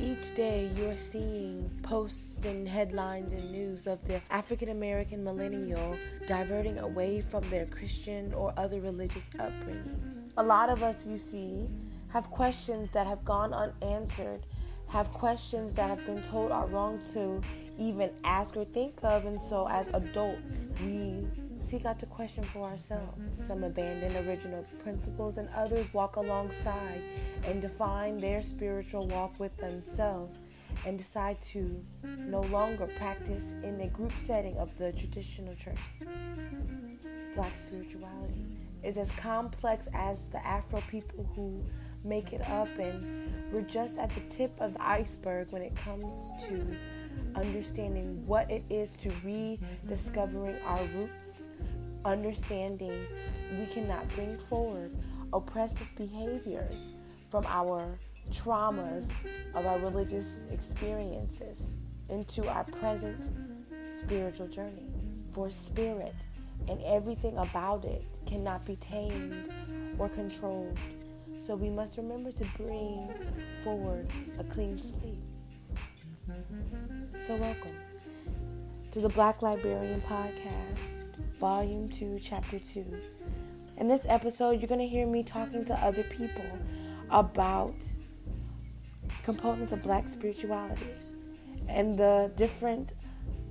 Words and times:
Each 0.00 0.32
day, 0.36 0.70
you're 0.76 0.96
seeing 0.96 1.68
posts 1.82 2.44
and 2.46 2.68
headlines 2.68 3.32
and 3.32 3.50
news 3.50 3.88
of 3.88 4.04
the 4.06 4.20
African 4.30 4.68
American 4.68 5.24
millennial 5.24 5.96
diverting 6.28 6.78
away 6.78 7.20
from 7.20 7.48
their 7.50 7.66
Christian 7.66 8.32
or 8.32 8.54
other 8.56 8.80
religious 8.80 9.28
upbringing. 9.40 10.30
A 10.36 10.42
lot 10.42 10.70
of 10.70 10.84
us, 10.84 11.04
you 11.04 11.18
see, 11.18 11.68
have 12.10 12.30
questions 12.30 12.88
that 12.92 13.08
have 13.08 13.24
gone 13.24 13.52
unanswered, 13.52 14.46
have 14.86 15.12
questions 15.12 15.72
that 15.72 15.88
have 15.88 16.06
been 16.06 16.22
told 16.22 16.52
are 16.52 16.66
wrong 16.68 17.00
to 17.12 17.42
even 17.76 18.10
ask 18.22 18.56
or 18.56 18.64
think 18.66 18.98
of, 19.02 19.24
and 19.26 19.40
so 19.40 19.68
as 19.68 19.92
adults, 19.94 20.68
we 20.84 21.26
seek 21.68 21.84
out 21.84 21.98
to 21.98 22.06
question 22.06 22.42
for 22.44 22.64
ourselves. 22.64 23.20
Some 23.46 23.62
abandon 23.62 24.26
original 24.26 24.64
principles, 24.82 25.36
and 25.36 25.48
others 25.54 25.92
walk 25.92 26.16
alongside 26.16 27.02
and 27.44 27.60
define 27.60 28.18
their 28.18 28.40
spiritual 28.40 29.06
walk 29.08 29.38
with 29.38 29.54
themselves 29.58 30.38
and 30.86 30.96
decide 30.96 31.40
to 31.42 31.84
no 32.02 32.40
longer 32.42 32.88
practice 32.98 33.54
in 33.62 33.76
the 33.76 33.86
group 33.88 34.12
setting 34.18 34.56
of 34.56 34.76
the 34.78 34.92
traditional 34.92 35.54
church. 35.54 35.78
Black 37.34 37.58
spirituality 37.58 38.46
is 38.82 38.96
as 38.96 39.10
complex 39.12 39.88
as 39.92 40.26
the 40.28 40.44
Afro 40.46 40.80
people 40.90 41.28
who 41.36 41.62
make 42.04 42.32
it 42.32 42.40
up, 42.48 42.68
and 42.78 43.32
we're 43.52 43.62
just 43.62 43.98
at 43.98 44.10
the 44.10 44.20
tip 44.28 44.52
of 44.60 44.74
the 44.74 44.86
iceberg 44.86 45.50
when 45.50 45.62
it 45.62 45.74
comes 45.76 46.12
to 46.46 46.64
understanding 47.34 48.26
what 48.26 48.50
it 48.50 48.64
is 48.70 48.96
to 48.96 49.10
rediscovering 49.24 50.56
our 50.64 50.82
roots 50.96 51.48
understanding 52.04 52.94
we 53.58 53.66
cannot 53.66 54.08
bring 54.14 54.38
forward 54.38 54.96
oppressive 55.32 55.88
behaviors 55.96 56.90
from 57.30 57.44
our 57.46 57.98
traumas 58.32 59.10
of 59.54 59.66
our 59.66 59.78
religious 59.78 60.40
experiences 60.50 61.74
into 62.08 62.48
our 62.48 62.64
present 62.64 63.30
spiritual 63.90 64.48
journey. 64.48 64.86
For 65.32 65.50
spirit 65.50 66.14
and 66.68 66.80
everything 66.82 67.36
about 67.36 67.84
it 67.84 68.04
cannot 68.26 68.64
be 68.64 68.76
tamed 68.76 69.52
or 69.98 70.08
controlled. 70.08 70.78
So 71.48 71.56
we 71.56 71.70
must 71.70 71.96
remember 71.96 72.30
to 72.30 72.44
bring 72.58 73.08
forward 73.64 74.06
a 74.38 74.44
clean 74.44 74.78
slate. 74.78 75.16
So, 77.14 77.36
welcome 77.36 77.74
to 78.90 79.00
the 79.00 79.08
Black 79.08 79.40
Librarian 79.40 80.02
Podcast. 80.02 81.16
Volume 81.40 81.88
2, 81.88 82.18
Chapter 82.22 82.58
2. 82.58 82.84
In 83.78 83.88
this 83.88 84.04
episode, 84.10 84.60
you're 84.60 84.68
going 84.68 84.78
to 84.78 84.86
hear 84.86 85.06
me 85.06 85.22
talking 85.22 85.64
to 85.64 85.74
other 85.76 86.02
people 86.02 86.44
about 87.08 87.76
components 89.22 89.72
of 89.72 89.82
black 89.82 90.06
spirituality 90.06 90.92
and 91.66 91.98
the 91.98 92.30
different 92.36 92.92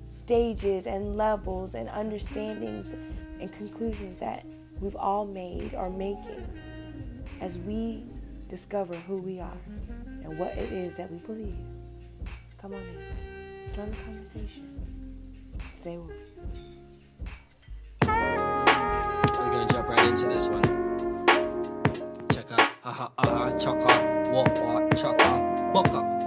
stages 0.06 0.86
and 0.86 1.16
levels 1.16 1.74
and 1.74 1.88
understandings 1.88 2.94
and 3.40 3.52
conclusions 3.52 4.18
that 4.18 4.46
we've 4.80 4.94
all 4.94 5.26
made 5.26 5.74
or 5.74 5.90
making 5.90 6.46
as 7.40 7.58
we 7.58 8.04
discover 8.48 8.94
who 8.94 9.16
we 9.16 9.40
are 9.40 9.60
and 10.24 10.38
what 10.38 10.56
it 10.56 10.72
is 10.72 10.94
that 10.96 11.10
we 11.10 11.18
believe. 11.18 11.56
Come 12.60 12.74
on 12.74 12.80
in. 12.80 13.74
Join 13.74 13.90
the 13.90 13.96
conversation. 13.96 14.68
Stay 15.68 15.98
with 15.98 16.16
We're 18.02 19.50
gonna 19.52 19.66
jump 19.70 19.88
right 19.88 20.08
into 20.08 20.26
this 20.26 20.48
one. 20.48 20.62
Check 22.30 22.50
out, 22.52 22.70
aha, 22.84 23.10
aha, 23.18 23.58
chaka, 23.58 24.30
what, 24.30 24.60
what, 24.60 24.96
chaka, 24.96 25.72
boka. 25.72 26.17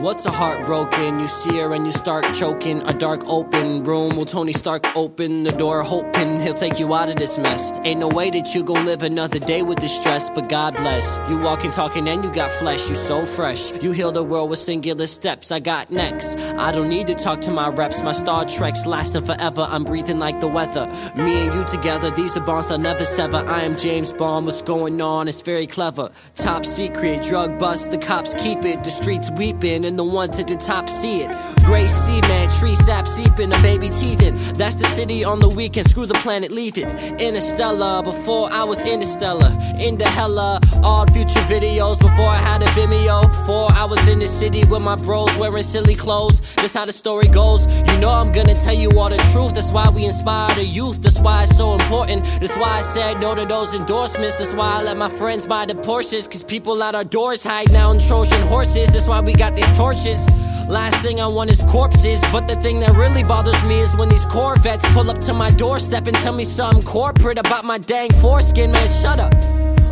What's 0.00 0.24
a 0.24 0.30
heart 0.30 0.64
broken? 0.64 1.20
You 1.20 1.28
see 1.28 1.58
her 1.58 1.74
and 1.74 1.84
you 1.84 1.92
start 1.92 2.32
choking. 2.32 2.80
A 2.88 2.94
dark 2.94 3.20
open 3.26 3.84
room. 3.84 4.16
Will 4.16 4.24
Tony 4.24 4.54
Stark 4.54 4.86
open 4.96 5.42
the 5.42 5.52
door, 5.52 5.82
hoping 5.82 6.40
he'll 6.40 6.54
take 6.54 6.80
you 6.80 6.94
out 6.94 7.10
of 7.10 7.16
this 7.16 7.36
mess? 7.36 7.70
Ain't 7.84 8.00
no 8.00 8.08
way 8.08 8.30
that 8.30 8.54
you 8.54 8.64
gon' 8.64 8.86
live 8.86 9.02
another 9.02 9.38
day 9.38 9.60
with 9.60 9.78
this 9.78 9.94
stress, 9.94 10.30
but 10.30 10.48
God 10.48 10.74
bless. 10.74 11.20
You 11.28 11.38
walking, 11.38 11.70
talking, 11.70 12.08
and 12.08 12.24
you 12.24 12.32
got 12.32 12.50
flesh. 12.50 12.88
You 12.88 12.94
so 12.94 13.26
fresh. 13.26 13.72
You 13.82 13.92
heal 13.92 14.10
the 14.10 14.24
world 14.24 14.48
with 14.48 14.58
singular 14.58 15.06
steps. 15.06 15.52
I 15.52 15.60
got 15.60 15.90
next. 15.90 16.38
I 16.38 16.72
don't 16.72 16.88
need 16.88 17.06
to 17.08 17.14
talk 17.14 17.42
to 17.42 17.50
my 17.50 17.68
reps. 17.68 18.02
My 18.02 18.12
Star 18.12 18.46
Trek's 18.46 18.86
lasting 18.86 19.26
forever. 19.26 19.66
I'm 19.68 19.84
breathing 19.84 20.18
like 20.18 20.40
the 20.40 20.48
weather. 20.48 20.86
Me 21.14 21.46
and 21.46 21.52
you 21.52 21.62
together, 21.64 22.10
these 22.10 22.38
are 22.38 22.40
bonds 22.40 22.70
I'll 22.70 22.78
never 22.78 23.04
sever. 23.04 23.36
I 23.36 23.64
am 23.64 23.76
James 23.76 24.14
Bond. 24.14 24.46
What's 24.46 24.62
going 24.62 24.98
on? 25.02 25.28
It's 25.28 25.42
very 25.42 25.66
clever. 25.66 26.10
Top 26.36 26.64
secret, 26.64 27.22
drug 27.22 27.58
bust. 27.58 27.90
The 27.90 27.98
cops 27.98 28.32
keep 28.38 28.64
it. 28.64 28.82
The 28.82 28.90
streets 28.90 29.30
weeping 29.32 29.89
and 29.90 29.98
the 29.98 30.04
one 30.04 30.30
to 30.30 30.44
the 30.44 30.56
top 30.56 30.88
see 30.88 31.22
it. 31.22 31.30
Gray 31.64 31.88
cement, 31.88 32.52
tree 32.52 32.76
sap 32.76 33.06
seeping, 33.06 33.52
a 33.52 33.58
baby 33.60 33.90
teething. 33.90 34.34
That's 34.54 34.76
the 34.76 34.86
city 34.86 35.24
on 35.24 35.40
the 35.40 35.48
weekend, 35.48 35.90
screw 35.90 36.06
the 36.06 36.14
planet, 36.14 36.52
leave 36.52 36.78
it. 36.78 36.86
Interstellar, 37.20 38.02
before 38.02 38.50
I 38.52 38.62
was 38.64 38.82
interstellar. 38.82 39.52
Into 39.78 40.08
hella, 40.08 40.60
all 40.82 41.06
future 41.06 41.44
videos 41.54 41.98
before 41.98 42.28
I 42.28 42.36
had 42.36 42.62
a 42.62 42.66
Vimeo. 42.66 43.28
Before 43.28 43.70
I 43.72 43.84
was 43.84 44.06
in 44.08 44.20
the 44.20 44.28
city 44.28 44.62
with 44.70 44.80
my 44.82 44.94
bros 44.94 45.36
wearing 45.36 45.64
silly 45.64 45.96
clothes. 45.96 46.40
That's 46.56 46.74
how 46.74 46.86
the 46.86 46.92
story 46.92 47.26
goes. 47.26 47.66
You 47.88 47.98
know 47.98 48.10
I'm 48.10 48.32
gonna 48.32 48.54
tell 48.54 48.74
you 48.74 48.98
all 48.98 49.10
the 49.10 49.22
truth. 49.32 49.54
That's 49.54 49.72
why 49.72 49.88
we 49.90 50.04
inspire 50.04 50.54
the 50.54 50.64
youth. 50.64 51.02
That's 51.02 51.18
why 51.18 51.44
it's 51.44 51.56
so 51.56 51.74
important. 51.74 52.22
That's 52.40 52.56
why 52.56 52.78
I 52.78 52.82
said 52.82 53.20
no 53.20 53.34
to 53.34 53.44
those 53.44 53.74
endorsements. 53.74 54.38
That's 54.38 54.54
why 54.54 54.78
I 54.78 54.82
let 54.82 54.96
my 54.96 55.08
friends 55.08 55.46
buy 55.46 55.66
the 55.66 55.74
Porsches. 55.74 56.30
Cause 56.30 56.44
people 56.44 56.80
at 56.84 56.94
our 56.94 57.04
doors 57.04 57.42
hide 57.42 57.72
now 57.72 57.90
in 57.90 57.98
Trojan 57.98 58.46
horses. 58.46 58.92
That's 58.92 59.08
why 59.08 59.20
we 59.20 59.32
got 59.32 59.56
these 59.56 59.72
torches. 59.80 60.20
Last 60.68 61.00
thing 61.00 61.22
I 61.22 61.26
want 61.26 61.48
is 61.50 61.62
corpses. 61.62 62.20
But 62.30 62.46
the 62.46 62.56
thing 62.56 62.80
that 62.80 62.92
really 63.02 63.22
bothers 63.22 63.62
me 63.64 63.80
is 63.80 63.96
when 63.96 64.10
these 64.10 64.26
Corvettes 64.26 64.86
pull 64.92 65.08
up 65.10 65.20
to 65.20 65.32
my 65.32 65.50
doorstep 65.50 66.06
and 66.06 66.14
tell 66.16 66.34
me 66.34 66.44
something 66.44 66.82
corporate 66.82 67.38
about 67.38 67.64
my 67.64 67.78
dang 67.78 68.12
foreskin. 68.22 68.70
Man, 68.72 68.86
shut 68.86 69.18
up. 69.18 69.32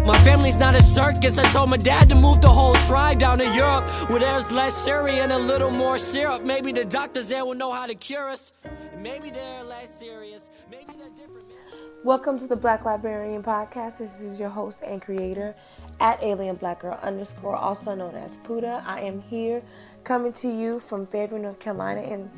My 0.04 0.18
family's 0.28 0.58
not 0.58 0.74
a 0.74 0.82
circus. 0.82 1.38
I 1.38 1.44
told 1.54 1.70
my 1.70 1.78
dad 1.78 2.10
to 2.10 2.16
move 2.16 2.42
the 2.42 2.50
whole 2.58 2.74
tribe 2.88 3.18
down 3.18 3.38
to 3.38 3.48
Europe 3.62 3.84
where 4.10 4.20
there's 4.20 4.50
less 4.52 4.74
Syria 4.76 5.22
and 5.22 5.32
a 5.32 5.38
little 5.38 5.70
more 5.70 5.96
syrup. 5.96 6.44
Maybe 6.44 6.70
the 6.70 6.84
doctors 6.84 7.28
there 7.28 7.46
will 7.46 7.58
know 7.62 7.72
how 7.72 7.86
to 7.86 7.94
cure 7.94 8.28
us. 8.28 8.52
Maybe 9.00 9.30
they're 9.30 9.64
less 9.64 9.90
serious. 9.98 10.50
Maybe 10.70 10.92
they're 10.98 11.16
different. 11.16 11.46
Welcome 12.04 12.38
to 12.38 12.46
the 12.46 12.56
Black 12.56 12.84
Librarian 12.84 13.42
Podcast. 13.42 13.98
This 13.98 14.20
is 14.20 14.38
your 14.38 14.50
host 14.50 14.82
and 14.86 15.02
creator 15.02 15.56
at 16.00 16.22
Alien 16.22 16.56
Black 16.56 16.80
Girl 16.80 16.98
underscore, 17.02 17.56
also 17.56 17.94
known 17.94 18.14
as 18.14 18.38
Puda. 18.38 18.84
I 18.86 19.00
am 19.00 19.20
here 19.22 19.62
coming 20.04 20.32
to 20.34 20.48
you 20.48 20.80
from 20.80 21.06
Fayetteville, 21.06 21.40
North 21.40 21.60
Carolina, 21.60 22.00
and 22.00 22.30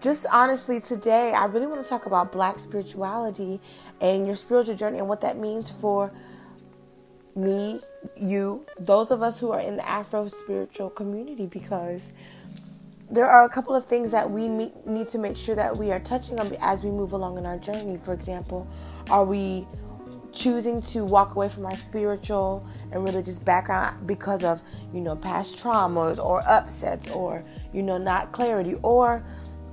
just 0.00 0.26
honestly 0.30 0.80
today, 0.80 1.32
I 1.32 1.46
really 1.46 1.66
want 1.66 1.82
to 1.82 1.88
talk 1.88 2.06
about 2.06 2.30
Black 2.30 2.58
spirituality 2.58 3.60
and 4.00 4.26
your 4.26 4.36
spiritual 4.36 4.74
journey 4.74 4.98
and 4.98 5.08
what 5.08 5.22
that 5.22 5.38
means 5.38 5.70
for 5.70 6.12
me, 7.34 7.80
you, 8.16 8.66
those 8.78 9.10
of 9.10 9.22
us 9.22 9.40
who 9.40 9.50
are 9.50 9.60
in 9.60 9.76
the 9.76 9.88
Afro 9.88 10.28
spiritual 10.28 10.90
community, 10.90 11.46
because 11.46 12.12
there 13.10 13.26
are 13.26 13.44
a 13.44 13.48
couple 13.48 13.74
of 13.74 13.86
things 13.86 14.10
that 14.10 14.30
we 14.30 14.46
need 14.48 15.08
to 15.08 15.18
make 15.18 15.36
sure 15.36 15.54
that 15.54 15.76
we 15.76 15.90
are 15.90 16.00
touching 16.00 16.38
on 16.38 16.54
as 16.60 16.82
we 16.82 16.90
move 16.90 17.12
along 17.12 17.38
in 17.38 17.46
our 17.46 17.58
journey. 17.58 17.98
For 18.02 18.12
example, 18.12 18.66
are 19.10 19.24
we 19.24 19.66
choosing 20.34 20.82
to 20.82 21.04
walk 21.04 21.34
away 21.34 21.48
from 21.48 21.66
our 21.66 21.76
spiritual 21.76 22.66
and 22.92 23.04
religious 23.04 23.38
background 23.38 24.06
because 24.06 24.44
of, 24.44 24.60
you 24.92 25.00
know, 25.00 25.16
past 25.16 25.56
traumas 25.56 26.18
or 26.18 26.42
upsets 26.48 27.08
or, 27.10 27.44
you 27.72 27.82
know, 27.82 27.98
not 27.98 28.32
clarity? 28.32 28.74
Or 28.82 29.24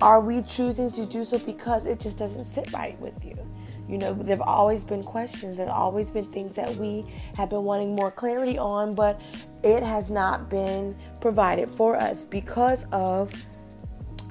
are 0.02 0.20
we 0.20 0.42
choosing 0.42 0.92
to 0.92 1.06
do 1.06 1.26
so 1.26 1.38
because 1.40 1.86
it 1.86 2.00
just 2.00 2.18
doesn't 2.18 2.46
sit 2.46 2.72
right 2.74 3.00
with 3.00 3.24
you? 3.24 3.38
You 3.88 3.98
know, 3.98 4.14
there 4.14 4.38
have 4.38 4.48
always 4.48 4.84
been 4.84 5.04
questions. 5.04 5.58
There 5.58 5.66
have 5.66 5.76
always 5.76 6.12
been 6.12 6.32
things 6.32 6.56
that 6.56 6.74
we 6.76 7.06
have 7.36 7.50
been 7.50 7.64
wanting 7.64 7.94
more 7.96 8.10
clarity 8.10 8.58
on, 8.58 8.96
but 8.96 9.20
it 9.64 9.84
has 9.84 10.10
not 10.10 10.50
been 10.50 10.96
provided 11.20 11.70
for 11.70 11.96
us 11.96 12.24
because 12.24 12.86
of 12.92 13.34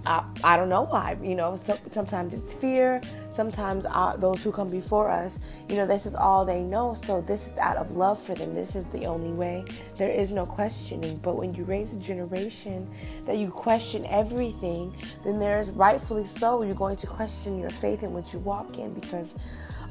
I, 0.06 0.24
I 0.42 0.56
don't 0.56 0.68
know 0.68 0.84
why. 0.84 1.16
You 1.22 1.34
know, 1.34 1.56
so, 1.56 1.76
sometimes 1.90 2.34
it's 2.34 2.54
fear. 2.54 3.00
Sometimes 3.30 3.86
uh, 3.86 4.16
those 4.16 4.42
who 4.42 4.52
come 4.52 4.70
before 4.70 5.10
us, 5.10 5.38
you 5.68 5.76
know, 5.76 5.86
this 5.86 6.06
is 6.06 6.14
all 6.14 6.44
they 6.44 6.62
know. 6.62 6.94
So 6.94 7.20
this 7.20 7.48
is 7.48 7.58
out 7.58 7.76
of 7.76 7.96
love 7.96 8.20
for 8.20 8.34
them. 8.34 8.54
This 8.54 8.74
is 8.74 8.86
the 8.86 9.06
only 9.06 9.32
way. 9.32 9.64
There 9.98 10.10
is 10.10 10.32
no 10.32 10.46
questioning. 10.46 11.18
But 11.18 11.36
when 11.36 11.54
you 11.54 11.64
raise 11.64 11.92
a 11.94 11.98
generation 11.98 12.88
that 13.26 13.36
you 13.36 13.50
question 13.50 14.06
everything, 14.06 14.94
then 15.24 15.38
there's 15.38 15.70
rightfully 15.70 16.26
so. 16.26 16.62
You're 16.62 16.74
going 16.74 16.96
to 16.96 17.06
question 17.06 17.58
your 17.58 17.70
faith 17.70 18.02
in 18.02 18.12
what 18.12 18.32
you 18.32 18.38
walk 18.40 18.78
in 18.78 18.94
because 18.94 19.34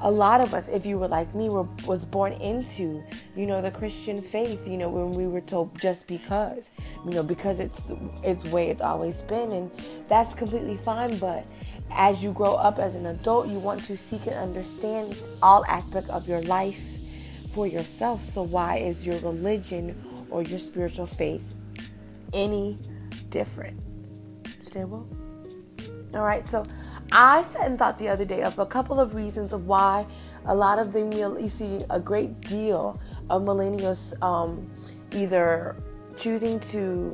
a 0.01 0.09
lot 0.09 0.39
of 0.39 0.53
us, 0.53 0.67
if 0.69 0.85
you 0.85 0.97
were 0.97 1.07
like 1.07 1.33
me, 1.35 1.49
were 1.49 1.67
was 1.85 2.05
born 2.05 2.33
into, 2.33 3.03
you 3.35 3.45
know, 3.45 3.61
the 3.61 3.71
Christian 3.71 4.21
faith. 4.21 4.67
You 4.67 4.77
know, 4.77 4.89
when 4.89 5.11
we 5.11 5.27
were 5.27 5.41
told 5.41 5.79
just 5.79 6.07
because, 6.07 6.69
you 7.05 7.11
know, 7.11 7.23
because 7.23 7.59
it's 7.59 7.83
it's 8.23 8.43
the 8.43 8.49
way 8.49 8.69
it's 8.69 8.81
always 8.81 9.21
been, 9.23 9.51
and 9.51 9.71
that's 10.07 10.33
completely 10.33 10.77
fine. 10.77 11.17
But 11.17 11.45
as 11.91 12.23
you 12.23 12.31
grow 12.31 12.55
up 12.55 12.79
as 12.79 12.95
an 12.95 13.07
adult, 13.07 13.47
you 13.47 13.59
want 13.59 13.83
to 13.85 13.97
seek 13.97 14.25
and 14.27 14.35
understand 14.35 15.17
all 15.41 15.65
aspects 15.65 16.09
of 16.09 16.27
your 16.27 16.41
life 16.43 16.97
for 17.51 17.67
yourself. 17.67 18.23
So, 18.23 18.43
why 18.43 18.77
is 18.77 19.05
your 19.05 19.17
religion 19.19 20.01
or 20.29 20.43
your 20.43 20.59
spiritual 20.59 21.07
faith 21.07 21.57
any 22.33 22.77
different? 23.29 23.79
Stable? 24.63 25.07
All 26.13 26.23
right, 26.23 26.45
so 26.45 26.65
I 27.11 27.43
sat 27.43 27.65
and 27.65 27.79
thought 27.79 27.97
the 27.97 28.07
other 28.07 28.25
day 28.25 28.43
of 28.43 28.59
a 28.59 28.65
couple 28.65 28.99
of 28.99 29.15
reasons 29.15 29.53
of 29.53 29.65
why 29.65 30.05
a 30.45 30.55
lot 30.55 30.79
of 30.79 30.93
the 30.93 30.99
you 31.39 31.49
see 31.49 31.79
a 31.89 31.99
great 31.99 32.39
deal 32.41 32.99
of 33.29 33.43
millennials 33.43 34.21
um, 34.23 34.69
either 35.13 35.75
choosing 36.17 36.59
to 36.59 37.11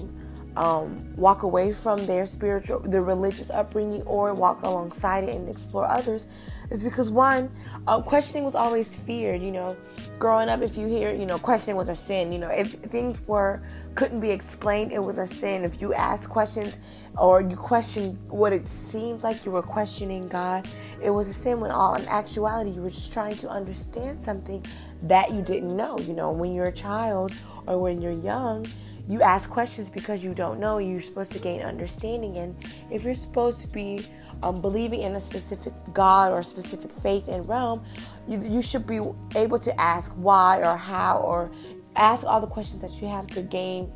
um, 0.57 1.13
walk 1.15 1.43
away 1.43 1.71
from 1.71 2.05
their 2.05 2.25
spiritual, 2.25 2.79
their 2.79 3.03
religious 3.03 3.49
upbringing, 3.49 4.01
or 4.03 4.33
walk 4.33 4.63
alongside 4.63 5.25
it 5.25 5.35
and 5.35 5.49
explore 5.49 5.85
others, 5.85 6.27
is 6.71 6.81
because 6.81 7.09
one, 7.09 7.51
uh, 7.87 8.01
questioning 8.01 8.45
was 8.45 8.55
always 8.55 8.95
feared. 8.95 9.41
You 9.41 9.51
know, 9.51 9.77
growing 10.17 10.49
up, 10.49 10.61
if 10.61 10.77
you 10.77 10.87
hear, 10.87 11.13
you 11.13 11.25
know, 11.25 11.37
questioning 11.37 11.75
was 11.75 11.89
a 11.89 11.95
sin. 11.95 12.31
You 12.31 12.39
know, 12.39 12.49
if 12.49 12.73
things 12.73 13.19
were 13.27 13.61
couldn't 13.95 14.19
be 14.19 14.31
explained, 14.31 14.91
it 14.91 15.03
was 15.03 15.17
a 15.17 15.27
sin. 15.27 15.63
If 15.63 15.81
you 15.81 15.93
asked 15.93 16.29
questions 16.29 16.77
or 17.17 17.41
you 17.41 17.55
questioned 17.55 18.17
what 18.29 18.53
it 18.53 18.67
seemed 18.67 19.23
like 19.23 19.45
you 19.45 19.51
were 19.51 19.61
questioning 19.61 20.27
God, 20.27 20.67
it 21.01 21.09
was 21.09 21.27
the 21.27 21.33
same 21.33 21.59
When 21.59 21.71
all 21.71 21.95
in 21.95 22.05
actuality, 22.07 22.71
you 22.71 22.81
were 22.81 22.89
just 22.89 23.13
trying 23.13 23.35
to 23.37 23.49
understand 23.49 24.21
something 24.21 24.65
that 25.03 25.33
you 25.33 25.41
didn't 25.41 25.75
know. 25.75 25.97
You 25.99 26.13
know, 26.13 26.31
when 26.31 26.53
you're 26.53 26.65
a 26.65 26.71
child 26.71 27.33
or 27.67 27.81
when 27.81 28.01
you're 28.01 28.19
young 28.19 28.65
you 29.07 29.21
ask 29.21 29.49
questions 29.49 29.89
because 29.89 30.23
you 30.23 30.33
don't 30.33 30.59
know. 30.59 30.79
You're 30.79 31.01
supposed 31.01 31.31
to 31.33 31.39
gain 31.39 31.61
understanding. 31.61 32.37
And 32.37 32.55
if 32.89 33.03
you're 33.03 33.15
supposed 33.15 33.61
to 33.61 33.67
be 33.67 34.05
um, 34.41 34.61
believing 34.61 35.01
in 35.01 35.15
a 35.15 35.19
specific 35.19 35.73
God 35.93 36.31
or 36.31 36.39
a 36.39 36.43
specific 36.43 36.91
faith 37.03 37.27
and 37.27 37.47
realm, 37.47 37.83
you, 38.27 38.41
you 38.41 38.61
should 38.61 38.87
be 38.87 38.99
able 39.35 39.59
to 39.59 39.79
ask 39.79 40.11
why 40.13 40.59
or 40.59 40.75
how 40.75 41.17
or 41.17 41.51
ask 41.95 42.25
all 42.25 42.41
the 42.41 42.47
questions 42.47 42.81
that 42.81 42.99
you 43.01 43.07
have 43.07 43.27
to 43.27 43.41
gain 43.43 43.91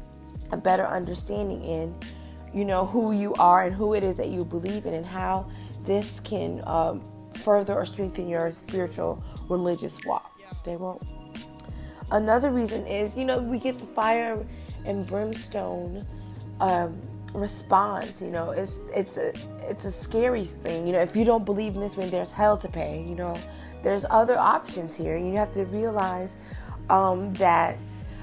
a 0.52 0.58
better 0.58 0.86
understanding 0.86 1.64
in, 1.64 1.96
you 2.54 2.66
know, 2.66 2.86
who 2.86 3.12
you 3.12 3.34
are 3.36 3.64
and 3.64 3.76
who 3.76 3.94
it 3.94 4.04
is 4.04 4.16
that 4.16 4.30
you 4.30 4.44
believe 4.46 4.86
in 4.86 4.94
and 4.94 5.06
how 5.06 5.50
this 5.86 6.20
can 6.22 6.62
um, 6.66 7.02
further 7.34 7.74
or 7.74 7.86
strengthen 7.86 8.28
your 8.28 8.52
spiritual 8.52 9.24
religious 9.50 9.98
walk. 10.06 10.40
Stay 10.52 10.76
woke. 10.76 11.02
Another 12.12 12.50
reason 12.50 12.86
is, 12.88 13.16
you 13.16 13.24
know, 13.24 13.38
we 13.38 13.60
get 13.60 13.78
the 13.78 13.86
fire 13.86 14.44
and 14.86 15.06
brimstone 15.06 16.06
um, 16.60 17.00
response. 17.34 18.22
You 18.22 18.32
know, 18.32 18.52
it's 18.52 18.80
it's 18.96 19.18
a 19.18 19.34
it's 19.70 19.86
a 19.86 19.92
scary 19.92 20.46
thing. 20.46 20.88
You 20.88 20.94
know, 20.94 21.02
if 21.02 21.16
you 21.16 21.24
don't 21.24 21.46
believe 21.46 21.76
in 21.76 21.82
this 21.82 21.96
when 21.96 22.10
there's 22.10 22.32
hell 22.32 22.58
to 22.58 22.68
pay, 22.68 23.04
you 23.04 23.16
know, 23.16 23.38
there's 23.84 24.06
other 24.10 24.38
options 24.38 24.96
here. 24.96 25.18
You 25.18 25.36
have 25.36 25.52
to 25.54 25.66
realize 25.66 26.36
um, 26.90 27.34
that 27.36 27.78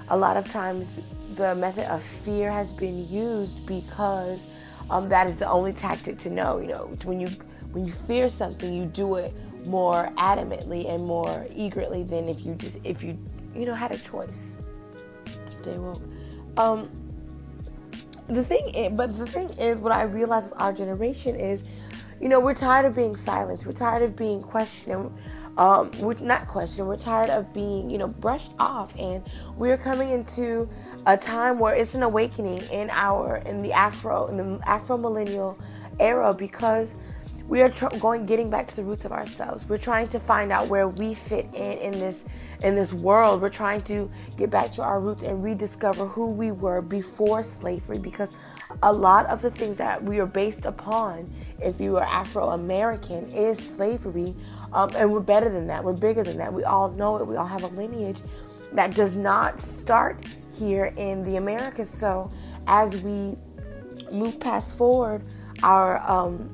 a 0.08 0.16
lot 0.16 0.36
of 0.36 0.48
times 0.48 0.98
the 1.36 1.54
method 1.54 1.84
of 1.90 2.02
fear 2.02 2.50
has 2.50 2.72
been 2.72 3.08
used 3.08 3.66
because 3.66 4.46
um, 4.90 5.08
that 5.08 5.26
is 5.26 5.36
the 5.36 5.48
only 5.48 5.72
tactic 5.72 6.18
to 6.18 6.30
know. 6.30 6.58
You 6.58 6.68
know, 6.68 6.96
when 7.04 7.20
you 7.20 7.28
when 7.72 7.84
you 7.84 7.92
fear 7.92 8.28
something, 8.28 8.72
you 8.72 8.86
do 8.86 9.16
it 9.16 9.32
more 9.66 10.10
adamantly 10.16 10.88
and 10.88 11.04
more 11.04 11.46
eagerly 11.54 12.02
than 12.02 12.28
if 12.28 12.44
you 12.44 12.54
just 12.54 12.78
if 12.84 13.02
you 13.02 13.18
you 13.54 13.66
know 13.66 13.74
had 13.74 13.92
a 13.92 13.98
choice. 13.98 14.56
Stay 15.48 15.76
woke. 15.78 16.02
Um, 16.56 16.90
the 18.28 18.42
thing 18.42 18.74
is, 18.74 18.92
but 18.92 19.16
the 19.16 19.26
thing 19.26 19.50
is, 19.58 19.78
what 19.78 19.92
I 19.92 20.02
realized 20.02 20.50
with 20.50 20.60
our 20.60 20.72
generation 20.72 21.36
is, 21.36 21.64
you 22.20 22.28
know, 22.28 22.40
we're 22.40 22.54
tired 22.54 22.86
of 22.86 22.94
being 22.94 23.14
silenced. 23.16 23.66
We're 23.66 23.72
tired 23.72 24.02
of 24.02 24.16
being 24.16 24.42
questioned. 24.42 25.16
Um, 25.56 25.90
we're 26.00 26.14
not 26.14 26.46
questioned. 26.46 26.88
We're 26.88 26.96
tired 26.96 27.30
of 27.30 27.52
being, 27.52 27.88
you 27.88 27.98
know, 27.98 28.08
brushed 28.08 28.52
off, 28.58 28.98
and 28.98 29.22
we're 29.56 29.78
coming 29.78 30.10
into 30.10 30.68
a 31.06 31.16
time 31.16 31.58
where 31.60 31.74
it's 31.74 31.94
an 31.94 32.02
awakening 32.02 32.60
in 32.72 32.90
our 32.90 33.36
in 33.46 33.62
the 33.62 33.72
Afro 33.72 34.26
in 34.26 34.36
the 34.36 34.60
Afro 34.68 34.96
millennial 34.96 35.58
era 36.00 36.34
because 36.34 36.96
we 37.48 37.62
are 37.62 37.68
tr- 37.68 37.86
going 38.00 38.26
getting 38.26 38.50
back 38.50 38.66
to 38.66 38.76
the 38.76 38.82
roots 38.82 39.04
of 39.04 39.12
ourselves. 39.12 39.64
We're 39.68 39.78
trying 39.78 40.08
to 40.08 40.18
find 40.18 40.50
out 40.50 40.66
where 40.66 40.88
we 40.88 41.14
fit 41.14 41.46
in 41.54 41.78
in 41.78 41.92
this 41.92 42.24
in 42.62 42.74
this 42.74 42.92
world. 42.92 43.40
We're 43.40 43.50
trying 43.50 43.82
to 43.82 44.10
get 44.36 44.50
back 44.50 44.72
to 44.72 44.82
our 44.82 44.98
roots 45.00 45.22
and 45.22 45.44
rediscover 45.44 46.06
who 46.06 46.26
we 46.26 46.50
were 46.50 46.82
before 46.82 47.44
slavery 47.44 47.98
because 47.98 48.36
a 48.82 48.92
lot 48.92 49.26
of 49.26 49.42
the 49.42 49.50
things 49.50 49.76
that 49.76 50.02
we 50.02 50.18
are 50.18 50.26
based 50.26 50.64
upon, 50.64 51.32
if 51.62 51.80
you 51.80 51.96
are 51.96 52.04
Afro 52.04 52.50
American, 52.50 53.26
is 53.28 53.58
slavery. 53.58 54.34
Um, 54.72 54.90
and 54.96 55.12
we're 55.12 55.20
better 55.20 55.48
than 55.48 55.68
that. 55.68 55.84
We're 55.84 55.92
bigger 55.92 56.24
than 56.24 56.36
that. 56.38 56.52
We 56.52 56.64
all 56.64 56.90
know 56.90 57.16
it. 57.16 57.26
We 57.26 57.36
all 57.36 57.46
have 57.46 57.62
a 57.62 57.68
lineage 57.68 58.18
that 58.72 58.94
does 58.94 59.14
not 59.14 59.60
start 59.60 60.24
here 60.58 60.86
in 60.96 61.22
the 61.22 61.36
Americas. 61.36 61.90
So 61.90 62.30
as 62.66 63.02
we 63.02 63.36
move 64.10 64.40
past 64.40 64.76
forward, 64.76 65.22
our 65.62 65.98
um, 66.10 66.50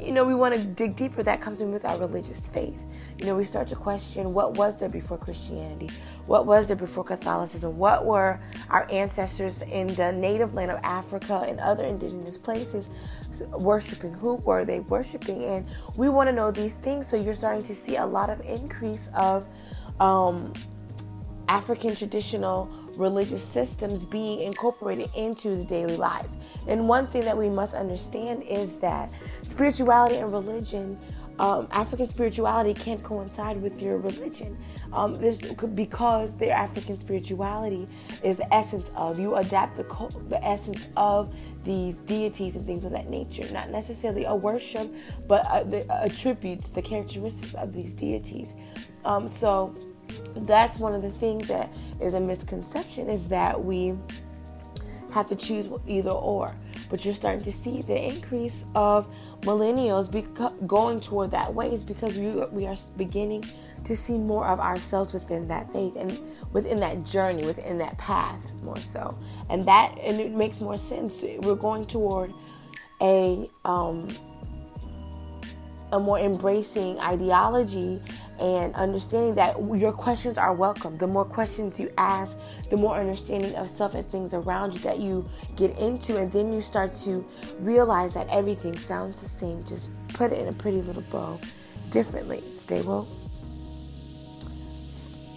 you 0.00 0.12
know, 0.12 0.24
we 0.24 0.34
want 0.34 0.54
to 0.54 0.60
dig 0.60 0.94
deeper. 0.94 1.22
That 1.22 1.40
comes 1.40 1.60
in 1.60 1.72
with 1.72 1.84
our 1.84 1.98
religious 1.98 2.46
faith. 2.48 2.78
You 3.18 3.24
know, 3.24 3.34
we 3.34 3.44
start 3.44 3.66
to 3.68 3.76
question 3.76 4.34
what 4.34 4.56
was 4.56 4.78
there 4.78 4.90
before 4.90 5.16
Christianity? 5.16 5.90
What 6.26 6.46
was 6.46 6.66
there 6.66 6.76
before 6.76 7.02
Catholicism? 7.02 7.78
What 7.78 8.04
were 8.04 8.38
our 8.68 8.86
ancestors 8.90 9.62
in 9.62 9.86
the 9.88 10.12
native 10.12 10.54
land 10.54 10.70
of 10.70 10.78
Africa 10.82 11.44
and 11.46 11.58
other 11.60 11.82
indigenous 11.82 12.36
places 12.36 12.90
worshiping? 13.52 14.12
Who 14.14 14.34
were 14.36 14.64
they 14.64 14.80
worshiping? 14.80 15.44
And 15.44 15.66
we 15.96 16.08
want 16.08 16.28
to 16.28 16.32
know 16.34 16.50
these 16.50 16.76
things. 16.76 17.08
So 17.08 17.16
you're 17.16 17.32
starting 17.32 17.64
to 17.64 17.74
see 17.74 17.96
a 17.96 18.06
lot 18.06 18.28
of 18.28 18.40
increase 18.42 19.08
of 19.14 19.46
um, 19.98 20.52
African 21.48 21.94
traditional 21.94 22.68
religious 22.96 23.42
systems 23.42 24.04
being 24.04 24.40
incorporated 24.40 25.10
into 25.14 25.56
the 25.56 25.64
daily 25.64 25.96
life. 25.96 26.28
And 26.66 26.88
one 26.88 27.06
thing 27.06 27.24
that 27.24 27.36
we 27.36 27.48
must 27.48 27.74
understand 27.74 28.42
is 28.42 28.78
that 28.78 29.10
spirituality 29.42 30.16
and 30.16 30.32
religion, 30.32 30.98
um, 31.38 31.68
African 31.70 32.06
spirituality 32.06 32.72
can't 32.72 33.02
coincide 33.02 33.60
with 33.60 33.82
your 33.82 33.98
religion. 33.98 34.56
Um, 34.92 35.14
this 35.18 35.42
because 35.74 36.36
their 36.36 36.54
African 36.54 36.96
spirituality 36.96 37.86
is 38.22 38.38
the 38.38 38.54
essence 38.54 38.90
of 38.96 39.18
you 39.18 39.34
adapt 39.36 39.76
the 39.76 39.84
the 40.28 40.42
essence 40.42 40.88
of 40.96 41.34
these 41.64 41.96
deities 42.00 42.56
and 42.56 42.64
things 42.64 42.84
of 42.84 42.92
that 42.92 43.10
nature, 43.10 43.44
not 43.52 43.70
necessarily 43.70 44.24
a 44.24 44.34
worship, 44.34 44.90
but 45.26 45.44
uh, 45.46 45.64
the 45.64 45.84
attributes, 46.02 46.70
the 46.70 46.80
characteristics 46.80 47.54
of 47.54 47.74
these 47.74 47.92
deities. 47.92 48.54
Um, 49.04 49.28
so 49.28 49.76
that's 50.36 50.78
one 50.78 50.94
of 50.94 51.02
the 51.02 51.10
things 51.10 51.48
that 51.48 51.72
is 52.00 52.14
a 52.14 52.20
misconception 52.20 53.08
is 53.08 53.28
that 53.28 53.64
we 53.64 53.94
have 55.10 55.26
to 55.28 55.36
choose 55.36 55.68
either 55.86 56.10
or. 56.10 56.54
But 56.90 57.04
you're 57.04 57.14
starting 57.14 57.42
to 57.44 57.52
see 57.52 57.82
the 57.82 58.00
increase 58.00 58.64
of 58.74 59.12
millennials 59.40 60.06
going 60.66 61.00
toward 61.00 61.30
that 61.30 61.52
way 61.52 61.72
is 61.72 61.82
because 61.84 62.18
we, 62.18 62.30
we 62.30 62.66
are 62.66 62.76
beginning 62.96 63.44
to 63.84 63.96
see 63.96 64.18
more 64.18 64.46
of 64.46 64.60
ourselves 64.60 65.12
within 65.12 65.48
that 65.48 65.72
faith 65.72 65.94
and 65.96 66.20
within 66.52 66.78
that 66.80 67.04
journey, 67.04 67.44
within 67.44 67.78
that 67.78 67.96
path 67.98 68.62
more 68.62 68.78
so. 68.78 69.16
And 69.48 69.66
that, 69.66 69.96
and 70.00 70.20
it 70.20 70.32
makes 70.32 70.60
more 70.60 70.76
sense. 70.76 71.24
We're 71.40 71.54
going 71.54 71.86
toward 71.86 72.32
a, 73.00 73.50
um, 73.64 74.08
a 75.92 76.00
more 76.00 76.18
embracing 76.18 76.98
ideology 76.98 78.02
and 78.40 78.74
understanding 78.74 79.34
that 79.36 79.56
your 79.76 79.92
questions 79.92 80.36
are 80.36 80.52
welcome. 80.52 80.98
The 80.98 81.06
more 81.06 81.24
questions 81.24 81.78
you 81.78 81.90
ask, 81.96 82.36
the 82.70 82.76
more 82.76 82.96
understanding 82.96 83.54
of 83.54 83.68
stuff 83.68 83.94
and 83.94 84.08
things 84.10 84.34
around 84.34 84.74
you 84.74 84.80
that 84.80 84.98
you 84.98 85.28
get 85.56 85.78
into, 85.78 86.18
and 86.18 86.30
then 86.32 86.52
you 86.52 86.60
start 86.60 86.94
to 86.96 87.24
realize 87.60 88.14
that 88.14 88.28
everything 88.28 88.78
sounds 88.78 89.20
the 89.20 89.28
same. 89.28 89.64
Just 89.64 89.90
put 90.08 90.32
it 90.32 90.40
in 90.40 90.48
a 90.48 90.52
pretty 90.52 90.82
little 90.82 91.02
bow 91.02 91.38
differently. 91.90 92.42
Stay 92.54 92.82
woke. 92.82 93.06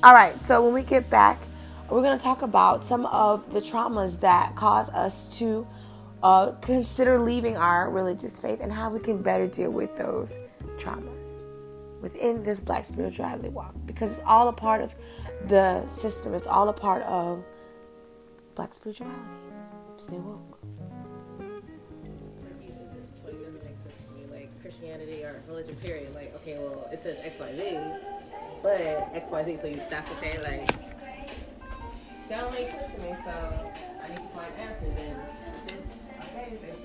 All 0.02 0.14
right, 0.14 0.42
so 0.42 0.64
when 0.64 0.74
we 0.74 0.84
get 0.84 1.10
back, 1.10 1.42
we're 1.90 2.02
going 2.02 2.18
to 2.18 2.24
talk 2.24 2.42
about 2.42 2.84
some 2.84 3.06
of 3.08 3.52
the 3.54 3.60
traumas 3.60 4.20
that 4.22 4.56
cause 4.56 4.90
us 4.90 5.38
to 5.40 5.68
uh, 6.24 6.52
consider 6.62 7.20
leaving 7.20 7.58
our 7.58 7.90
religious 7.90 8.40
faith 8.40 8.60
and 8.62 8.72
how 8.72 8.90
we 8.90 9.00
can 9.00 9.22
better 9.22 9.48
deal 9.48 9.72
with 9.72 9.98
those 9.98 10.40
traumas 10.78 11.16
within 12.02 12.44
this 12.44 12.60
black 12.60 12.86
spirituality 12.86 13.50
walk 13.50 13.74
because 13.86 14.12
it's 14.12 14.22
all 14.26 14.48
a 14.48 14.54
part 14.54 14.82
of 14.82 14.96
the 15.48 15.86
system. 15.88 16.34
It's 16.34 16.48
all 16.48 16.70
a 16.70 16.74
part 16.74 17.04
of 17.04 17.44
black 18.56 18.74
spirituality. 18.74 19.20
Stay 19.98 20.18
woke. 20.18 20.58
Like 24.32 24.62
Christianity 24.62 25.24
or 25.24 25.42
religion, 25.48 25.76
period. 25.76 26.14
Like, 26.14 26.34
okay, 26.36 26.58
well, 26.58 26.88
it 26.92 27.04
says 27.04 27.18
X, 27.24 27.40
Y, 27.40 27.56
Z, 27.56 27.80
but 28.62 28.82
X, 29.14 29.30
Y, 29.30 29.44
Z, 29.44 29.58
so 29.58 29.68
you, 29.68 29.82
that's 29.90 30.10
okay. 30.14 30.42
Like, 30.42 30.68
that 32.30 32.42
don't 32.42 32.54
make 32.54 32.70
sense 32.70 32.94
to 32.96 33.02
me. 33.02 33.16
So 33.26 33.72
I 34.04 34.08
need 34.08 34.18
to 34.18 34.24
find 34.36 34.54
answers. 34.56 34.96
And 34.98 35.68
this, 35.68 35.89
okay, 36.54 36.66
this 36.68 36.78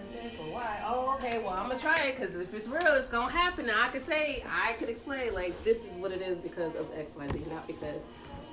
why? 0.53 0.81
Oh, 0.87 1.15
okay. 1.19 1.39
Well, 1.39 1.51
I'm 1.55 1.69
gonna 1.69 1.79
try 1.81 2.05
it 2.05 2.17
because 2.17 2.37
if 2.37 2.55
it's 2.55 2.69
real, 2.69 2.87
it's 2.95 3.09
gonna 3.09 3.33
happen. 3.33 3.67
Now 3.67 3.83
I 3.83 3.89
can 3.89 4.01
say 4.01 4.45
I 4.49 4.75
could 4.75 4.89
explain 4.89 5.35
like 5.35 5.63
this 5.65 5.79
is 5.79 5.91
what 5.99 6.13
it 6.13 6.23
is 6.23 6.39
because 6.39 6.75
of 6.77 6.87
X, 6.97 7.15
Y, 7.17 7.27
Z, 7.29 7.43
not 7.51 7.67
because 7.67 8.01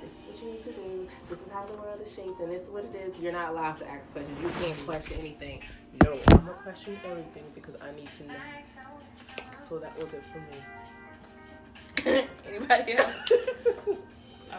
this 0.02 0.10
is 0.12 0.18
what 0.26 0.42
you 0.42 0.50
need 0.52 0.64
to 0.64 0.72
do. 0.72 1.08
This 1.30 1.40
is 1.40 1.50
how 1.52 1.64
the 1.64 1.74
world 1.74 2.00
is 2.04 2.12
shaped, 2.12 2.40
and 2.40 2.50
this 2.50 2.62
is 2.62 2.70
what 2.70 2.84
it 2.84 2.94
is. 2.96 3.18
You're 3.18 3.32
not 3.32 3.50
allowed 3.50 3.78
to 3.78 3.88
ask 3.88 4.10
questions. 4.12 4.38
You 4.42 4.50
can't 4.60 4.86
question 4.86 5.20
anything. 5.20 5.62
No, 6.02 6.18
I'm 6.28 6.38
gonna 6.38 6.52
question 6.62 6.98
everything 7.04 7.44
because 7.54 7.76
I 7.80 7.92
need 7.94 8.08
to 8.18 8.26
know. 8.26 8.34
So 9.68 9.78
that 9.78 9.96
was 9.98 10.14
it 10.14 10.22
for 10.32 10.38
me. 12.10 12.24
Anybody 12.48 12.94
else? 12.94 13.32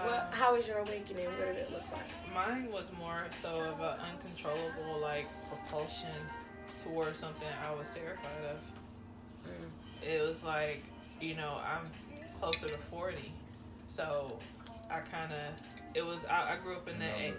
Well, 0.05 0.27
how 0.31 0.55
was 0.55 0.67
your 0.67 0.79
awakening? 0.79 1.27
What 1.27 1.39
did 1.39 1.55
it 1.55 1.71
look 1.71 1.83
like? 1.93 2.09
Mine 2.33 2.69
was 2.71 2.85
more 2.97 3.25
so 3.41 3.61
of 3.61 3.79
an 3.79 3.99
uncontrollable 4.11 4.99
like 4.99 5.27
propulsion 5.47 6.09
towards 6.83 7.19
something 7.19 7.47
I 7.67 7.73
was 7.77 7.89
terrified 7.89 8.45
of. 8.51 8.59
It 10.01 10.25
was 10.25 10.43
like, 10.43 10.83
you 11.21 11.35
know, 11.35 11.59
I'm 11.63 11.89
closer 12.39 12.67
to 12.67 12.77
forty, 12.77 13.31
so 13.87 14.39
I 14.89 14.99
kind 14.99 15.31
of 15.31 15.37
it 15.95 16.05
was. 16.05 16.25
I, 16.25 16.53
I 16.53 16.57
grew 16.63 16.75
up 16.75 16.87
in 16.87 16.99
the. 16.99 17.33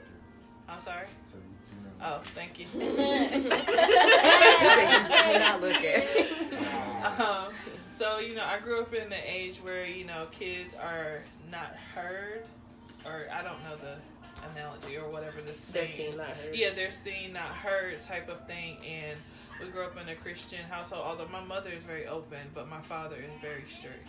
I'm 0.69 0.81
sorry. 0.81 1.07
So. 1.31 1.39
Oh, 2.03 2.21
thank 2.35 2.59
you. 2.59 2.67
Do 2.67 2.81
not 5.39 5.61
look 5.61 5.77
at. 5.85 7.21
um, 7.21 7.53
so 7.99 8.19
you 8.19 8.35
know, 8.35 8.45
I 8.45 8.59
grew 8.59 8.81
up 8.81 8.93
in 8.95 9.09
the 9.09 9.31
age 9.31 9.59
where 9.59 9.87
you 9.87 10.05
know 10.05 10.27
kids 10.31 10.75
are 10.75 11.23
not 11.51 11.75
heard, 11.95 12.45
or 13.05 13.27
I 13.33 13.43
don't 13.43 13.63
know 13.65 13.77
the 13.77 13.97
analogy 14.53 14.97
or 14.97 15.09
whatever 15.11 15.41
this. 15.41 15.59
They're 15.67 15.87
seen, 15.87 16.17
not 16.17 16.29
heard. 16.29 16.55
Yeah, 16.55 16.71
they're 16.75 16.91
seen, 16.91 17.33
not 17.33 17.43
heard 17.49 18.01
type 18.01 18.29
of 18.29 18.47
thing. 18.47 18.77
And 18.87 19.17
we 19.61 19.69
grew 19.71 19.85
up 19.85 19.97
in 20.01 20.09
a 20.09 20.15
Christian 20.15 20.65
household. 20.71 21.05
Although 21.07 21.29
my 21.31 21.43
mother 21.43 21.71
is 21.71 21.83
very 21.83 22.07
open, 22.07 22.39
but 22.55 22.69
my 22.69 22.81
father 22.83 23.17
is 23.17 23.33
very 23.41 23.65
strict. 23.69 24.09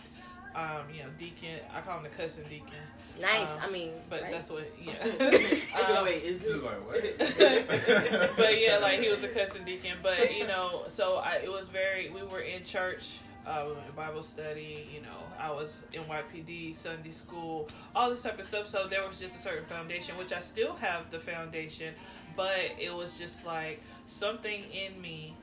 Um, 0.56 0.88
you 0.94 1.04
know, 1.04 1.10
deacon. 1.20 1.60
I 1.75 1.82
call 1.82 1.98
him 1.98 2.04
the 2.04 2.10
cousin 2.10 2.46
deacon. 2.50 2.80
Nice. 3.20 3.50
Um, 3.51 3.60
I 3.63 3.70
mean, 3.70 3.92
But 4.10 4.24
right? 4.24 4.32
that's 4.32 4.50
what. 4.50 4.72
Yeah. 4.82 4.94
Um, 5.04 5.10
Wait, 6.06 6.24
is 6.24 6.42
He 6.42 6.54
was 6.54 6.63
like, 6.63 6.88
what? 6.88 7.18
but 8.38 8.62
yeah, 8.62 8.77
like 8.77 9.00
he 9.00 9.10
was 9.10 9.24
a 9.24 9.27
cousin 9.27 9.65
deacon. 9.65 9.98
But 10.01 10.36
you 10.36 10.48
know, 10.48 10.84
so 10.88 11.18
I 11.18 11.42
it 11.44 11.51
was 11.51 11.68
very. 11.70 12.10
We 12.10 12.24
were 12.24 12.39
in 12.39 12.63
church, 12.63 13.18
uh, 13.46 13.66
Bible 13.96 14.22
study. 14.22 14.88
You 14.94 15.02
know, 15.02 15.18
I 15.40 15.52
was 15.52 15.86
in 15.94 16.02
YPD, 16.04 16.74
Sunday 16.75 17.12
school, 17.12 17.68
all 17.96 18.10
this 18.10 18.24
type 18.24 18.40
of 18.40 18.46
stuff. 18.46 18.68
So 18.68 18.88
there 18.88 19.08
was 19.08 19.20
just 19.20 19.36
a 19.36 19.40
certain 19.40 19.66
foundation, 19.66 20.18
which 20.18 20.34
I 20.34 20.40
still 20.40 20.74
have 20.75 21.10
the 21.12 21.20
foundation, 21.20 21.94
but 22.36 22.58
it 22.80 22.94
was 22.94 23.18
just 23.18 23.46
like 23.46 23.82
something 24.06 24.64
in 24.72 25.00
me 25.02 25.36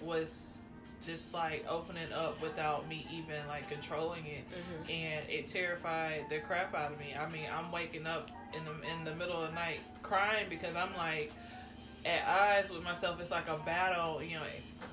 was 0.00 0.56
just 1.04 1.34
like 1.34 1.64
opening 1.68 2.10
up 2.12 2.40
without 2.40 2.88
me 2.88 3.06
even 3.12 3.36
like 3.48 3.68
controlling 3.68 4.24
it 4.26 4.44
and 4.90 5.28
it 5.28 5.46
terrified 5.46 6.24
the 6.30 6.38
crap 6.38 6.74
out 6.74 6.92
of 6.92 6.98
me 6.98 7.14
i 7.18 7.28
mean 7.28 7.46
i'm 7.54 7.70
waking 7.70 8.06
up 8.06 8.30
in 8.56 8.64
the 8.64 8.90
in 8.90 9.04
the 9.04 9.14
middle 9.16 9.42
of 9.42 9.48
the 9.48 9.54
night 9.54 9.80
crying 10.02 10.46
because 10.48 10.74
i'm 10.76 10.96
like 10.96 11.30
at 12.04 12.22
odds 12.26 12.70
with 12.70 12.82
myself 12.82 13.18
it's 13.20 13.30
like 13.30 13.48
a 13.48 13.56
battle 13.58 14.22
you 14.22 14.34
know 14.34 14.42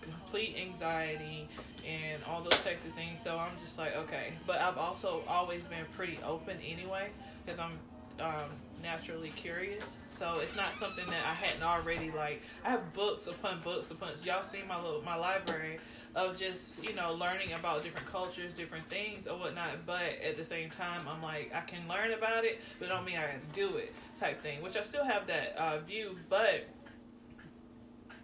complete 0.01 0.55
anxiety 0.57 1.47
and 1.87 2.21
all 2.23 2.41
those 2.41 2.63
types 2.63 2.85
of 2.85 2.93
things. 2.93 3.21
So 3.21 3.37
i'm 3.37 3.51
just 3.61 3.77
like 3.77 3.95
okay. 3.95 4.33
But 4.45 4.59
i've 4.59 4.77
also 4.77 5.21
always 5.27 5.63
been 5.65 5.85
pretty 5.95 6.19
open 6.25 6.57
anyway 6.65 7.09
because 7.45 7.59
i'm 7.59 7.79
um, 8.19 8.49
naturally 8.83 9.29
curious. 9.35 9.97
So 10.09 10.37
it's 10.41 10.55
not 10.55 10.73
something 10.73 11.05
that 11.07 11.25
i 11.25 11.33
hadn't 11.33 11.63
already 11.63 12.11
like 12.11 12.41
i 12.65 12.69
have 12.69 12.93
books 12.93 13.27
upon 13.27 13.61
books 13.61 13.91
upon 13.91 14.09
y'all 14.23 14.41
see 14.41 14.59
my 14.67 14.81
little 14.81 15.01
my 15.01 15.15
library 15.15 15.79
of 16.13 16.37
just 16.37 16.83
you 16.83 16.93
know 16.93 17.13
learning 17.13 17.53
about 17.53 17.83
different 17.83 18.05
cultures 18.05 18.51
different 18.51 18.87
things 18.89 19.27
or 19.27 19.37
whatnot 19.39 19.85
but 19.85 20.19
at 20.27 20.35
the 20.35 20.43
same 20.43 20.69
time 20.69 21.07
i'm 21.07 21.23
like 21.23 21.49
i 21.55 21.61
can 21.61 21.87
learn 21.87 22.11
about 22.11 22.43
it 22.43 22.59
but 22.79 22.89
don't 22.89 23.05
mean 23.05 23.15
i 23.15 23.21
have 23.21 23.39
to 23.39 23.47
do 23.53 23.77
it 23.77 23.93
type 24.13 24.41
thing 24.43 24.61
which 24.61 24.75
i 24.75 24.81
still 24.81 25.05
have 25.05 25.25
that 25.25 25.55
uh, 25.57 25.79
view 25.79 26.17
but 26.27 26.67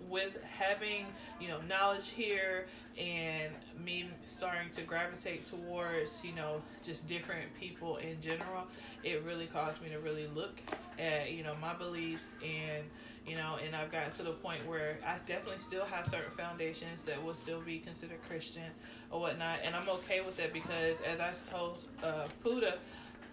with 0.09 0.37
having 0.43 1.05
you 1.39 1.47
know 1.47 1.59
knowledge 1.67 2.09
here 2.09 2.65
and 2.97 3.51
me 3.83 4.09
starting 4.25 4.69
to 4.71 4.81
gravitate 4.81 5.45
towards 5.45 6.21
you 6.23 6.33
know 6.33 6.61
just 6.83 7.07
different 7.07 7.53
people 7.59 7.97
in 7.97 8.19
general 8.21 8.65
it 9.03 9.23
really 9.23 9.47
caused 9.47 9.81
me 9.81 9.89
to 9.89 9.99
really 9.99 10.27
look 10.33 10.59
at 10.99 11.31
you 11.31 11.43
know 11.43 11.55
my 11.61 11.73
beliefs 11.73 12.33
and 12.43 12.83
you 13.27 13.35
know 13.35 13.57
and 13.65 13.75
i've 13.75 13.91
gotten 13.91 14.11
to 14.11 14.23
the 14.23 14.31
point 14.31 14.65
where 14.65 14.97
i 15.05 15.17
definitely 15.27 15.59
still 15.59 15.85
have 15.85 16.05
certain 16.07 16.31
foundations 16.35 17.03
that 17.03 17.21
will 17.23 17.35
still 17.35 17.61
be 17.61 17.77
considered 17.79 18.17
christian 18.27 18.63
or 19.11 19.19
whatnot 19.19 19.59
and 19.63 19.75
i'm 19.75 19.87
okay 19.89 20.21
with 20.21 20.37
that 20.37 20.53
because 20.53 20.97
as 21.01 21.19
i 21.19 21.31
told 21.51 21.85
uh, 22.03 22.25
puda 22.43 22.75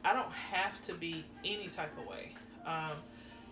i 0.04 0.12
don't 0.12 0.32
have 0.32 0.80
to 0.82 0.94
be 0.94 1.24
any 1.44 1.68
type 1.68 1.96
of 1.98 2.06
way. 2.06 2.34
Um, 2.66 2.98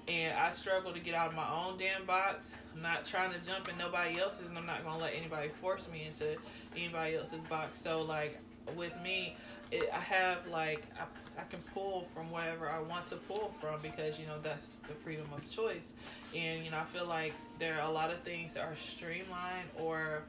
and 0.09 0.37
I 0.37 0.51
struggle 0.51 0.93
to 0.93 1.01
get 1.01 1.15
out 1.15 1.29
of 1.29 1.35
my 1.35 1.49
own 1.49 1.79
damn 1.79 2.05
box. 2.07 2.55
I'm 2.75 2.83
not 2.83 3.05
trying 3.05 3.33
to 3.33 3.39
jump 3.39 3.69
in 3.69 3.79
nobody 3.79 4.21
else's, 4.21 4.49
and 4.49 4.59
I'm 4.59 4.67
not 4.67 4.85
gonna 4.85 4.99
let 4.99 5.15
anybody 5.15 5.49
force 5.49 5.89
me 5.89 6.05
into 6.07 6.37
anybody 6.77 7.17
else's 7.17 7.41
box. 7.49 7.81
So 7.81 8.01
like 8.03 8.39
with 8.77 8.93
me, 9.03 9.37
it, 9.71 9.89
I 9.93 10.01
have 10.01 10.47
like 10.49 10.87
I, 10.99 11.05
I 11.41 11.45
can 11.45 11.61
pull 11.75 12.07
from 12.15 12.31
wherever 12.31 12.69
I 12.69 12.81
want 12.81 13.07
to 13.09 13.17
pull 13.17 13.55
from 13.61 13.81
because 13.81 14.19
you 14.19 14.27
know 14.27 14.39
that's 14.43 14.81
the 14.89 14.95
freedom 14.95 15.27
of 15.35 15.49
choice, 15.51 15.93
and 16.35 16.65
you 16.65 16.71
know 16.71 16.79
I 16.79 16.85
feel 16.85 17.07
like 17.07 17.33
there 17.59 17.81
are 17.81 17.89
a 17.89 17.93
lot 17.93 18.11
of 18.11 18.21
things 18.23 18.55
that 18.55 18.65
are 18.65 18.77
streamlined 18.77 19.69
or 19.79 20.23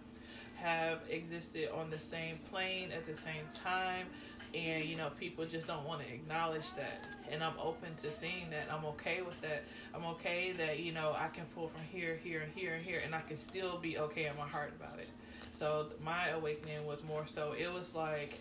have 0.55 0.99
existed 1.09 1.69
on 1.75 1.89
the 1.89 1.99
same 1.99 2.37
plane 2.49 2.91
at 2.91 3.05
the 3.05 3.13
same 3.13 3.43
time 3.51 4.05
and 4.53 4.85
you 4.85 4.95
know 4.95 5.09
people 5.19 5.45
just 5.45 5.67
don't 5.67 5.85
want 5.87 6.01
to 6.01 6.13
acknowledge 6.13 6.73
that. 6.75 7.05
And 7.31 7.43
i'm 7.43 7.57
open 7.61 7.95
to 7.97 8.11
seeing 8.11 8.49
that. 8.51 8.67
I'm 8.71 8.85
okay 8.85 9.21
with 9.21 9.39
that. 9.41 9.63
I'm 9.93 10.05
okay 10.05 10.53
that 10.57 10.79
you 10.79 10.91
know 10.91 11.15
i 11.17 11.27
can 11.27 11.45
pull 11.55 11.67
from 11.67 11.81
here 11.91 12.19
here 12.23 12.41
and 12.41 12.51
here 12.53 12.75
and 12.75 12.85
here 12.85 13.01
and 13.03 13.15
i 13.15 13.21
can 13.21 13.35
still 13.35 13.77
be 13.77 13.97
okay 13.97 14.25
in 14.25 14.37
my 14.37 14.47
heart 14.47 14.73
about 14.79 14.99
it. 14.99 15.09
So 15.51 15.87
my 16.03 16.29
awakening 16.29 16.85
was 16.85 17.03
more 17.03 17.25
so 17.25 17.53
it 17.57 17.71
was 17.71 17.95
like 17.95 18.39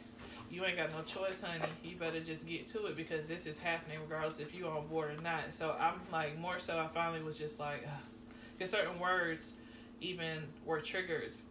you 0.51 0.65
ain't 0.67 0.77
got 0.77 0.91
no 0.91 1.01
choice 1.03 1.41
honey. 1.41 1.65
You 1.83 1.97
better 1.97 2.21
just 2.21 2.47
get 2.47 2.67
to 2.69 2.87
it 2.87 2.97
because 2.97 3.27
this 3.27 3.47
is 3.47 3.57
happening 3.57 3.99
regardless 4.03 4.39
if 4.39 4.55
you 4.55 4.67
on 4.67 4.87
board 4.87 5.19
or 5.19 5.23
not. 5.23 5.51
So 5.51 5.77
i'm 5.81 6.01
like 6.11 6.39
more 6.39 6.59
so 6.59 6.79
i 6.79 6.87
finally 6.89 7.23
was 7.23 7.39
just 7.39 7.59
like 7.59 7.87
because 8.59 8.71
certain 8.71 8.99
words 8.99 9.55
even 10.01 10.43
were 10.67 10.81
triggers 10.81 11.43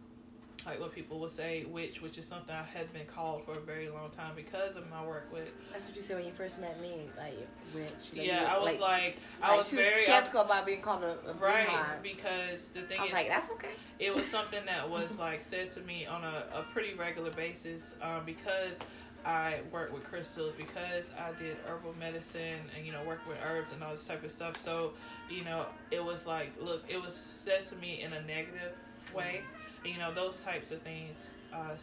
like 0.66 0.80
what 0.80 0.92
people 0.92 1.18
will 1.18 1.28
say 1.28 1.64
witch 1.68 2.00
which 2.02 2.18
is 2.18 2.26
something 2.26 2.54
i 2.54 2.62
had 2.62 2.92
been 2.92 3.06
called 3.06 3.44
for 3.44 3.52
a 3.52 3.60
very 3.60 3.88
long 3.88 4.10
time 4.10 4.32
because 4.36 4.76
of 4.76 4.88
my 4.90 5.04
work 5.04 5.28
with 5.32 5.48
That's 5.72 5.86
what 5.86 5.96
you 5.96 6.02
said 6.02 6.16
when 6.16 6.26
you 6.26 6.32
first 6.32 6.58
met 6.60 6.80
me, 6.80 7.08
like 7.16 7.46
witch. 7.74 7.90
Like, 8.16 8.26
yeah 8.26 8.52
i 8.52 8.56
was 8.56 8.66
like, 8.66 8.80
like, 8.80 9.16
i 9.42 9.56
was 9.56 9.70
very 9.72 10.04
skeptical 10.04 10.42
about 10.42 10.66
being 10.66 10.80
called 10.80 11.02
a, 11.02 11.16
a 11.28 11.34
right 11.34 11.98
because 12.02 12.68
the 12.68 12.82
thing 12.82 12.98
I 12.98 13.02
was 13.02 13.10
is 13.10 13.14
like, 13.14 13.28
that's 13.28 13.50
okay. 13.50 13.70
it 13.98 14.14
was 14.14 14.26
something 14.26 14.64
that 14.66 14.88
was 14.96 15.18
like 15.18 15.42
said 15.42 15.70
to 15.70 15.80
me 15.80 16.06
on 16.06 16.24
a, 16.24 16.44
a 16.54 16.62
pretty 16.72 16.94
regular 16.94 17.30
basis 17.30 17.94
um, 18.02 18.22
because 18.24 18.80
I 19.24 19.60
work 19.70 19.92
with 19.92 20.04
crystals 20.04 20.54
because 20.56 21.10
I 21.18 21.30
did 21.40 21.56
herbal 21.66 21.94
medicine 21.98 22.58
and 22.76 22.84
you 22.84 22.92
know 22.92 23.02
work 23.04 23.20
with 23.28 23.38
herbs 23.44 23.72
and 23.72 23.82
all 23.82 23.92
this 23.92 24.04
type 24.04 24.24
of 24.24 24.30
stuff. 24.30 24.56
So 24.56 24.94
you 25.30 25.44
know 25.44 25.66
it 25.90 26.04
was 26.04 26.26
like 26.26 26.52
look, 26.60 26.82
it 26.88 27.00
was 27.00 27.14
said 27.14 27.64
to 27.66 27.76
me 27.76 28.02
in 28.02 28.12
a 28.12 28.20
negative 28.22 28.74
way. 29.14 29.42
And, 29.84 29.92
you 29.92 29.98
know 29.98 30.12
those 30.12 30.42
types 30.42 30.70
of 30.70 30.80
things 30.82 31.28
uh, 31.52 31.76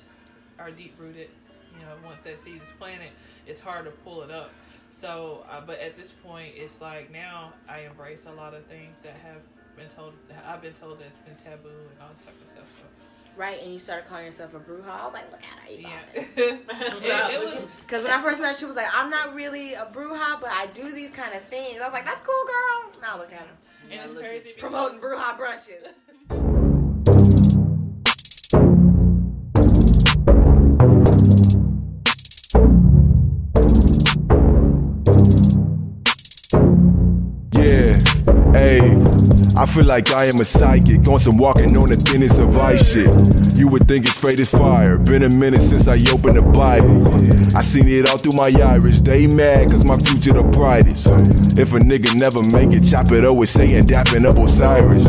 are 0.57 0.71
deep 0.71 0.95
rooted. 0.97 1.29
You 1.73 1.85
know 1.85 1.93
once 2.05 2.23
that 2.23 2.39
seed 2.39 2.61
is 2.61 2.69
planted, 2.77 3.09
it's 3.45 3.59
hard 3.59 3.85
to 3.85 3.91
pull 3.91 4.23
it 4.23 4.31
up. 4.31 4.51
So, 4.91 5.45
uh, 5.49 5.61
but 5.61 5.79
at 5.79 5.95
this 5.95 6.11
point, 6.11 6.53
it's 6.55 6.81
like 6.81 7.11
now 7.11 7.53
I 7.67 7.81
embrace 7.81 8.25
a 8.25 8.31
lot 8.31 8.53
of 8.53 8.65
things 8.65 8.95
that 9.03 9.13
have 9.23 9.41
been 9.77 9.87
told. 9.87 10.13
I've 10.45 10.61
been 10.61 10.73
told 10.73 10.99
that's 10.99 11.15
been 11.17 11.35
taboo 11.35 11.69
and 11.69 12.01
all 12.01 12.09
this 12.13 12.25
type 12.25 12.41
of 12.41 12.47
stuff. 12.47 12.65
So, 12.79 12.85
Right, 13.39 13.61
and 13.61 13.71
you 13.71 13.79
started 13.79 14.05
calling 14.05 14.25
yourself 14.25 14.53
a 14.53 14.59
bruja. 14.59 14.89
I 14.89 15.05
was 15.05 15.13
like, 15.13 15.31
look 15.31 15.41
at 15.41 15.59
her, 15.59 15.71
you 15.71 15.87
yeah, 15.87 15.99
it, 16.13 17.33
it 17.33 17.45
was. 17.45 17.75
Because 17.81 18.03
when 18.03 18.11
I 18.11 18.21
first 18.21 18.41
met 18.41 18.49
her, 18.49 18.53
she 18.53 18.65
was 18.65 18.75
like, 18.75 18.87
I'm 18.93 19.09
not 19.09 19.33
really 19.33 19.75
a 19.75 19.85
bruja, 19.85 20.41
but 20.41 20.49
I 20.51 20.65
do 20.73 20.91
these 20.91 21.09
kind 21.09 21.33
of 21.33 21.41
things. 21.43 21.79
I 21.79 21.85
was 21.85 21.93
like, 21.93 22.05
that's 22.05 22.19
cool, 22.19 22.35
girl. 22.45 23.01
Now 23.01 23.17
look 23.17 23.31
at 23.31 23.39
her. 23.39 23.47
And 23.89 24.01
it's 24.01 24.13
look 24.13 24.23
at 24.25 24.43
crazy 24.43 24.59
Promoting 24.59 24.99
bruja 24.99 25.37
brunches. 25.37 25.87
I 39.59 39.65
feel 39.65 39.83
like 39.83 40.09
I 40.13 40.23
am 40.23 40.39
a 40.39 40.45
psychic, 40.45 41.05
on 41.09 41.19
some 41.19 41.37
walking 41.37 41.75
on 41.75 41.89
the 41.89 41.97
thinnest 41.97 42.39
of 42.39 42.57
ice 42.57 42.93
shit. 42.93 43.09
You 43.59 43.67
would 43.67 43.89
think 43.89 44.05
it's 44.05 44.15
fate 44.15 44.39
is 44.39 44.51
fire. 44.51 44.97
Been 44.97 45.23
a 45.23 45.29
minute 45.29 45.59
since 45.59 45.89
I 45.89 45.95
opened 46.13 46.37
the 46.37 46.41
Bible. 46.41 47.03
I 47.59 47.61
seen 47.61 47.89
it 47.89 48.09
all 48.09 48.17
through 48.17 48.39
my 48.39 48.49
iris. 48.63 49.01
They 49.01 49.27
mad 49.27 49.69
cause 49.69 49.83
my 49.83 49.97
future 49.97 50.31
the 50.31 50.43
brightest. 50.43 51.07
If 51.59 51.73
a 51.73 51.79
nigga 51.79 52.15
never 52.15 52.39
make 52.55 52.71
it, 52.71 52.87
chop 52.87 53.11
it 53.11 53.25
up 53.25 53.35
with 53.35 53.49
Satan, 53.49 53.83
dapping 53.83 54.23
up 54.23 54.37
Osiris. 54.37 55.03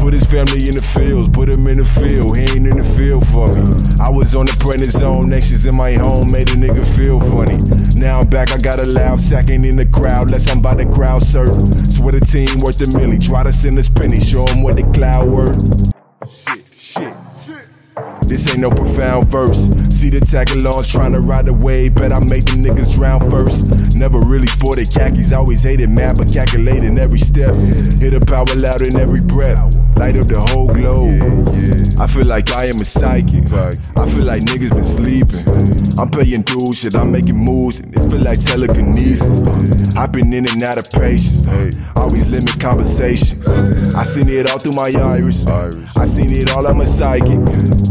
Put 0.00 0.14
his 0.14 0.24
family 0.24 0.64
in 0.64 0.80
the 0.80 0.80
fields, 0.80 1.28
put 1.28 1.50
him 1.50 1.66
in 1.66 1.76
the 1.76 1.84
field. 1.84 2.38
He 2.38 2.44
ain't 2.56 2.66
in 2.66 2.78
the 2.80 2.88
field 2.96 3.28
for 3.28 3.52
me. 3.52 3.60
I 4.00 4.08
was 4.08 4.34
on 4.34 4.46
the 4.46 4.52
prednisone, 4.52 5.28
next 5.28 5.52
in 5.66 5.76
my 5.76 5.92
home, 5.92 6.32
made 6.32 6.48
a 6.48 6.56
nigga 6.56 6.88
feel 6.96 7.20
funny. 7.20 7.60
Now 8.00 8.20
I'm 8.20 8.30
back, 8.30 8.50
I 8.50 8.56
got 8.56 8.80
a 8.80 8.88
loud 8.88 9.20
second 9.20 9.66
in 9.66 9.76
the 9.76 9.84
crowd, 9.84 10.30
less 10.30 10.48
I'm 10.48 10.62
by 10.62 10.76
the 10.76 10.86
crowd 10.86 11.22
surf. 11.22 11.52
Swear 11.92 12.12
the 12.12 12.20
team 12.24 12.64
worth 12.64 12.80
a 12.80 12.88
milli, 12.96 13.20
try 13.20 13.42
to 13.42 13.52
send 13.52 13.76
us 13.76 13.90
penny, 13.90 14.20
show 14.20 14.42
'em 14.48 14.62
what 14.62 14.78
the 14.78 14.84
cloud 14.96 15.28
worth. 15.28 15.92
Shit. 16.24 16.59
This 18.30 18.48
ain't 18.48 18.60
no 18.60 18.70
profound 18.70 19.26
verse. 19.26 19.68
See 19.90 20.08
the 20.08 20.20
tag-alongs 20.20 20.92
trying 20.92 21.12
to 21.14 21.20
ride 21.20 21.46
the 21.46 21.52
wave, 21.52 21.96
bet 21.96 22.12
I 22.12 22.20
make 22.20 22.44
the 22.44 22.52
niggas 22.52 22.94
drown 22.94 23.28
first. 23.28 23.96
Never 23.96 24.20
really 24.20 24.46
sported 24.46 24.88
khakis, 24.88 25.32
always 25.32 25.64
hated 25.64 25.90
mad, 25.90 26.16
but 26.16 26.32
calculating 26.32 26.96
every 26.96 27.18
step. 27.18 27.56
Hit 27.98 28.14
a 28.14 28.20
power 28.20 28.46
loud 28.54 28.82
in 28.82 28.94
every 28.94 29.20
breath, 29.20 29.74
light 29.96 30.18
up 30.18 30.26
the 30.26 30.40
whole 30.40 30.68
globe. 30.68 31.20
I 32.00 32.06
feel 32.06 32.26
like 32.26 32.50
I 32.52 32.66
am 32.66 32.80
a 32.80 32.84
psychic. 32.84 33.52
I 33.52 34.08
feel 34.08 34.24
like 34.24 34.42
niggas 34.42 34.70
been 34.70 34.84
sleeping. 34.84 35.44
I'm 36.00 36.10
paying 36.10 36.42
dues, 36.42 36.80
shit, 36.80 36.94
I'm 36.94 37.12
making 37.12 37.36
moves, 37.36 37.80
and 37.80 37.94
it 37.94 38.00
feel 38.10 38.22
like 38.22 38.40
telekinesis. 38.40 39.42
I've 39.96 40.12
been 40.12 40.32
in 40.32 40.48
and 40.48 40.62
out 40.62 40.78
of 40.78 40.90
patience, 40.90 41.44
always 41.96 42.30
limit 42.30 42.58
conversation. 42.58 43.42
I 43.94 44.02
seen 44.04 44.28
it 44.28 44.50
all 44.50 44.58
through 44.58 44.72
my 44.72 44.90
iris. 44.98 45.46
I 45.46 46.04
seen 46.06 46.32
it 46.32 46.50
all, 46.56 46.66
I'm 46.66 46.80
a 46.80 46.86
psychic. 46.86 47.40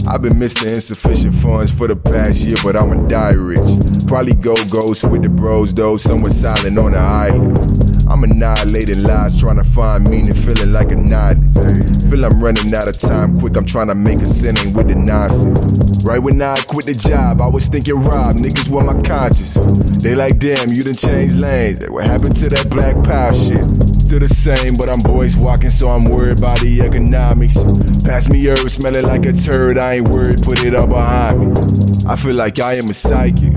I've 0.07 0.23
been 0.23 0.39
missing 0.39 0.69
insufficient 0.69 1.35
funds 1.35 1.71
for 1.71 1.87
the 1.87 1.95
past 1.95 2.41
year, 2.41 2.57
but 2.63 2.75
I'ma 2.75 3.07
die 3.07 3.33
rich. 3.33 3.61
Probably 4.07 4.33
go 4.33 4.55
ghost 4.71 5.05
with 5.05 5.21
the 5.21 5.29
bros, 5.29 5.73
though, 5.73 5.97
somewhere 5.97 6.31
silent 6.31 6.79
on 6.79 6.93
the 6.93 6.97
island. 6.97 7.88
I'm 8.09 8.23
annihilating 8.23 9.03
lies, 9.03 9.39
trying 9.39 9.57
to 9.57 9.63
find 9.63 10.03
meaning, 10.03 10.33
feeling 10.33 10.73
like 10.73 10.91
a 10.91 10.95
nihilist. 10.95 12.09
Feel 12.09 12.25
I'm 12.25 12.43
running 12.43 12.73
out 12.73 12.89
of 12.89 12.97
time 12.97 13.39
quick, 13.39 13.55
I'm 13.55 13.65
trying 13.65 13.87
to 13.87 13.95
make 13.95 14.19
a 14.19 14.25
sinning 14.25 14.73
with 14.73 14.87
the 14.87 14.95
nonsense. 14.95 16.03
Right 16.03 16.17
when 16.17 16.41
I 16.41 16.57
quit 16.67 16.87
the 16.87 16.95
job, 16.95 17.39
I 17.39 17.47
was 17.47 17.67
thinking 17.67 18.01
Rob, 18.01 18.35
niggas 18.35 18.67
were 18.69 18.83
my 18.83 18.99
conscience. 19.03 19.53
They 20.01 20.15
like, 20.15 20.39
damn, 20.39 20.69
you 20.69 20.81
done 20.81 20.95
changed 20.95 21.37
lanes. 21.37 21.87
What 21.87 22.05
happened 22.05 22.35
to 22.37 22.49
that 22.49 22.69
black 22.69 22.95
power 23.03 23.33
shit? 23.33 23.63
Still 24.09 24.19
the 24.19 24.27
same, 24.27 24.73
but 24.75 24.89
I'm 24.89 25.01
boys 25.01 25.37
walking, 25.37 25.69
so 25.69 25.89
I'm 25.89 26.05
worried 26.05 26.39
about 26.39 26.59
the 26.61 26.81
economics. 26.81 27.57
Pass 28.03 28.27
me 28.27 28.43
herb, 28.47 28.69
smelling 28.69 29.05
like 29.05 29.27
a 29.27 29.33
turd, 29.33 29.77
I 29.77 29.95
ain't 29.95 30.07
worried, 30.07 30.41
put 30.41 30.65
it 30.65 30.73
all 30.73 30.87
behind 30.87 31.53
me. 31.53 31.61
I 32.07 32.15
feel 32.15 32.33
like 32.33 32.59
I 32.59 32.73
am 32.73 32.89
a 32.89 32.93
psychic. 32.93 33.53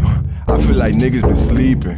I 0.52 0.60
feel 0.60 0.76
like 0.76 0.92
niggas 0.92 1.22
been 1.22 1.34
sleeping. 1.34 1.96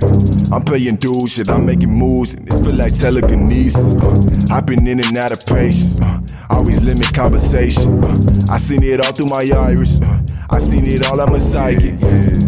I'm 0.52 0.64
paying 0.64 0.94
dues, 0.96 1.32
shit, 1.34 1.48
I'm 1.50 1.66
making 1.66 1.90
moves, 1.90 2.34
and 2.34 2.46
it 2.46 2.52
feel 2.52 2.76
like 2.76 2.96
telekinesis. 2.96 3.96
Uh, 3.96 4.54
I've 4.54 4.64
been 4.64 4.86
in 4.86 5.00
and 5.00 5.18
out 5.18 5.32
of 5.32 5.44
patience. 5.44 5.98
Uh, 6.00 6.20
always 6.50 6.80
limit 6.86 7.12
conversation. 7.12 8.02
Uh, 8.04 8.52
I 8.52 8.58
seen 8.58 8.84
it 8.84 9.04
all 9.04 9.12
through 9.12 9.26
my 9.26 9.44
iris. 9.58 10.00
Uh, 10.00 10.22
I 10.50 10.58
seen 10.60 10.86
it 10.86 11.04
all, 11.04 11.20
I'm 11.20 11.34
a 11.34 11.40
psychic. 11.40 11.94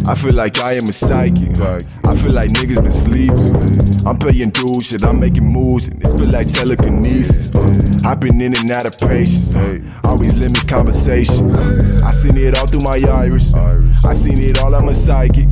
I 0.07 0.15
feel 0.15 0.35
like 0.35 0.61
I 0.61 0.75
am 0.75 0.85
a 0.89 0.93
psychic. 0.93 1.51
Feel 2.23 2.33
like 2.35 2.51
niggas 2.51 2.83
been 2.83 2.93
sleeping. 2.93 4.07
I'm 4.07 4.19
paying 4.19 4.51
dues, 4.51 4.87
shit, 4.87 5.05
I'm 5.05 5.21
making 5.21 5.45
moves, 5.45 5.89
and 5.89 6.03
it 6.03 6.09
feel 6.19 6.31
like 6.31 6.47
telekinesis. 6.53 7.51
I've 8.05 8.21
been 8.21 8.41
in 8.41 8.57
and 8.57 8.71
out 8.71 8.87
of 8.87 8.99
patience. 8.99 9.53
Always 10.05 10.39
limit 10.39 10.67
conversation. 10.69 11.55
I 12.05 12.11
seen 12.11 12.37
it 12.37 12.57
all 12.57 12.67
through 12.67 12.83
my 12.83 12.99
iris. 13.09 13.53
I 13.55 14.13
seen 14.15 14.39
it 14.39 14.59
all, 14.59 14.75
I'm 14.75 14.89
a 14.89 14.95
psychic. 14.95 15.49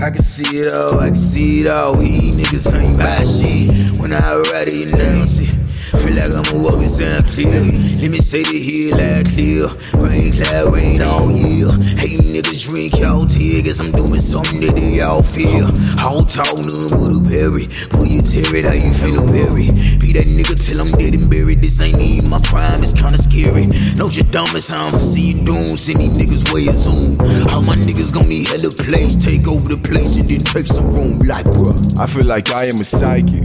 I 0.00 0.10
can 0.10 0.22
see 0.22 0.58
it 0.58 0.72
all, 0.72 1.00
I 1.00 1.08
can 1.08 1.16
see 1.16 1.60
it 1.62 1.66
all. 1.68 1.96
These 1.96 2.36
niggas 2.36 2.72
ain't 2.74 2.98
my 2.98 3.22
shit. 3.24 4.00
When 4.00 4.12
I 4.12 4.32
already 4.32 4.84
announce 4.84 5.40
it. 5.40 5.63
Feel 6.00 6.14
like 6.16 6.32
I'm 6.32 6.46
a 6.54 6.62
walking 6.62 6.88
sound 6.88 7.26
clear. 7.26 7.58
Let 7.98 8.10
me 8.10 8.18
say 8.18 8.42
the 8.42 8.54
hill 8.54 8.94
like 8.94 9.26
clear. 9.34 9.66
Rain 9.98 10.30
cloud, 10.30 10.72
rain 10.72 11.02
all 11.02 11.30
year. 11.30 11.70
Hey 11.98 12.16
niggas 12.22 12.68
drink 12.70 12.94
y'all 13.00 13.26
tear. 13.26 13.62
Guess 13.62 13.80
I'm 13.80 13.90
doing 13.90 14.20
something 14.20 14.60
that 14.60 14.74
they 14.74 15.00
all 15.00 15.22
feel. 15.22 15.66
All 15.98 16.22
talk, 16.22 16.54
none 16.62 16.90
but 16.94 17.10
a 17.10 17.18
berry. 17.18 17.66
Pull 17.90 18.06
your 18.06 18.22
tear 18.22 18.54
it, 18.54 18.64
how 18.64 18.78
you 18.78 18.94
finna 18.94 19.26
bury. 19.26 19.74
Be 19.98 20.14
that 20.14 20.30
nigga 20.30 20.54
till 20.54 20.80
I'm 20.80 20.90
dead 20.98 21.14
and 21.14 21.30
buried. 21.30 21.62
This 21.62 21.80
ain't 21.80 21.98
even 21.98 22.30
my 22.30 22.38
prime, 22.44 22.82
it's 22.82 22.92
kinda 22.92 23.18
scary. 23.18 23.66
Know 23.98 24.04
No 24.04 24.10
dumbass, 24.10 24.70
I'm 24.70 24.90
for 24.90 24.98
seeing 24.98 25.44
doom. 25.44 25.78
Send 25.78 26.00
these 26.00 26.12
niggas 26.12 26.52
way 26.52 26.66
a 26.66 26.76
zoom. 26.76 27.18
All 27.48 27.62
my 27.62 27.74
niggas 27.74 28.12
gon' 28.12 28.28
need 28.28 28.46
hella 28.46 28.68
place. 28.68 29.16
Take 29.16 29.48
over 29.48 29.68
the 29.68 29.78
place 29.78 30.18
and 30.18 30.28
then 30.28 30.40
take 30.40 30.66
some 30.66 30.92
room. 30.92 31.20
Like, 31.20 31.46
bruh. 31.46 31.98
I 31.98 32.06
feel 32.06 32.26
like 32.26 32.50
I 32.52 32.66
am 32.66 32.80
a 32.80 32.84
psychic. 32.84 33.44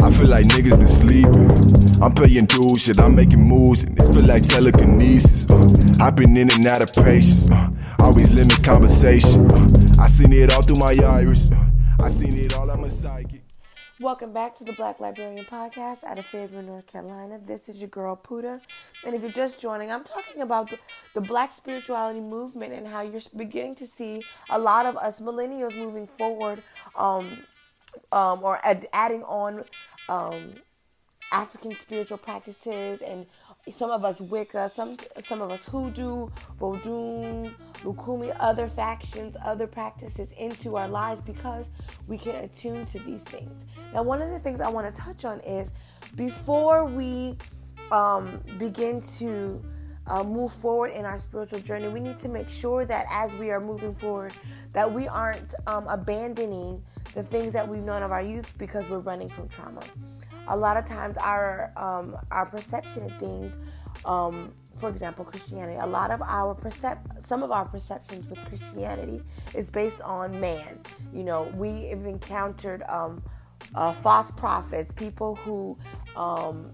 I 0.00 0.12
feel 0.12 0.28
like 0.28 0.44
niggas 0.46 0.78
been 0.78 0.86
sleeping. 0.86 2.02
I'm 2.02 2.14
paying 2.14 2.46
dues, 2.46 2.82
shit, 2.82 3.00
I'm 3.00 3.16
making 3.16 3.42
moves, 3.42 3.82
and 3.82 3.98
it 3.98 4.04
feel 4.14 4.24
like 4.24 4.42
telekinesis. 4.44 5.50
Uh, 5.50 5.66
I've 6.00 6.14
been 6.14 6.36
in 6.36 6.50
and 6.52 6.66
out 6.66 6.82
of 6.82 7.04
patience. 7.04 7.50
Uh, 7.50 7.70
always 7.98 8.32
limit 8.32 8.62
conversation. 8.62 9.50
Uh, 9.50 10.02
I 10.02 10.06
seen 10.06 10.32
it 10.32 10.52
all 10.52 10.62
through 10.62 10.78
my 10.78 10.94
iris. 11.04 11.50
Uh, 11.50 11.68
I 12.00 12.08
seen 12.10 12.38
it 12.38 12.54
all, 12.54 12.70
I'm 12.70 12.84
a 12.84 12.90
psychic. 12.90 13.42
Welcome 14.00 14.32
back 14.32 14.54
to 14.58 14.64
the 14.64 14.72
Black 14.74 15.00
Librarian 15.00 15.44
Podcast 15.46 16.04
out 16.04 16.20
of 16.20 16.26
Fayetteville, 16.26 16.62
North 16.62 16.86
Carolina. 16.86 17.40
This 17.44 17.68
is 17.68 17.80
your 17.80 17.88
girl 17.88 18.14
Puda, 18.16 18.60
and 19.04 19.16
if 19.16 19.22
you're 19.22 19.32
just 19.32 19.60
joining, 19.60 19.90
I'm 19.90 20.04
talking 20.04 20.42
about 20.42 20.70
the, 20.70 20.78
the 21.14 21.20
Black 21.20 21.52
spirituality 21.52 22.20
movement 22.20 22.72
and 22.72 22.86
how 22.86 23.02
you're 23.02 23.20
beginning 23.36 23.74
to 23.74 23.88
see 23.88 24.22
a 24.50 24.58
lot 24.58 24.86
of 24.86 24.96
us 24.96 25.18
millennials 25.20 25.76
moving 25.76 26.06
forward, 26.06 26.62
um, 26.94 27.38
um, 28.12 28.42
or 28.42 28.58
ad- 28.64 28.88
adding 28.92 29.22
on 29.24 29.64
um, 30.08 30.54
African 31.32 31.78
spiritual 31.78 32.18
practices, 32.18 33.02
and 33.02 33.26
some 33.70 33.90
of 33.90 34.04
us 34.04 34.20
Wicca, 34.20 34.70
some 34.70 34.96
some 35.20 35.42
of 35.42 35.50
us 35.50 35.64
Hoodoo, 35.64 36.28
Vodun, 36.58 37.54
Lukumi, 37.82 38.34
other 38.40 38.68
factions, 38.68 39.36
other 39.44 39.66
practices 39.66 40.32
into 40.38 40.76
our 40.76 40.88
lives 40.88 41.20
because 41.20 41.70
we 42.06 42.16
can 42.16 42.36
attune 42.36 42.86
to 42.86 42.98
these 43.00 43.22
things. 43.22 43.64
Now, 43.92 44.02
one 44.02 44.22
of 44.22 44.30
the 44.30 44.38
things 44.38 44.60
I 44.60 44.68
want 44.68 44.92
to 44.94 45.00
touch 45.00 45.24
on 45.24 45.40
is 45.40 45.72
before 46.16 46.86
we 46.86 47.36
um, 47.90 48.42
begin 48.58 49.00
to 49.18 49.62
uh, 50.08 50.24
move 50.24 50.52
forward 50.52 50.92
in 50.92 51.04
our 51.04 51.18
spiritual 51.18 51.60
journey, 51.60 51.88
we 51.88 52.00
need 52.00 52.18
to 52.18 52.28
make 52.28 52.48
sure 52.48 52.84
that 52.84 53.06
as 53.10 53.34
we 53.34 53.50
are 53.50 53.60
moving 53.60 53.94
forward, 53.94 54.32
that 54.72 54.90
we 54.90 55.06
aren't 55.08 55.54
um, 55.66 55.86
abandoning 55.88 56.82
the 57.14 57.22
things 57.22 57.52
that 57.52 57.66
we've 57.66 57.82
known 57.82 58.02
of 58.02 58.12
our 58.12 58.22
youth 58.22 58.54
because 58.58 58.88
we're 58.88 58.98
running 58.98 59.28
from 59.28 59.48
trauma. 59.48 59.82
A 60.48 60.56
lot 60.56 60.76
of 60.76 60.84
times, 60.84 61.18
our 61.18 61.72
um, 61.76 62.16
our 62.30 62.46
perception 62.46 63.04
of 63.04 63.16
things, 63.18 63.54
um, 64.06 64.52
for 64.76 64.88
example, 64.88 65.24
Christianity. 65.24 65.78
A 65.78 65.86
lot 65.86 66.10
of 66.10 66.22
our 66.22 66.54
percep- 66.54 67.22
some 67.22 67.42
of 67.42 67.50
our 67.50 67.66
perceptions 67.66 68.28
with 68.28 68.38
Christianity 68.46 69.20
is 69.54 69.68
based 69.68 70.00
on 70.00 70.40
man. 70.40 70.78
You 71.12 71.24
know, 71.24 71.50
we 71.56 71.88
have 71.90 72.06
encountered 72.06 72.82
um, 72.88 73.22
uh, 73.74 73.92
false 73.92 74.30
prophets, 74.30 74.90
people 74.90 75.36
who, 75.36 75.76
um, 76.16 76.70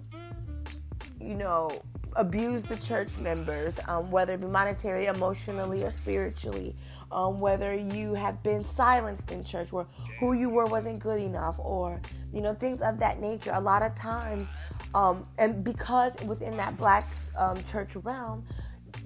you 1.21 1.35
know, 1.35 1.83
abuse 2.17 2.65
the 2.65 2.77
church 2.77 3.19
members, 3.19 3.79
um, 3.89 4.11
whether 4.11 4.35
it 4.35 4.41
be 4.41 4.47
monetary, 4.47 5.07
emotionally, 5.07 5.85
or 5.85 5.91
spiritually. 5.91 6.75
Um, 7.13 7.39
whether 7.39 7.73
you 7.75 8.15
have 8.15 8.43
been 8.43 8.65
silenced 8.65 9.31
in 9.31 9.45
church, 9.45 9.71
where 9.73 9.87
who 10.19 10.33
you 10.33 10.49
were 10.51 10.67
wasn't 10.67 10.99
good 10.99 11.21
enough, 11.21 11.57
or 11.59 12.01
you 12.33 12.41
know 12.41 12.55
things 12.55 12.83
of 12.83 12.99
that 12.99 13.21
nature. 13.21 13.53
A 13.55 13.61
lot 13.61 13.83
of 13.83 13.95
times, 13.95 14.49
um, 14.95 15.23
and 15.39 15.63
because 15.63 16.21
within 16.23 16.57
that 16.57 16.77
black 16.77 17.07
um, 17.37 17.63
church 17.65 17.95
realm, 17.97 18.45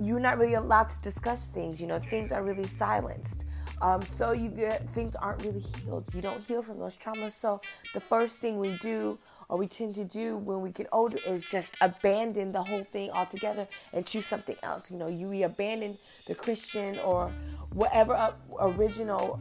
you're 0.01 0.21
not 0.21 0.39
really 0.39 0.55
allowed 0.55 0.89
to 0.91 1.01
discuss 1.03 1.49
things. 1.49 1.81
You 1.81 1.87
know, 1.87 1.99
things 1.99 2.33
are 2.33 2.43
really 2.43 2.67
silenced. 2.67 3.45
Um, 3.81 4.03
so 4.03 4.33
you 4.33 4.49
get 4.49 4.89
things 4.91 5.15
aren't 5.17 5.43
really 5.45 5.65
healed. 5.85 6.09
You 6.15 6.21
don't 6.21 6.43
heal 6.43 6.63
from 6.63 6.79
those 6.79 6.97
traumas. 6.97 7.33
So 7.33 7.61
the 7.95 8.01
first 8.01 8.37
thing 8.37 8.59
we 8.59 8.77
do 8.79 9.19
or 9.49 9.57
we 9.57 9.67
tend 9.67 9.95
to 9.95 10.05
do 10.05 10.37
when 10.37 10.61
we 10.61 10.71
get 10.71 10.87
older 10.93 11.19
is 11.27 11.45
just 11.45 11.75
abandon 11.81 12.53
the 12.53 12.63
whole 12.63 12.85
thing 12.85 13.11
altogether 13.11 13.67
and 13.93 14.05
choose 14.05 14.27
something 14.27 14.57
else. 14.63 14.91
You 14.91 14.99
know, 14.99 15.09
you 15.09 15.45
abandon 15.45 15.97
the 16.27 16.35
Christian 16.35 16.99
or 16.99 17.33
whatever 17.73 18.35
original 18.61 19.41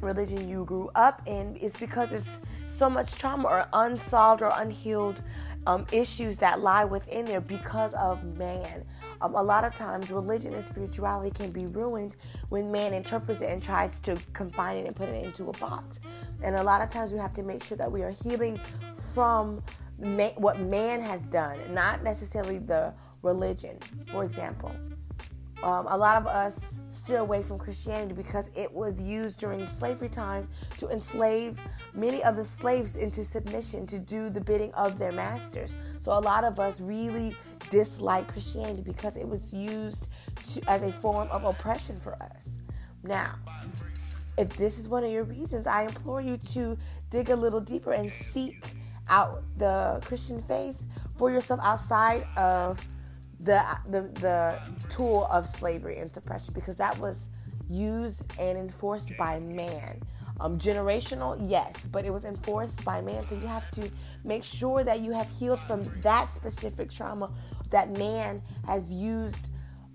religion 0.00 0.48
you 0.48 0.64
grew 0.64 0.90
up 0.94 1.22
in. 1.26 1.58
It's 1.60 1.76
because 1.76 2.12
it's 2.12 2.30
so 2.68 2.88
much 2.88 3.12
trauma 3.12 3.48
or 3.48 3.68
unsolved 3.72 4.42
or 4.42 4.52
unhealed 4.54 5.22
um, 5.66 5.84
issues 5.92 6.36
that 6.38 6.60
lie 6.60 6.84
within 6.84 7.24
there 7.24 7.40
because 7.40 7.94
of 7.94 8.38
man. 8.38 8.84
Um, 9.20 9.34
a 9.34 9.42
lot 9.42 9.64
of 9.64 9.74
times, 9.74 10.10
religion 10.10 10.54
and 10.54 10.64
spirituality 10.64 11.30
can 11.30 11.50
be 11.50 11.66
ruined 11.66 12.16
when 12.48 12.70
man 12.70 12.94
interprets 12.94 13.40
it 13.40 13.50
and 13.50 13.62
tries 13.62 14.00
to 14.00 14.16
confine 14.32 14.76
it 14.76 14.86
and 14.86 14.94
put 14.94 15.08
it 15.08 15.24
into 15.24 15.48
a 15.48 15.52
box. 15.58 16.00
And 16.42 16.56
a 16.56 16.62
lot 16.62 16.80
of 16.80 16.88
times, 16.88 17.12
we 17.12 17.18
have 17.18 17.34
to 17.34 17.42
make 17.42 17.62
sure 17.62 17.76
that 17.76 17.90
we 17.90 18.02
are 18.02 18.12
healing 18.22 18.60
from 19.12 19.62
ma- 19.98 20.34
what 20.36 20.60
man 20.60 21.00
has 21.00 21.24
done, 21.24 21.58
not 21.72 22.02
necessarily 22.02 22.58
the 22.58 22.94
religion. 23.22 23.78
For 24.12 24.22
example, 24.22 24.72
um, 25.62 25.86
a 25.88 25.96
lot 25.96 26.16
of 26.16 26.26
us 26.26 26.74
steer 26.90 27.18
away 27.18 27.42
from 27.42 27.58
Christianity 27.58 28.12
because 28.12 28.50
it 28.54 28.72
was 28.72 29.00
used 29.00 29.38
during 29.38 29.66
slavery 29.66 30.08
time 30.08 30.46
to 30.78 30.88
enslave 30.90 31.58
many 31.94 32.22
of 32.22 32.36
the 32.36 32.44
slaves 32.44 32.96
into 32.96 33.24
submission 33.24 33.86
to 33.86 33.98
do 33.98 34.30
the 34.30 34.40
bidding 34.40 34.72
of 34.74 34.98
their 34.98 35.12
masters. 35.12 35.76
So 36.00 36.12
a 36.12 36.20
lot 36.20 36.44
of 36.44 36.60
us 36.60 36.80
really 36.80 37.34
dislike 37.70 38.28
Christianity 38.28 38.82
because 38.82 39.16
it 39.16 39.26
was 39.26 39.52
used 39.52 40.08
to, 40.48 40.62
as 40.68 40.82
a 40.82 40.92
form 40.92 41.28
of 41.30 41.44
oppression 41.44 41.98
for 42.00 42.14
us. 42.22 42.50
Now, 43.02 43.36
if 44.36 44.56
this 44.56 44.78
is 44.78 44.88
one 44.88 45.04
of 45.04 45.10
your 45.10 45.24
reasons, 45.24 45.66
I 45.66 45.84
implore 45.84 46.20
you 46.20 46.36
to 46.52 46.78
dig 47.10 47.30
a 47.30 47.36
little 47.36 47.60
deeper 47.60 47.92
and 47.92 48.12
seek 48.12 48.74
out 49.08 49.42
the 49.56 50.00
Christian 50.04 50.40
faith 50.42 50.76
for 51.16 51.30
yourself 51.30 51.60
outside 51.62 52.26
of 52.36 52.80
the 53.40 53.62
the, 53.86 54.02
the 54.20 54.62
tool 54.88 55.26
of 55.30 55.46
slavery 55.46 55.98
and 55.98 56.12
suppression 56.12 56.52
because 56.54 56.76
that 56.76 56.98
was 56.98 57.28
used 57.68 58.22
and 58.38 58.58
enforced 58.58 59.16
by 59.16 59.38
man. 59.40 60.00
Um, 60.40 60.56
generational, 60.56 61.36
yes, 61.50 61.74
but 61.90 62.04
it 62.04 62.12
was 62.12 62.24
enforced 62.24 62.84
by 62.84 63.00
man. 63.00 63.26
So 63.26 63.34
you 63.34 63.48
have 63.48 63.68
to 63.72 63.90
make 64.24 64.44
sure 64.44 64.84
that 64.84 65.00
you 65.00 65.10
have 65.12 65.28
healed 65.30 65.58
from 65.58 65.92
that 66.02 66.30
specific 66.30 66.92
trauma 66.92 67.32
that 67.70 67.98
man 67.98 68.40
has 68.64 68.90
used 68.92 69.48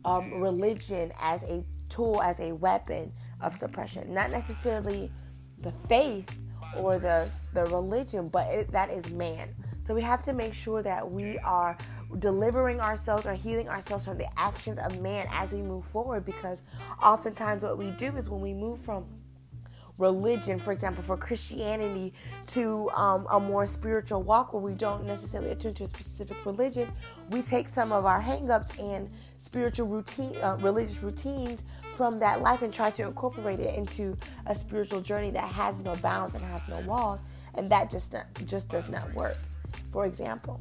um, 0.04 0.34
religion 0.42 1.14
as 1.20 1.44
a 1.44 1.64
tool, 1.90 2.22
as 2.22 2.40
a 2.42 2.52
weapon 2.52 3.14
of 3.40 3.56
suppression. 3.56 4.14
Not 4.14 4.32
necessarily 4.32 5.12
the 5.60 5.72
faith 5.88 6.30
or 6.78 7.00
the 7.00 7.30
the 7.54 7.66
religion, 7.66 8.28
but 8.28 8.48
it, 8.48 8.72
that 8.72 8.90
is 8.90 9.10
man. 9.12 9.50
So 9.86 9.94
we 9.94 10.02
have 10.02 10.24
to 10.24 10.34
make 10.34 10.54
sure 10.54 10.82
that 10.82 11.10
we 11.10 11.38
are 11.40 11.78
delivering 12.20 12.80
ourselves 12.80 13.26
or 13.26 13.34
healing 13.34 13.70
ourselves 13.70 14.06
from 14.06 14.18
the 14.18 14.28
actions 14.40 14.80
of 14.80 15.02
man 15.02 15.28
as 15.32 15.52
we 15.52 15.62
move 15.62 15.86
forward 15.86 16.26
because 16.26 16.62
oftentimes 17.02 17.64
what 17.64 17.78
we 17.78 17.92
do 17.92 18.16
is 18.16 18.30
when 18.30 18.42
we 18.42 18.54
move 18.54 18.80
from 18.80 19.06
religion, 19.98 20.58
for 20.60 20.72
example, 20.72 21.04
for 21.04 21.16
Christianity 21.16 22.14
to 22.48 22.90
um, 22.92 23.28
a 23.32 23.40
more 23.40 23.66
spiritual 23.66 24.24
walk 24.24 24.54
where 24.54 24.62
we 24.62 24.74
don't 24.74 25.06
necessarily 25.06 25.52
attune 25.52 25.74
to 25.76 25.84
a 25.84 25.88
specific 25.88 26.46
religion, 26.46 26.92
we 27.30 27.42
take 27.42 27.70
some 27.70 27.92
of 27.92 28.06
our 28.06 28.22
hangups 28.22 28.78
and 28.80 29.10
spiritual 29.38 29.88
routine, 29.88 30.36
uh, 30.42 30.58
religious 30.60 31.04
routines 31.04 31.64
from 31.96 32.18
that 32.18 32.42
life 32.42 32.64
and 32.64 32.74
try 32.74 32.90
to 32.90 33.04
incorporate 33.04 33.60
it 33.60 33.76
into 33.76 34.18
a 34.48 34.56
spiritual 34.56 35.02
journey 35.02 35.30
that 35.30 35.48
has 35.48 35.80
no 35.82 35.96
bounds 35.98 36.34
and 36.34 36.44
has 36.44 36.62
no 36.68 36.80
walls, 36.82 37.20
and 37.54 37.70
that 37.70 37.90
just 37.90 38.14
not, 38.14 38.26
just 38.46 38.70
does 38.70 38.90
not 38.90 39.14
work. 39.14 39.38
For 39.92 40.06
example, 40.06 40.60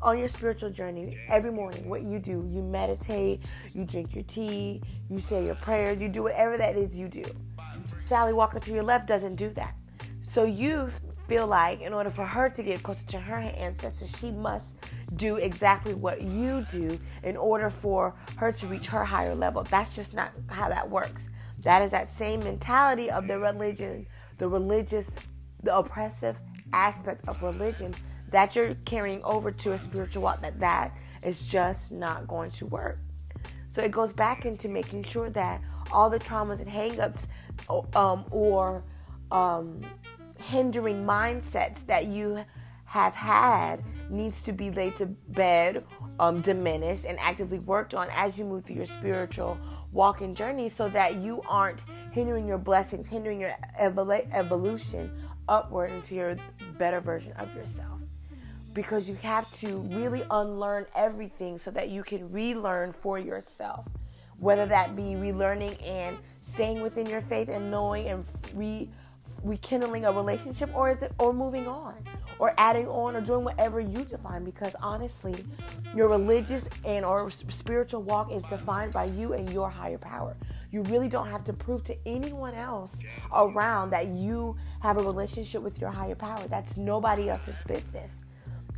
on 0.00 0.18
your 0.18 0.28
spiritual 0.28 0.70
journey, 0.70 1.18
every 1.28 1.50
morning, 1.50 1.88
what 1.88 2.02
you 2.02 2.18
do, 2.18 2.44
you 2.48 2.62
meditate, 2.62 3.42
you 3.74 3.84
drink 3.84 4.14
your 4.14 4.24
tea, 4.24 4.80
you 5.10 5.18
say 5.18 5.44
your 5.44 5.56
prayers, 5.56 6.00
you 6.00 6.08
do 6.08 6.22
whatever 6.22 6.56
that 6.56 6.76
is 6.76 6.96
you 6.96 7.08
do. 7.08 7.24
Sally 7.98 8.32
Walker 8.32 8.60
to 8.60 8.72
your 8.72 8.84
left 8.84 9.08
doesn't 9.08 9.36
do 9.36 9.50
that. 9.50 9.74
So 10.20 10.44
you 10.44 10.90
feel 11.26 11.46
like 11.46 11.80
in 11.82 11.92
order 11.92 12.10
for 12.10 12.24
her 12.24 12.48
to 12.48 12.62
get 12.62 12.82
closer 12.82 13.06
to 13.06 13.18
her 13.18 13.38
ancestors, 13.38 14.14
she 14.18 14.30
must 14.30 14.78
do 15.16 15.36
exactly 15.36 15.94
what 15.94 16.22
you 16.22 16.64
do 16.70 16.98
in 17.22 17.36
order 17.36 17.70
for 17.70 18.14
her 18.36 18.52
to 18.52 18.66
reach 18.66 18.86
her 18.86 19.04
higher 19.04 19.34
level. 19.34 19.62
That's 19.64 19.94
just 19.94 20.14
not 20.14 20.32
how 20.48 20.68
that 20.68 20.88
works. 20.88 21.28
That 21.60 21.82
is 21.82 21.90
that 21.90 22.14
same 22.16 22.40
mentality 22.40 23.10
of 23.10 23.26
the 23.26 23.38
religion, 23.38 24.06
the 24.38 24.48
religious, 24.48 25.10
the 25.62 25.76
oppressive 25.76 26.38
aspect 26.72 27.26
of 27.26 27.42
religion 27.42 27.94
that 28.30 28.54
you're 28.54 28.74
carrying 28.84 29.22
over 29.24 29.50
to 29.50 29.72
a 29.72 29.78
spiritual 29.78 30.22
walk 30.22 30.40
that 30.40 30.60
that 30.60 30.96
is 31.22 31.46
just 31.46 31.92
not 31.92 32.26
going 32.26 32.50
to 32.50 32.66
work. 32.66 32.98
So 33.70 33.82
it 33.82 33.90
goes 33.90 34.12
back 34.12 34.44
into 34.44 34.68
making 34.68 35.04
sure 35.04 35.30
that 35.30 35.60
all 35.92 36.10
the 36.10 36.18
traumas 36.18 36.60
and 36.60 36.68
hangups 36.68 37.26
um, 37.94 38.24
or 38.30 38.82
um, 39.30 39.82
hindering 40.38 41.04
mindsets 41.04 41.84
that 41.86 42.06
you 42.06 42.44
have 42.84 43.14
had 43.14 43.84
needs 44.08 44.42
to 44.42 44.52
be 44.52 44.70
laid 44.70 44.96
to 44.96 45.06
bed, 45.06 45.84
um, 46.18 46.40
diminished, 46.40 47.04
and 47.04 47.18
actively 47.20 47.58
worked 47.58 47.94
on 47.94 48.08
as 48.12 48.38
you 48.38 48.44
move 48.44 48.64
through 48.64 48.76
your 48.76 48.86
spiritual 48.86 49.58
walking 49.92 50.34
journey 50.34 50.68
so 50.68 50.88
that 50.88 51.16
you 51.16 51.42
aren't 51.46 51.84
hindering 52.12 52.46
your 52.46 52.58
blessings, 52.58 53.06
hindering 53.06 53.40
your 53.40 53.54
evol- 53.80 54.26
evolution 54.32 55.10
upward 55.48 55.92
into 55.92 56.14
your 56.14 56.36
better 56.78 57.00
version 57.00 57.32
of 57.32 57.54
yourself. 57.54 57.87
Because 58.78 59.08
you 59.08 59.16
have 59.16 59.52
to 59.54 59.78
really 59.90 60.22
unlearn 60.30 60.86
everything 60.94 61.58
so 61.58 61.72
that 61.72 61.88
you 61.88 62.04
can 62.04 62.30
relearn 62.30 62.92
for 62.92 63.18
yourself. 63.18 63.84
Whether 64.38 64.66
that 64.66 64.94
be 64.94 65.02
relearning 65.02 65.84
and 65.84 66.16
staying 66.40 66.80
within 66.80 67.08
your 67.08 67.20
faith 67.20 67.48
and 67.48 67.72
knowing 67.72 68.06
and 68.06 68.24
re 68.54 68.88
rekindling 69.42 70.04
a 70.04 70.12
relationship 70.12 70.70
or 70.76 70.90
is 70.90 71.02
it 71.02 71.10
or 71.18 71.32
moving 71.32 71.66
on 71.66 71.94
or 72.38 72.54
adding 72.56 72.86
on 72.86 73.16
or 73.16 73.20
doing 73.20 73.42
whatever 73.42 73.80
you 73.80 74.04
define. 74.04 74.44
Because 74.44 74.76
honestly 74.80 75.44
your 75.92 76.08
religious 76.08 76.68
and 76.84 77.04
or 77.04 77.28
spiritual 77.30 78.02
walk 78.04 78.30
is 78.30 78.44
defined 78.44 78.92
by 78.92 79.06
you 79.06 79.32
and 79.32 79.52
your 79.52 79.68
higher 79.68 79.98
power. 79.98 80.36
You 80.70 80.82
really 80.82 81.08
don't 81.08 81.28
have 81.28 81.42
to 81.44 81.52
prove 81.52 81.82
to 81.82 81.96
anyone 82.06 82.54
else 82.54 82.96
around 83.34 83.90
that 83.90 84.06
you 84.06 84.56
have 84.82 84.98
a 84.98 85.02
relationship 85.02 85.62
with 85.62 85.80
your 85.80 85.90
higher 85.90 86.14
power. 86.14 86.46
That's 86.46 86.76
nobody 86.76 87.28
else's 87.28 87.56
business 87.66 88.24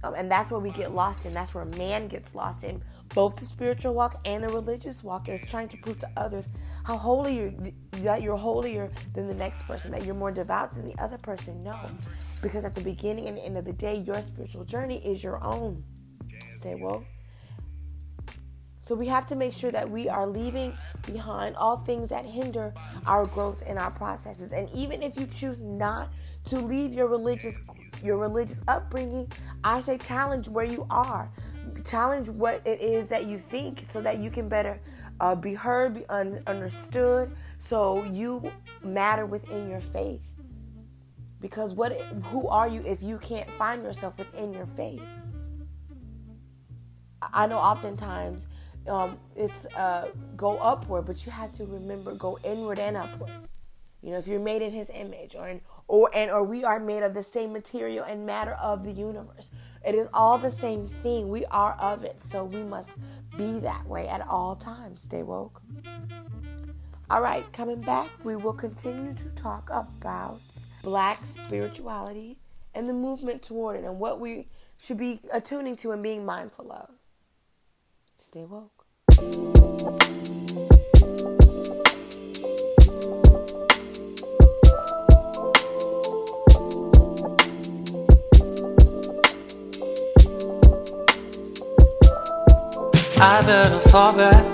um, 0.03 0.15
and 0.15 0.31
that's 0.31 0.51
where 0.51 0.61
we 0.61 0.71
get 0.71 0.95
lost 0.95 1.27
in 1.27 1.35
that's 1.35 1.55
where 1.55 1.65
man 1.65 2.09
gets 2.09 2.35
lost 2.35 2.65
in 2.65 2.81
both 3.15 3.37
the 3.37 3.45
spiritual 3.45 3.95
walk 3.95 4.21
and 4.25 4.45
the 4.45 4.49
religious 4.49 5.03
walk 5.03 5.29
is 5.29 5.45
trying 5.49 5.69
to 5.69 5.77
prove 5.79 5.99
to 5.99 6.09
others 6.17 6.49
how 6.85 6.97
holy 6.97 7.37
you're, 7.37 7.53
that 8.03 8.23
you're 8.23 8.37
holier 8.37 8.91
than 9.15 9.27
the 9.27 9.35
next 9.35 9.63
person, 9.65 9.91
that 9.91 10.05
you're 10.05 10.15
more 10.15 10.31
devout 10.31 10.71
than 10.71 10.87
the 10.87 10.99
other 11.03 11.19
person. 11.19 11.63
No, 11.63 11.79
because 12.41 12.65
at 12.65 12.75
the 12.75 12.81
beginning 12.81 13.27
and 13.27 13.37
the 13.37 13.45
end 13.45 13.59
of 13.59 13.65
the 13.65 13.73
day, 13.73 13.97
your 13.97 14.21
spiritual 14.23 14.65
journey 14.65 15.05
is 15.05 15.23
your 15.23 15.43
own. 15.43 15.85
Stay 16.51 16.75
woke. 16.75 17.05
So 18.79 18.95
we 18.95 19.07
have 19.07 19.27
to 19.27 19.37
make 19.37 19.53
sure 19.53 19.71
that 19.71 19.89
we 19.89 20.09
are 20.09 20.27
leaving 20.27 20.77
behind 21.07 21.55
all 21.57 21.77
things 21.77 22.09
that 22.09 22.25
hinder 22.25 22.73
our 23.07 23.27
growth 23.27 23.63
and 23.67 23.79
our 23.79 23.91
processes. 23.91 24.53
And 24.53 24.71
even 24.71 25.03
if 25.03 25.19
you 25.19 25.27
choose 25.27 25.63
not 25.63 26.11
to 26.47 26.59
leave 26.59 26.93
your 26.93 27.07
religious 27.07 27.59
your 28.03 28.17
religious 28.19 28.63
upbringing, 28.69 29.31
I 29.65 29.81
say 29.81 29.99
challenge 29.99 30.49
where 30.49 30.65
you 30.65 30.87
are. 30.91 31.31
Challenge 31.85 32.29
what 32.29 32.63
it 32.67 32.81
is 32.81 33.09
that 33.09 33.27
you 33.27 33.39
think 33.39 33.87
so 33.89 34.01
that 34.03 34.19
you 34.19 34.31
can 34.31 34.49
better 34.49 34.81
uh, 35.21 35.35
be 35.35 35.55
heard, 35.55 35.95
be 35.95 36.07
un- 36.09 36.43
understood, 36.47 37.31
so 37.59 38.05
you 38.05 38.51
matter 38.83 39.27
within 39.27 39.69
your 39.69 39.81
faith. 39.81 40.23
Because 41.41 41.73
what, 41.73 41.99
who 42.31 42.49
are 42.49 42.69
you 42.69 42.83
if 42.87 43.03
you 43.03 43.19
can't 43.19 43.51
find 43.53 43.83
yourself 43.83 44.19
within 44.19 44.53
your 44.53 44.67
faith? 44.77 45.03
I 47.23 47.47
know 47.47 47.59
oftentimes 47.59 48.47
um, 48.89 49.19
it's 49.37 49.67
uh, 49.77 50.09
go 50.37 50.57
upward, 50.59 51.07
but 51.07 51.25
you 51.25 51.33
have 51.33 51.53
to 51.53 51.65
remember 51.65 52.15
go 52.15 52.39
inward 52.45 52.79
and 52.79 52.97
upward. 52.97 53.31
You 54.03 54.11
know, 54.11 54.19
if 54.19 54.27
you're 54.27 54.41
made 54.41 54.63
in 54.63 54.73
His 54.73 54.91
image, 54.95 55.35
or 55.35 55.49
in, 55.49 55.61
or 55.89 56.11
and 56.15 56.31
or 56.31 56.43
we 56.43 56.65
are 56.65 56.81
made 56.81 57.03
of 57.03 57.15
the 57.15 57.23
same 57.23 57.53
material 57.53 58.05
and 58.05 58.25
matter 58.25 58.53
of 58.53 58.85
the 58.85 58.93
universe. 58.93 59.51
It 59.85 59.95
is 59.95 60.09
all 60.13 60.39
the 60.39 60.51
same 60.51 60.87
thing. 60.87 61.29
We 61.29 61.45
are 61.47 61.75
of 61.81 62.05
it, 62.05 62.21
so 62.21 62.45
we 62.45 62.63
must 62.63 62.91
be 63.37 63.61
that 63.61 63.87
way 63.87 64.09
at 64.09 64.27
all 64.27 64.57
times. 64.57 65.03
Stay 65.03 65.23
woke. 65.23 65.63
All 67.11 67.23
right, 67.23 67.51
coming 67.53 67.81
back, 67.81 68.09
we 68.23 68.37
will 68.37 68.53
continue 68.53 69.15
to 69.15 69.29
talk 69.31 69.69
about 69.71 70.41
black 70.83 71.27
spirituality 71.27 72.39
and 72.75 72.89
the 72.89 72.93
movement 72.93 73.43
toward 73.43 73.77
it 73.77 73.85
and 73.85 73.99
what 73.99 74.21
we 74.21 74.49
should 74.79 74.99
be 74.99 75.21
attuning 75.33 75.77
to 75.77 75.91
and 75.91 76.03
being 76.03 76.25
mindful 76.25 76.71
of. 76.71 76.91
Stay 78.21 78.45
woke. 78.45 78.87
I 93.23 93.43
better 93.43 93.79
fall 93.91 94.15
back. 94.15 94.47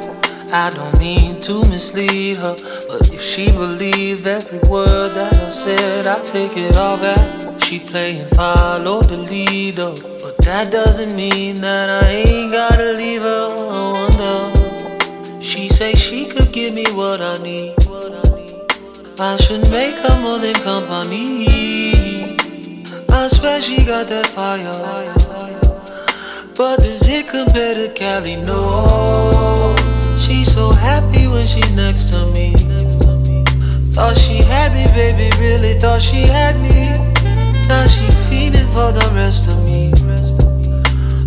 I 0.52 0.70
don't 0.70 0.98
mean 0.98 1.40
to 1.42 1.64
mislead 1.66 2.38
her, 2.38 2.56
but 2.88 3.08
if 3.12 3.20
she 3.22 3.52
believed 3.52 4.26
every 4.26 4.58
word 4.68 5.12
that 5.12 5.32
I 5.32 5.50
said, 5.50 6.08
I 6.08 6.20
take 6.22 6.56
it 6.56 6.76
all 6.76 6.98
back. 6.98 7.62
She 7.62 7.78
playing 7.78 8.26
follow 8.28 9.02
the 9.02 9.18
leader, 9.18 9.94
but 10.20 10.36
that 10.38 10.72
doesn't 10.72 11.14
mean 11.14 11.60
that 11.60 12.02
I 12.02 12.08
ain't 12.08 12.50
gotta 12.50 12.92
leave 12.94 13.22
her. 13.22 13.54
Wonder. 13.54 15.40
She 15.40 15.68
say 15.68 15.94
she 15.94 16.26
could 16.26 16.50
give 16.50 16.74
me 16.74 16.86
what 16.92 17.20
I 17.20 17.38
need. 17.38 17.74
I 19.20 19.36
should 19.36 19.70
make 19.70 19.94
her 19.94 20.20
more 20.20 20.40
than 20.40 20.54
company. 20.54 22.36
I 23.08 23.28
swear 23.28 23.60
she 23.60 23.84
got 23.84 24.08
that 24.08 24.26
fire. 24.26 25.25
But 26.56 26.82
does 26.82 27.06
it 27.06 27.28
compare 27.28 27.74
to 27.74 27.92
Cali? 27.92 28.36
No. 28.36 29.76
She's 30.18 30.50
so 30.54 30.70
happy 30.72 31.26
when 31.26 31.46
she's 31.46 31.70
next 31.74 32.08
to 32.10 32.24
me. 32.32 32.54
Thought 33.92 34.16
she 34.16 34.36
had 34.36 34.72
me, 34.72 34.86
baby, 34.94 35.28
really 35.38 35.74
thought 35.74 36.00
she 36.00 36.22
had 36.22 36.58
me. 36.60 36.96
Now 37.68 37.86
she 37.86 38.10
feeding 38.30 38.66
for 38.68 38.90
the 38.90 39.10
rest 39.14 39.48
of 39.48 39.62
me. 39.66 39.90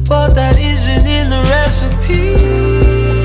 But 0.08 0.30
that 0.30 0.58
isn't 0.58 1.06
in 1.06 1.30
the 1.30 1.44
recipe. 1.44 3.19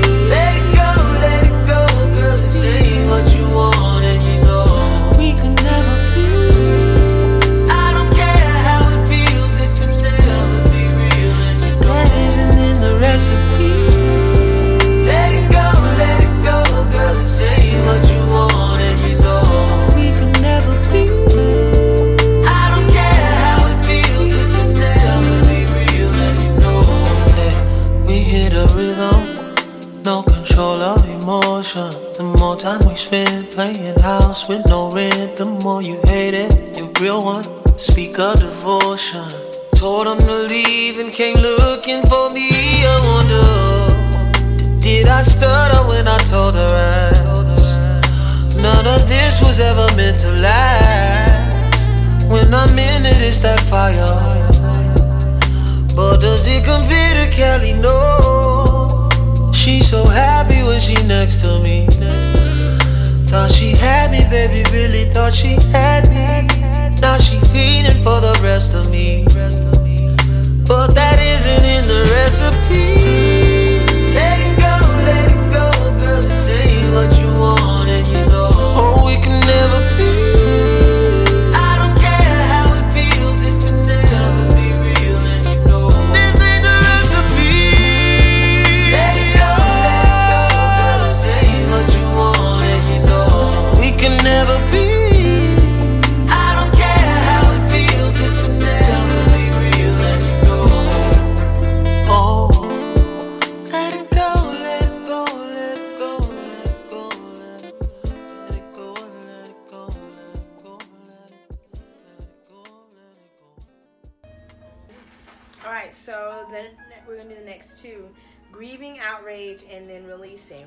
Grieving, 118.95 118.99
outrage, 119.01 119.63
and 119.71 119.89
then 119.89 120.05
releasing. 120.05 120.65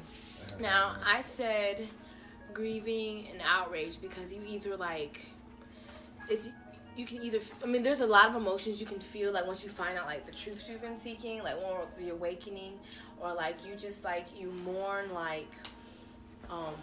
Now, 0.60 0.96
I 1.04 1.20
said 1.20 1.86
grieving 2.52 3.26
and 3.32 3.40
outrage 3.46 4.00
because 4.00 4.32
you 4.32 4.40
either 4.46 4.76
like 4.76 5.26
it's 6.28 6.48
you 6.96 7.06
can 7.06 7.22
either 7.22 7.38
I 7.62 7.66
mean 7.66 7.82
there's 7.82 8.00
a 8.00 8.06
lot 8.06 8.28
of 8.28 8.34
emotions 8.34 8.80
you 8.80 8.86
can 8.86 8.98
feel 8.98 9.32
like 9.32 9.46
once 9.46 9.62
you 9.62 9.70
find 9.70 9.96
out 9.96 10.06
like 10.06 10.26
the 10.26 10.32
truth 10.32 10.66
you've 10.68 10.82
been 10.82 10.98
seeking, 10.98 11.42
like 11.42 11.54
of 11.54 11.96
the 11.98 12.10
awakening, 12.10 12.74
or 13.20 13.32
like 13.34 13.64
you 13.66 13.76
just 13.76 14.04
like 14.04 14.26
you 14.38 14.50
mourn 14.50 15.12
like 15.12 15.50
um 16.50 16.74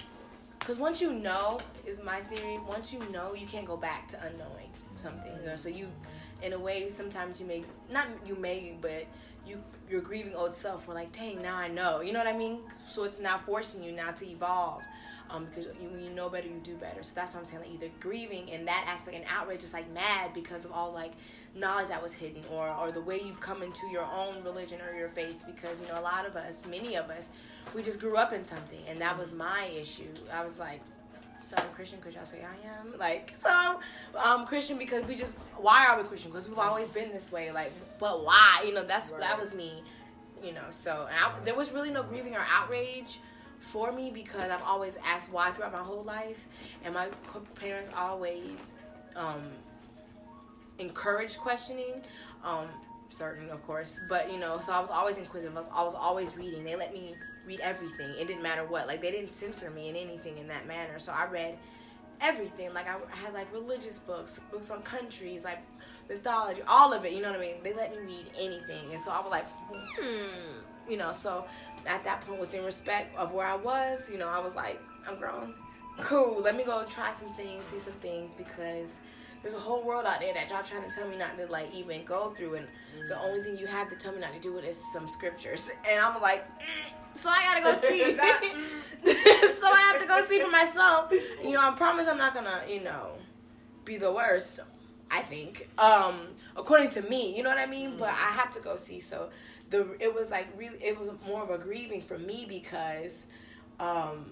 because 0.60 0.78
once 0.78 1.02
you 1.02 1.12
know 1.12 1.60
is 1.86 2.00
my 2.04 2.20
theory 2.22 2.60
once 2.68 2.94
you 2.94 3.00
know 3.12 3.34
you 3.34 3.46
can't 3.46 3.66
go 3.66 3.78
back 3.78 4.08
to 4.08 4.18
unknowing 4.26 4.70
something 4.92 5.32
you 5.40 5.48
know 5.48 5.56
so 5.56 5.70
you 5.70 5.88
in 6.42 6.54
a 6.54 6.60
way 6.60 6.90
sometimes 6.90 7.40
you 7.40 7.48
may 7.48 7.64
not 7.92 8.08
you 8.26 8.36
may 8.36 8.76
but 8.82 9.06
you 9.46 9.60
you're 9.90 10.02
grieving 10.02 10.36
old 10.36 10.56
self. 10.56 10.88
We're 10.88 10.94
like 10.94 11.12
dang 11.12 11.42
now 11.42 11.56
i 11.56 11.68
know. 11.68 12.02
You 12.02 12.14
know 12.14 12.20
what 12.20 12.28
i 12.28 12.38
mean? 12.38 12.60
So 12.88 13.04
it's 13.04 13.20
now 13.20 13.40
forcing 13.46 13.84
you 13.84 13.92
now 13.92 14.12
to 14.12 14.28
evolve 14.28 14.82
um, 15.30 15.46
because 15.46 15.66
you, 15.82 15.90
when 15.90 16.02
you 16.02 16.10
know 16.10 16.30
better 16.30 16.48
you 16.48 16.60
do 16.64 16.76
better. 16.76 17.04
So 17.04 17.14
that's 17.16 17.34
what 17.34 17.42
i'm 17.42 17.46
saying. 17.46 17.64
Like 17.64 17.74
either 17.74 17.92
grieving 18.00 18.50
in 18.50 18.66
that 18.66 18.86
aspect 18.88 19.16
and 19.16 19.26
outrage 19.30 19.64
is 19.64 19.74
like 19.74 19.92
mad 19.94 20.34
because 20.34 20.66
of 20.66 20.72
all 20.72 20.92
like 20.92 21.14
knowledge 21.56 21.88
that 21.88 22.02
was 22.02 22.14
hidden 22.14 22.44
or 22.52 22.70
or 22.70 22.92
the 22.92 23.02
way 23.02 23.22
you've 23.24 23.42
come 23.42 23.64
into 23.64 23.88
your 23.88 24.06
own 24.06 24.44
religion 24.44 24.80
or 24.82 24.98
your 24.98 25.10
faith 25.10 25.42
because 25.46 25.82
you 25.82 25.88
know 25.88 26.00
a 26.00 26.02
lot 26.02 26.26
of 26.26 26.36
us 26.36 26.62
many 26.70 26.96
of 26.96 27.10
us 27.10 27.30
we 27.74 27.84
just 27.84 28.00
grew 28.00 28.18
up 28.18 28.34
in 28.34 28.46
something. 28.46 28.80
And 28.88 29.00
that 29.00 29.18
was 29.18 29.32
my 29.32 29.66
issue. 29.66 30.10
I 30.34 30.44
was 30.44 30.60
like 30.60 30.82
so 31.42 31.56
I'm 31.58 31.70
Christian 31.76 32.00
because 32.00 32.16
y'all 32.16 32.26
say 32.26 32.44
I 32.44 32.80
am. 32.80 32.98
Like, 32.98 33.34
so 33.42 33.80
I'm 34.20 34.46
Christian 34.46 34.78
because 34.78 35.04
we 35.06 35.16
just, 35.16 35.38
why 35.58 35.86
are 35.88 36.02
we 36.02 36.08
Christian? 36.08 36.32
Because 36.32 36.48
we've 36.48 36.58
always 36.58 36.90
been 36.90 37.12
this 37.12 37.32
way. 37.32 37.52
Like, 37.52 37.72
but 38.00 38.26
why? 38.26 38.64
You 38.66 38.74
know, 38.74 38.84
that's, 38.84 39.10
that 39.12 39.40
was 39.40 39.54
me, 39.54 39.84
you 40.44 40.54
know. 40.54 40.66
So 40.70 41.08
out, 41.22 41.46
there 41.46 41.56
was 41.56 41.72
really 41.72 41.92
no 41.92 42.04
grieving 42.04 42.36
or 42.36 42.46
outrage 42.52 43.20
for 43.60 43.92
me 43.92 44.12
because 44.12 44.50
I've 44.52 44.64
always 44.64 44.98
asked 45.06 45.32
why 45.32 45.52
throughout 45.52 45.72
my 45.72 45.84
whole 45.84 46.04
life. 46.04 46.48
And 46.84 46.94
my 46.94 47.08
parents 47.56 47.92
always 47.96 48.58
um, 49.16 49.42
encouraged 50.80 51.38
questioning. 51.38 52.02
Um, 52.44 52.68
certain, 53.10 53.50
of 53.50 53.66
course. 53.66 54.00
But, 54.10 54.32
you 54.32 54.40
know, 54.40 54.60
so 54.60 54.74
I 54.74 54.80
was 54.80 54.92
always 54.92 55.18
inquisitive. 55.18 55.56
I 55.56 55.60
was, 55.60 55.70
I 55.74 55.84
was 55.84 55.96
always 55.96 56.36
reading. 56.36 56.64
They 56.64 56.76
let 56.76 56.94
me 56.94 57.16
read 57.46 57.60
everything. 57.60 58.12
It 58.20 58.28
didn't 58.28 58.44
matter 58.44 58.66
what. 58.66 58.88
Like 58.88 59.02
they 59.02 59.12
didn't 59.12 59.32
censor 59.32 59.70
me 59.70 59.90
in 59.90 59.96
anything 59.96 60.38
in 60.38 60.48
that 60.48 60.68
manner. 60.68 61.00
So 61.00 61.12
I 61.12 61.26
read 61.26 61.58
everything. 62.22 62.74
Like 62.74 62.88
I, 62.88 62.96
I 62.96 63.16
had 63.18 63.34
like 63.34 63.52
religious 63.54 64.00
books, 64.00 64.40
books 64.52 64.70
on 64.70 64.82
countries, 64.82 65.44
like 65.44 65.60
mythology, 66.10 66.62
all 66.68 66.94
of 66.94 67.06
it. 67.06 67.14
You 67.14 67.22
know 67.22 67.32
what 67.32 67.40
I 67.40 67.44
mean? 67.44 67.56
They 67.64 67.74
let 67.74 67.92
me 67.92 67.98
read 68.00 68.26
anything, 68.38 68.92
and 68.92 69.00
so 69.00 69.12
I 69.12 69.20
was 69.20 69.32
like, 69.32 69.48
hmm. 69.70 70.90
You 70.90 70.98
know, 70.98 71.12
so 71.12 71.46
at 71.88 72.04
that 72.04 72.22
point, 72.22 72.40
within 72.40 72.64
respect 72.64 73.18
of 73.18 73.32
where 73.32 73.48
I 73.48 73.56
was, 73.56 74.08
you 74.10 74.20
know, 74.20 74.28
I 74.28 74.40
was 74.40 74.54
like, 74.54 74.80
I'm 75.08 75.18
grown. 75.18 75.56
Cool. 76.00 76.42
Let 76.42 76.56
me 76.56 76.64
go 76.64 76.84
try 76.84 77.12
some 77.12 77.30
things, 77.30 77.66
see 77.66 77.80
some 77.80 77.94
things 77.94 78.36
because 78.36 79.00
there's 79.42 79.56
a 79.56 79.60
whole 79.60 79.84
world 79.84 80.06
out 80.06 80.20
there 80.20 80.34
that 80.34 80.50
y'all 80.50 80.62
trying 80.64 80.88
to 80.88 80.96
tell 80.96 81.08
me 81.08 81.18
not 81.18 81.38
to 81.38 81.46
like 81.48 81.74
even 81.74 82.04
go 82.04 82.32
through 82.32 82.56
and 82.56 82.68
the 83.08 83.20
only 83.20 83.44
thing 83.44 83.58
you 83.58 83.68
have 83.68 83.90
to 83.90 83.96
tell 83.96 84.12
me 84.12 84.20
not 84.20 84.34
to 84.34 84.40
do 84.40 84.58
it 84.58 84.66
is 84.66 84.76
some 84.92 85.08
scriptures 85.08 85.70
and 85.90 86.00
i'm 86.00 86.20
like. 86.20 86.44
So 87.16 87.30
i 87.30 87.44
gotta 87.44 87.62
go 87.62 87.74
see 87.88 88.04
so 89.60 89.68
i 89.68 89.90
have 89.92 90.00
to 90.00 90.08
go 90.08 90.24
see 90.26 90.40
for 90.40 90.50
myself 90.50 91.12
you 91.44 91.52
know 91.52 91.62
i 91.62 91.72
promise 91.72 92.08
i'm 92.08 92.18
not 92.18 92.34
gonna 92.34 92.62
you 92.68 92.84
know 92.84 93.12
be 93.84 93.98
the 93.98 94.12
worst 94.12 94.60
i 95.12 95.22
think 95.22 95.70
um 95.78 96.22
according 96.56 96.90
to 96.90 97.02
me 97.04 97.36
you 97.36 97.44
know 97.44 97.50
what 97.50 97.60
i 97.60 97.66
mean 97.66 97.96
but 97.98 98.10
i 98.10 98.32
have 98.32 98.52
to 98.52 98.60
go 98.60 98.76
see 98.76 99.00
so 99.00 99.30
the 99.70 99.96
it 100.00 100.14
was 100.14 100.30
like 100.30 100.48
really 100.58 100.78
it 100.84 100.98
was 100.98 101.10
more 101.28 101.44
of 101.44 101.50
a 101.50 101.58
grieving 101.58 102.02
for 102.02 102.18
me 102.18 102.46
because 102.48 103.26
um 103.80 104.26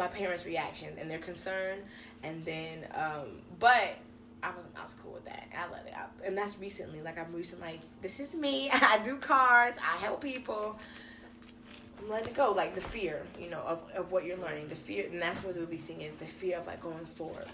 my 0.00 0.08
parents' 0.08 0.46
reaction 0.46 0.88
and 0.98 1.10
their 1.10 1.18
concern, 1.18 1.78
and 2.22 2.44
then, 2.44 2.86
um, 2.94 3.42
but 3.58 3.98
I 4.42 4.50
was 4.50 4.64
I 4.74 4.82
was 4.82 4.94
cool 4.94 5.12
with 5.12 5.26
that. 5.26 5.46
I 5.56 5.70
let 5.70 5.86
it 5.86 5.94
out, 5.94 6.10
and 6.24 6.36
that's 6.36 6.58
recently. 6.58 7.02
Like 7.02 7.18
I'm 7.18 7.32
recently 7.32 7.72
like, 7.72 7.80
this 8.00 8.18
is 8.18 8.34
me. 8.34 8.70
I 8.72 8.98
do 9.04 9.16
cars. 9.18 9.76
I 9.78 9.98
help 9.98 10.22
people. 10.22 10.78
I'm 12.00 12.08
letting 12.08 12.28
it 12.28 12.34
go. 12.34 12.52
Like 12.52 12.74
the 12.74 12.80
fear, 12.80 13.26
you 13.38 13.50
know, 13.50 13.60
of, 13.60 13.80
of 13.94 14.12
what 14.12 14.24
you're 14.24 14.38
learning. 14.38 14.68
The 14.68 14.74
fear, 14.74 15.06
and 15.10 15.20
that's 15.20 15.42
what 15.44 15.54
the 15.54 15.60
releasing 15.60 16.00
is. 16.00 16.16
The 16.16 16.26
fear 16.26 16.58
of 16.58 16.66
like 16.66 16.80
going 16.80 17.04
forward. 17.04 17.46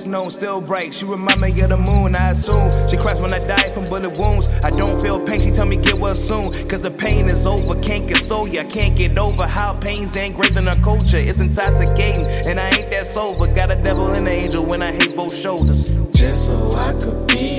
Less 0.00 0.06
known, 0.06 0.30
still 0.30 0.60
bright. 0.60 0.94
She 0.94 1.04
remind 1.04 1.40
me 1.40 1.50
of 1.50 1.68
the 1.68 1.76
moon, 1.76 2.14
I 2.16 2.30
assume. 2.30 2.70
She 2.88 2.96
cries 2.96 3.20
when 3.20 3.32
I 3.32 3.38
die 3.38 3.70
from 3.70 3.84
bullet 3.84 4.18
wounds. 4.18 4.48
I 4.62 4.70
don't 4.70 5.00
feel 5.00 5.18
pain, 5.20 5.40
she 5.40 5.50
tell 5.50 5.66
me 5.66 5.76
get 5.76 5.98
well 5.98 6.14
soon. 6.14 6.44
Cause 6.68 6.80
the 6.80 6.90
pain 6.90 7.26
is 7.26 7.46
over, 7.46 7.74
can't 7.80 8.08
console 8.08 8.48
ya, 8.48 8.64
can't 8.64 8.96
get 8.96 9.18
over 9.18 9.46
how 9.46 9.74
pain's 9.74 10.16
engraved 10.16 10.56
in 10.56 10.68
our 10.68 10.76
culture. 10.76 11.18
It's 11.18 11.40
intoxicating, 11.40 12.26
and 12.48 12.58
I 12.58 12.70
ain't 12.70 12.90
that 12.90 13.02
sober. 13.02 13.52
Got 13.52 13.70
a 13.70 13.76
devil 13.76 14.08
and 14.08 14.28
an 14.28 14.28
angel 14.28 14.64
when 14.64 14.82
I 14.82 14.92
hate 14.92 15.16
both 15.16 15.34
shoulders. 15.34 15.96
Just 16.12 16.46
so 16.46 16.72
I 16.72 16.92
could 16.92 17.26
be 17.26 17.49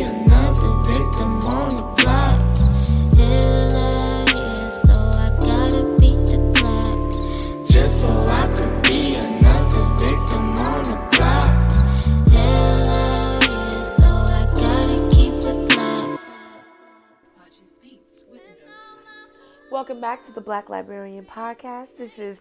Welcome 19.82 20.00
back 20.00 20.24
to 20.26 20.32
the 20.32 20.42
Black 20.42 20.70
Librarian 20.70 21.26
Podcast. 21.26 21.98
This 21.98 22.20
is 22.20 22.38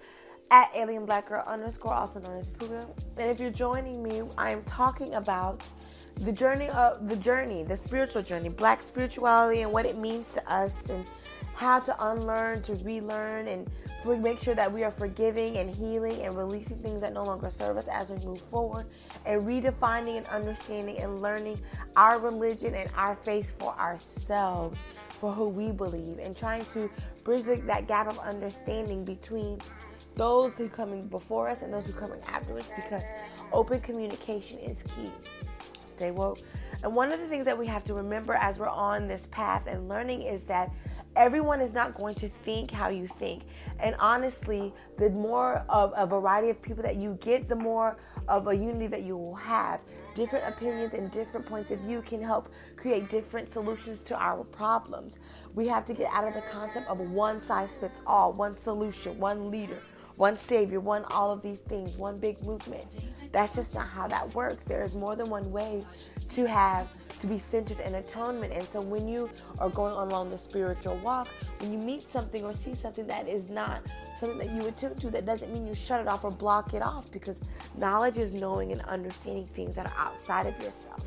at 0.51 0.71
Alien 0.77 1.07
Black 1.07 1.31
Girl 1.31 1.43
underscore, 1.47 1.95
also 1.95 2.21
known 2.21 2.39
as 2.39 2.51
Puda. 2.51 2.87
And 3.17 3.31
if 3.31 3.41
you're 3.41 3.49
joining 3.49 4.03
me, 4.03 4.21
I 4.37 4.51
am 4.51 4.63
talking 4.65 5.15
about 5.15 5.65
the 6.17 6.33
journey 6.33 6.69
of 6.69 7.09
the 7.09 7.17
journey, 7.17 7.63
the 7.63 7.79
spiritual 7.79 8.21
journey, 8.21 8.51
black 8.51 8.83
spirituality, 8.83 9.63
and 9.63 9.73
what 9.73 9.87
it 9.87 9.97
means 9.97 10.33
to 10.33 10.53
us, 10.53 10.91
and 10.91 11.03
how 11.55 11.81
to 11.81 12.11
unlearn, 12.11 12.61
to 12.61 12.75
relearn, 12.85 13.49
and 13.49 13.71
make 14.19 14.39
sure 14.39 14.55
that 14.55 14.71
we 14.71 14.85
are 14.85 14.91
forgiving 14.91 15.57
and 15.57 15.75
healing 15.75 16.21
and 16.21 16.35
releasing 16.35 16.77
things 16.83 17.01
that 17.01 17.15
no 17.15 17.25
longer 17.25 17.49
serve 17.49 17.79
us 17.79 17.89
as 17.89 18.11
we 18.11 18.19
move 18.27 18.41
forward, 18.43 18.85
and 19.25 19.47
redefining 19.47 20.19
and 20.19 20.27
understanding 20.27 20.99
and 20.99 21.23
learning 21.23 21.59
our 21.97 22.21
religion 22.21 22.75
and 22.75 22.91
our 22.97 23.17
faith 23.17 23.51
for 23.59 23.73
ourselves, 23.81 24.79
for 25.21 25.33
who 25.33 25.49
we 25.49 25.71
believe, 25.71 26.19
and 26.19 26.35
trying 26.35 26.65
to 26.67 26.89
bridge 27.23 27.43
that 27.43 27.87
gap 27.87 28.11
of 28.11 28.19
understanding 28.21 29.05
between 29.05 29.59
those 30.17 30.55
who 30.55 30.69
coming 30.69 31.07
before 31.09 31.49
us 31.49 31.63
and 31.63 31.73
those 31.73 31.87
who 31.87 31.93
coming 31.93 32.21
afterwards 32.27 32.71
because 32.75 33.03
open 33.53 33.81
communication 33.81 34.59
is 34.59 34.83
key. 34.83 35.13
Stay 35.87 36.11
woke. 36.11 36.39
And 36.83 36.95
one 36.95 37.13
of 37.13 37.21
the 37.21 37.27
things 37.27 37.45
that 37.45 37.57
we 37.57 37.67
have 37.67 37.85
to 37.85 37.95
remember 37.95 38.33
as 38.35 38.59
we're 38.59 38.69
on 38.69 39.07
this 39.07 39.29
path 39.31 39.67
and 39.67 39.89
learning 39.89 40.23
is 40.23 40.45
that 40.45 40.73
everyone 41.17 41.61
is 41.61 41.73
not 41.73 41.95
going 41.95 42.15
to 42.17 42.29
think 42.29 42.71
how 42.71 42.89
you 42.89 43.07
think. 43.07 43.43
And 43.79 43.97
honestly, 43.99 44.73
the 44.99 45.11
more 45.11 45.65
of 45.69 45.93
a 45.97 46.07
variety 46.07 46.51
of 46.51 46.61
people 46.61 46.83
that 46.83 46.97
you 46.97 47.19
get, 47.21 47.49
the 47.49 47.57
more 47.57 47.97
of 48.29 48.47
a 48.49 48.55
unity 48.55 48.87
that 48.89 49.03
you 49.03 49.17
will 49.17 49.35
have. 49.35 49.83
Different 50.15 50.47
opinions 50.49 50.95
and 50.95 51.11
different 51.11 51.47
points 51.47 51.71
of 51.71 51.81
view 51.81 52.03
can 52.03 52.23
help 52.23 52.53
create 52.77 53.09
different 53.09 53.49
solutions 53.49 54.03
to 54.05 54.17
our 54.17 54.45
problems. 54.45 55.19
We 55.55 55.67
have 55.69 55.85
to 55.87 55.95
get 55.95 56.13
out 56.13 56.25
of 56.25 56.35
the 56.35 56.43
concept 56.43 56.89
of 56.89 56.99
one 57.01 57.41
size 57.41 57.73
fits 57.73 58.01
all, 58.07 58.33
one 58.33 58.57
solution, 58.57 59.19
one 59.19 59.51
leader 59.51 59.79
one 60.21 60.37
savior, 60.37 60.81
one 60.81 61.03
all 61.07 61.33
of 61.33 61.41
these 61.41 61.61
things, 61.61 61.97
one 61.97 62.19
big 62.19 62.45
movement. 62.45 62.85
That's 63.33 63.55
just 63.55 63.75
not 63.75 63.89
how 63.89 64.07
that 64.09 64.35
works. 64.35 64.65
There 64.65 64.85
is 64.85 64.95
more 64.95 65.17
than 65.17 65.31
one 65.31 65.51
way 65.51 65.83
to 66.29 66.47
have 66.47 66.89
to 67.21 67.27
be 67.27 67.39
centered 67.39 67.81
in 67.81 67.95
atonement. 67.95 68.53
And 68.53 68.63
so 68.63 68.81
when 68.81 69.07
you 69.07 69.31
are 69.59 69.71
going 69.71 69.95
along 69.95 70.31
the 70.31 70.39
spiritual 70.39 70.97
walk, 70.97 71.29
when 71.59 71.73
you 71.73 71.79
meet 71.79 72.09
something 72.09 72.45
or 72.45 72.53
see 72.53 72.75
something 72.75 73.07
that 73.07 73.29
is 73.29 73.49
not 73.49 73.87
something 74.19 74.39
that 74.39 74.51
you 74.51 74.69
attune 74.69 74.97
to, 74.97 75.11
that 75.11 75.27
doesn't 75.27 75.53
mean 75.53 75.67
you 75.67 75.75
shut 75.75 76.01
it 76.01 76.09
off 76.09 76.25
or 76.25 76.31
block 76.31 76.75
it 76.75 76.83
off 76.83 77.11
because 77.13 77.41
knowledge 77.77 78.19
is 78.19 78.33
knowing 78.33 78.73
and 78.73 78.81
understanding 78.83 79.47
things 79.47 79.75
that 79.77 79.87
are 79.87 80.07
outside 80.07 80.47
of 80.47 80.55
yourself. 80.63 81.05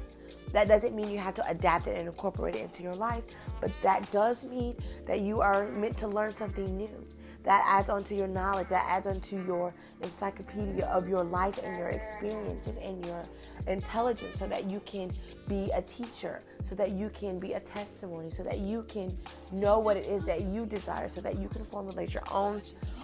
That 0.52 0.68
doesn't 0.68 0.96
mean 0.96 1.10
you 1.10 1.18
have 1.18 1.34
to 1.36 1.50
adapt 1.50 1.88
it 1.88 1.98
and 1.98 2.08
incorporate 2.08 2.56
it 2.56 2.62
into 2.62 2.84
your 2.84 2.94
life, 2.94 3.24
but 3.60 3.72
that 3.82 4.10
does 4.12 4.44
mean 4.44 4.76
that 5.06 5.22
you 5.22 5.42
are 5.42 5.68
meant 5.70 5.98
to 5.98 6.08
learn 6.08 6.34
something 6.34 6.78
new 6.78 7.08
that 7.44 7.64
adds 7.68 7.90
onto 7.90 8.16
your 8.16 8.28
knowledge, 8.28 8.70
that 8.70 8.86
adds 8.88 9.06
onto 9.06 9.44
your 9.46 9.74
encyclopedia 10.02 10.86
of 10.86 11.10
your 11.10 11.24
life 11.24 11.60
and 11.64 11.78
your 11.78 11.90
experiences 11.90 12.78
and 12.82 13.06
your 13.06 13.24
intelligence 13.68 14.40
so 14.40 14.48
that 14.48 14.70
you 14.70 14.80
can 14.86 15.12
be 15.48 15.70
a 15.76 15.82
teacher, 15.82 16.42
so 16.64 16.76
that 16.76 16.92
you 16.92 17.10
can 17.10 17.40
be 17.40 17.54
a 17.54 17.60
testimony, 17.60 18.30
so 18.30 18.44
that 18.44 18.60
you 18.60 18.84
can 18.88 19.16
know 19.52 19.80
what 19.80 19.98
it 19.98 20.06
is 20.06 20.24
that 20.26 20.42
you 20.42 20.66
desire, 20.66 21.10
so 21.10 21.22
that 21.22 21.38
you 21.38 21.50
can 21.50 21.66
formulate 21.66 22.14
your 22.14 22.24
own 22.32 22.62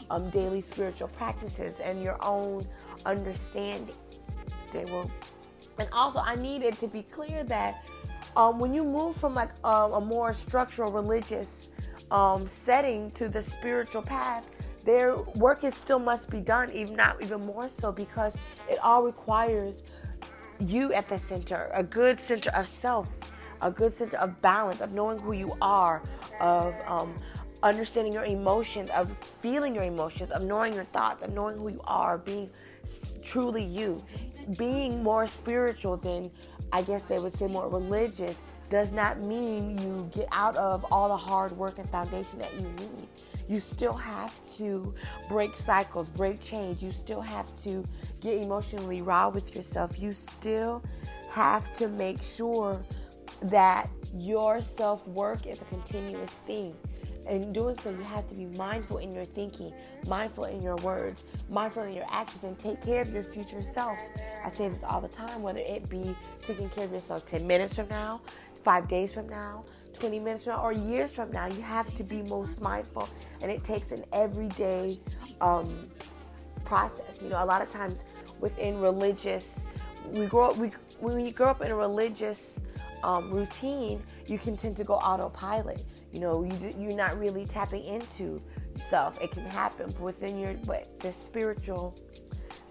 um, 0.09 0.29
daily 0.29 0.61
spiritual 0.61 1.09
practices 1.09 1.79
and 1.81 2.01
your 2.01 2.17
own 2.25 2.65
understanding. 3.05 3.95
Stay 4.69 4.85
woke. 4.85 5.11
And 5.77 5.87
also, 5.91 6.19
I 6.19 6.35
needed 6.35 6.73
to 6.79 6.87
be 6.87 7.03
clear 7.03 7.43
that 7.45 7.85
um, 8.35 8.59
when 8.59 8.73
you 8.73 8.83
move 8.83 9.15
from 9.15 9.33
like 9.33 9.49
um, 9.65 9.93
a 9.93 10.01
more 10.01 10.33
structural 10.33 10.91
religious 10.91 11.69
um, 12.11 12.47
setting 12.47 13.11
to 13.11 13.29
the 13.29 13.41
spiritual 13.41 14.01
path, 14.01 14.49
their 14.85 15.17
work 15.35 15.63
is 15.63 15.75
still 15.75 15.99
must 15.99 16.29
be 16.29 16.39
done, 16.39 16.71
even 16.71 16.95
not 16.95 17.21
even 17.21 17.41
more 17.41 17.69
so, 17.69 17.91
because 17.91 18.33
it 18.69 18.79
all 18.79 19.03
requires 19.03 19.83
you 20.59 20.93
at 20.93 21.07
the 21.07 21.19
center, 21.19 21.69
a 21.73 21.83
good 21.83 22.19
center 22.19 22.49
of 22.51 22.67
self, 22.67 23.07
a 23.61 23.71
good 23.71 23.93
center 23.93 24.17
of 24.17 24.41
balance, 24.41 24.81
of 24.81 24.93
knowing 24.93 25.17
who 25.19 25.33
you 25.33 25.55
are, 25.61 26.01
of 26.39 26.73
um, 26.87 27.15
understanding 27.63 28.13
your 28.13 28.25
emotions, 28.25 28.89
of 28.91 29.11
feeling 29.41 29.75
your 29.75 29.83
emotions, 29.83 30.31
of 30.31 30.43
knowing 30.43 30.73
your 30.73 30.85
thoughts, 30.85 31.23
of 31.23 31.33
knowing 31.33 31.57
who 31.57 31.69
you 31.69 31.81
are, 31.85 32.17
being 32.17 32.49
truly 33.21 33.63
you, 33.63 34.03
being 34.57 35.03
more 35.03 35.27
spiritual 35.27 35.97
than 35.97 36.31
I 36.71 36.81
guess 36.81 37.03
they 37.03 37.19
would 37.19 37.33
say 37.33 37.47
more 37.47 37.67
religious 37.69 38.41
does 38.69 38.93
not 38.93 39.19
mean 39.19 39.77
you 39.79 40.09
get 40.13 40.27
out 40.31 40.55
of 40.57 40.85
all 40.91 41.09
the 41.09 41.17
hard 41.17 41.51
work 41.53 41.79
and 41.79 41.89
foundation 41.89 42.39
that 42.39 42.53
you 42.55 42.61
need. 42.61 43.07
You 43.47 43.59
still 43.59 43.93
have 43.93 44.39
to 44.57 44.93
break 45.27 45.55
cycles, 45.55 46.07
break 46.09 46.39
change. 46.43 46.83
You 46.83 46.91
still 46.91 47.21
have 47.21 47.53
to 47.63 47.83
get 48.21 48.43
emotionally 48.43 49.01
raw 49.01 49.29
with 49.29 49.55
yourself. 49.55 49.99
You 49.99 50.13
still 50.13 50.83
have 51.31 51.73
to 51.73 51.87
make 51.87 52.21
sure 52.21 52.79
that 53.43 53.89
your 54.13 54.61
self 54.61 55.07
work 55.07 55.47
is 55.47 55.61
a 55.61 55.65
continuous 55.65 56.33
thing. 56.45 56.75
In 57.27 57.53
doing 57.53 57.77
so, 57.83 57.91
you 57.91 58.01
have 58.01 58.27
to 58.29 58.35
be 58.35 58.45
mindful 58.45 58.97
in 58.97 59.13
your 59.13 59.25
thinking, 59.25 59.71
mindful 60.07 60.45
in 60.45 60.63
your 60.63 60.77
words, 60.77 61.23
mindful 61.47 61.83
in 61.83 61.93
your 61.93 62.07
actions, 62.09 62.43
and 62.43 62.57
take 62.57 62.81
care 62.81 63.01
of 63.01 63.13
your 63.13 63.23
future 63.23 63.61
self. 63.61 63.99
I 64.43 64.49
say 64.49 64.67
this 64.67 64.83
all 64.83 64.99
the 64.99 65.09
time, 65.09 65.43
whether 65.43 65.59
it 65.59 65.87
be 65.89 66.15
taking 66.41 66.69
care 66.69 66.85
of 66.85 66.91
yourself 66.91 67.27
10 67.27 67.45
minutes 67.45 67.75
from 67.75 67.87
now, 67.89 68.21
five 68.63 68.87
days 68.87 69.13
from 69.13 69.27
now, 69.29 69.63
20 69.93 70.19
minutes 70.19 70.43
from 70.43 70.53
now, 70.53 70.63
or 70.63 70.71
years 70.71 71.13
from 71.13 71.31
now. 71.31 71.47
You 71.47 71.61
have 71.61 71.93
to 71.95 72.03
be 72.03 72.21
most 72.23 72.61
mindful, 72.61 73.09
and 73.41 73.51
it 73.51 73.63
takes 73.63 73.91
an 73.91 74.03
everyday 74.13 74.99
um, 75.41 75.83
process. 76.65 77.21
You 77.21 77.29
know, 77.29 77.43
a 77.43 77.45
lot 77.45 77.61
of 77.61 77.69
times 77.69 78.05
within 78.39 78.79
religious, 78.79 79.65
we 80.11 80.25
grow 80.25 80.49
up, 80.49 80.57
we, 80.57 80.71
when 80.99 81.19
you 81.19 81.31
grow 81.31 81.47
up 81.47 81.61
in 81.61 81.71
a 81.71 81.75
religious 81.75 82.53
um, 83.03 83.31
routine, 83.31 84.01
you 84.27 84.37
can 84.37 84.57
tend 84.57 84.77
to 84.77 84.83
go 84.83 84.95
autopilot. 84.95 85.83
You 86.11 86.19
know, 86.19 86.43
you, 86.43 86.73
you're 86.77 86.95
not 86.95 87.19
really 87.19 87.45
tapping 87.45 87.83
into 87.83 88.41
self. 88.75 89.21
It 89.21 89.31
can 89.31 89.45
happen 89.45 89.93
within 89.99 90.39
your, 90.39 90.53
but 90.65 90.99
the 90.99 91.13
spiritual, 91.13 91.95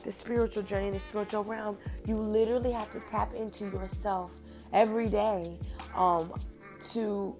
the 0.04 0.12
spiritual 0.12 0.62
journey, 0.62 0.90
the 0.90 0.98
spiritual 0.98 1.44
realm, 1.44 1.78
you 2.06 2.16
literally 2.16 2.72
have 2.72 2.90
to 2.90 3.00
tap 3.00 3.34
into 3.34 3.64
yourself 3.66 4.32
every 4.72 5.08
day 5.08 5.58
um, 5.94 6.32
to 6.90 7.36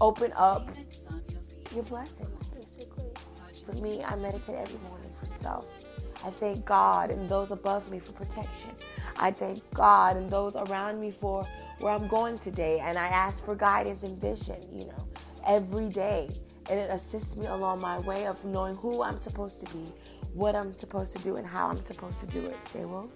open 0.00 0.32
up 0.36 0.68
your 1.74 1.84
blessings, 1.84 2.46
basically. 2.48 3.10
For 3.64 3.74
me, 3.82 4.02
I 4.02 4.16
meditate 4.16 4.56
every 4.56 4.78
morning 4.88 5.10
for 5.18 5.26
self. 5.26 5.66
I 6.24 6.30
thank 6.30 6.64
God 6.64 7.10
and 7.10 7.28
those 7.28 7.52
above 7.52 7.90
me 7.90 7.98
for 7.98 8.12
protection. 8.12 8.70
I 9.18 9.30
thank 9.30 9.62
God 9.74 10.16
and 10.16 10.30
those 10.30 10.56
around 10.56 11.00
me 11.00 11.10
for 11.10 11.46
where 11.80 11.92
I'm 11.92 12.08
going 12.08 12.38
today. 12.38 12.80
And 12.80 12.98
I 12.98 13.06
ask 13.08 13.44
for 13.44 13.54
guidance 13.54 14.02
and 14.02 14.20
vision, 14.20 14.56
you 14.72 14.86
know, 14.86 15.08
every 15.46 15.88
day. 15.88 16.28
And 16.68 16.80
it 16.80 16.90
assists 16.90 17.36
me 17.36 17.46
along 17.46 17.80
my 17.80 17.98
way 18.00 18.26
of 18.26 18.44
knowing 18.44 18.74
who 18.74 19.02
I'm 19.02 19.18
supposed 19.18 19.64
to 19.64 19.76
be, 19.76 19.84
what 20.34 20.56
I'm 20.56 20.74
supposed 20.74 21.16
to 21.16 21.22
do, 21.22 21.36
and 21.36 21.46
how 21.46 21.68
I'm 21.68 21.82
supposed 21.84 22.18
to 22.20 22.26
do 22.26 22.44
it. 22.46 22.62
Stay 22.64 22.84
woke. 22.84 23.12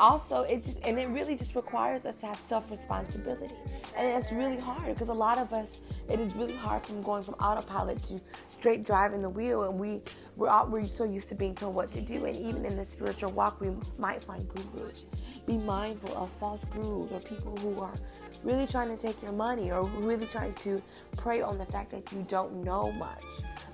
Also 0.00 0.42
it 0.42 0.64
just 0.64 0.80
and 0.82 0.98
it 0.98 1.08
really 1.08 1.36
just 1.36 1.54
requires 1.54 2.06
us 2.06 2.18
to 2.20 2.26
have 2.26 2.38
self-responsibility. 2.38 3.54
And 3.96 4.22
it's 4.22 4.32
really 4.32 4.58
hard 4.58 4.86
because 4.86 5.08
a 5.08 5.12
lot 5.12 5.38
of 5.38 5.52
us 5.52 5.80
it 6.08 6.20
is 6.20 6.34
really 6.34 6.56
hard 6.56 6.84
from 6.84 7.02
going 7.02 7.22
from 7.22 7.34
autopilot 7.34 8.02
to 8.04 8.20
straight 8.50 8.84
driving 8.84 9.22
the 9.22 9.28
wheel 9.28 9.64
and 9.64 9.78
we 9.78 10.02
we're, 10.36 10.48
all, 10.48 10.66
we're 10.66 10.84
so 10.84 11.04
used 11.04 11.28
to 11.28 11.34
being 11.34 11.54
told 11.54 11.74
what 11.74 11.90
to 11.92 12.00
do 12.00 12.24
and 12.24 12.36
even 12.36 12.64
in 12.64 12.76
the 12.76 12.84
spiritual 12.84 13.30
walk 13.32 13.60
we 13.60 13.70
might 13.98 14.22
find 14.22 14.46
gurus 14.48 15.04
be 15.46 15.58
mindful 15.58 16.16
of 16.16 16.30
false 16.32 16.64
gurus 16.72 17.12
or 17.12 17.20
people 17.20 17.56
who 17.58 17.78
are 17.80 17.94
really 18.42 18.66
trying 18.66 18.88
to 18.88 18.96
take 18.96 19.20
your 19.22 19.32
money 19.32 19.70
or 19.70 19.84
really 19.84 20.26
trying 20.26 20.54
to 20.54 20.82
prey 21.16 21.40
on 21.40 21.58
the 21.58 21.66
fact 21.66 21.90
that 21.90 22.10
you 22.12 22.24
don't 22.28 22.52
know 22.64 22.90
much 22.92 23.24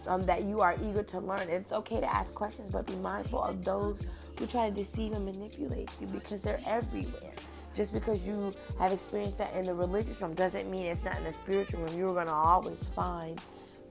um, 0.07 0.23
that 0.23 0.45
you 0.45 0.61
are 0.61 0.77
eager 0.83 1.03
to 1.03 1.19
learn 1.19 1.49
it's 1.49 1.73
okay 1.73 2.01
to 2.01 2.15
ask 2.15 2.35
questions 2.35 2.71
but 2.71 2.87
be 2.87 2.97
mindful 2.97 3.43
of 3.43 3.65
those 3.65 4.07
who 4.41 4.47
try 4.47 4.71
to 4.71 4.75
deceive 4.75 5.13
and 5.13 5.25
manipulate 5.25 5.91
you 6.01 6.07
because 6.07 6.41
they're 6.41 6.61
everywhere. 6.67 7.35
Just 7.75 7.93
because 7.93 8.27
you 8.27 8.53
have 8.79 8.91
experienced 8.91 9.39
that 9.39 9.55
in 9.55 9.65
the 9.65 9.75
religious 9.75 10.21
realm 10.21 10.35
doesn't 10.35 10.69
mean 10.69 10.87
it's 10.87 11.05
not 11.05 11.17
in 11.19 11.25
the 11.25 11.33
spiritual 11.33 11.83
realm. 11.83 11.97
You're 11.97 12.15
going 12.15 12.27
to 12.27 12.33
always 12.33 12.79
find 12.97 13.41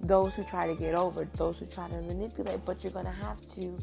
those 0.02 0.36
who 0.36 0.44
try 0.44 0.68
to 0.68 0.76
get 0.76 0.96
over, 0.96 1.28
those 1.36 1.60
who 1.60 1.66
try 1.66 1.88
to 1.90 2.02
manipulate, 2.02 2.64
but 2.66 2.84
you're 2.84 2.94
going 2.94 3.06
to 3.06 3.12
have 3.12 3.40
to 3.56 3.78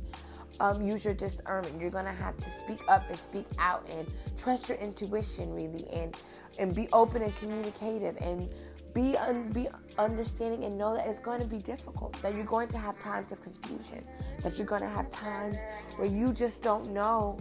um, 0.60 0.82
use 0.82 1.04
your 1.04 1.14
discernment. 1.14 1.80
You're 1.80 1.90
going 1.90 2.06
to 2.06 2.12
have 2.12 2.36
to 2.36 2.50
speak 2.50 2.80
up 2.88 3.06
and 3.08 3.16
speak 3.16 3.46
out 3.58 3.88
and 3.92 4.06
trust 4.38 4.68
your 4.68 4.78
intuition, 4.78 5.52
really, 5.54 5.86
and 5.92 6.16
and 6.58 6.74
be 6.74 6.88
open 6.92 7.22
and 7.22 7.36
communicative 7.36 8.16
and 8.20 8.48
be 8.94 9.14
un- 9.18 9.50
be 9.52 9.68
understanding 9.98 10.64
and 10.64 10.78
know 10.78 10.94
that 10.94 11.06
it's 11.06 11.20
going 11.20 11.38
to 11.38 11.46
be 11.46 11.58
difficult 11.58 12.16
that 12.22 12.34
you're 12.34 12.44
going 12.44 12.66
to 12.66 12.78
have 12.78 12.98
times 12.98 13.30
of 13.30 13.42
confusion 13.42 14.02
that 14.42 14.56
you're 14.56 14.66
going 14.66 14.80
to 14.80 14.88
have 14.88 15.10
times 15.10 15.56
where 15.96 16.08
you 16.08 16.32
just 16.32 16.62
don't 16.62 16.90
know 16.90 17.36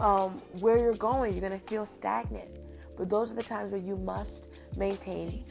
um, 0.00 0.36
where 0.60 0.78
you're 0.78 0.92
going 0.94 1.32
you're 1.32 1.40
going 1.40 1.58
to 1.58 1.66
feel 1.66 1.86
stagnant 1.86 2.50
but 2.98 3.08
those 3.08 3.30
are 3.30 3.34
the 3.34 3.42
times 3.42 3.72
where 3.72 3.80
you 3.80 3.96
must 3.96 4.60
maintain 4.76 5.42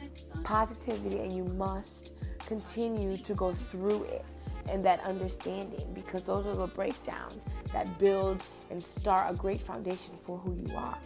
positivity 0.44 1.18
and 1.18 1.32
you 1.32 1.42
must 1.56 2.12
continue 2.50 3.16
to 3.16 3.34
go 3.34 3.52
through 3.52 4.02
it 4.04 4.24
and 4.70 4.84
that 4.84 5.00
understanding 5.06 5.86
because 5.94 6.22
those 6.24 6.46
are 6.46 6.56
the 6.56 6.66
breakdowns 6.66 7.44
that 7.72 7.86
build 8.00 8.42
and 8.70 8.82
start 8.82 9.32
a 9.32 9.34
great 9.36 9.60
foundation 9.60 10.14
for 10.26 10.36
who 10.38 10.52
you 10.54 10.76
are 10.76 10.98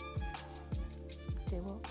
stay 1.46 1.58
woke 1.58 1.86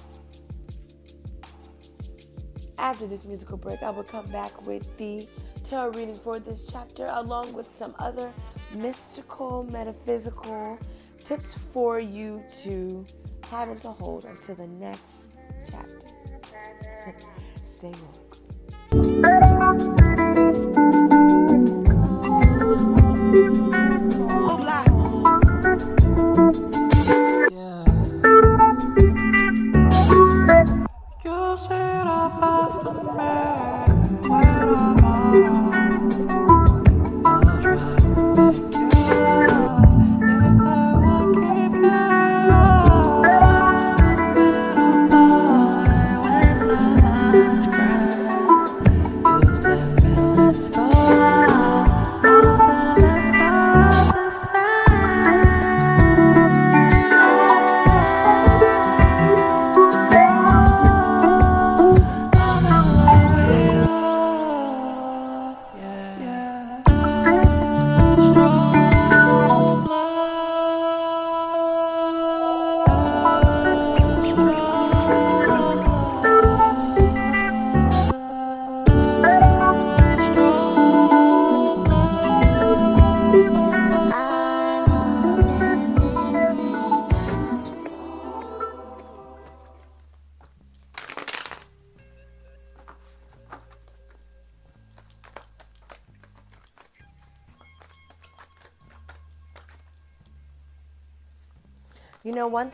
after 2.79 3.07
this 3.07 3.23
musical 3.23 3.57
break, 3.57 3.81
I 3.81 3.91
will 3.91 4.03
come 4.03 4.25
back 4.27 4.65
with 4.67 4.85
the 4.97 5.25
tarot 5.63 5.91
reading 5.91 6.15
for 6.15 6.39
this 6.39 6.65
chapter, 6.69 7.07
along 7.11 7.53
with 7.53 7.71
some 7.71 7.95
other 7.97 8.33
mystical, 8.75 9.63
metaphysical 9.63 10.77
tips 11.23 11.53
for 11.71 11.99
you 11.99 12.43
to 12.63 13.05
have 13.43 13.69
and 13.69 13.79
to 13.81 13.91
hold 13.91 14.25
until 14.25 14.55
the 14.55 14.67
next 14.67 15.27
chapter. 15.71 16.01
Stay 17.65 17.87
woke. 17.87 18.22
Yo 18.93 18.99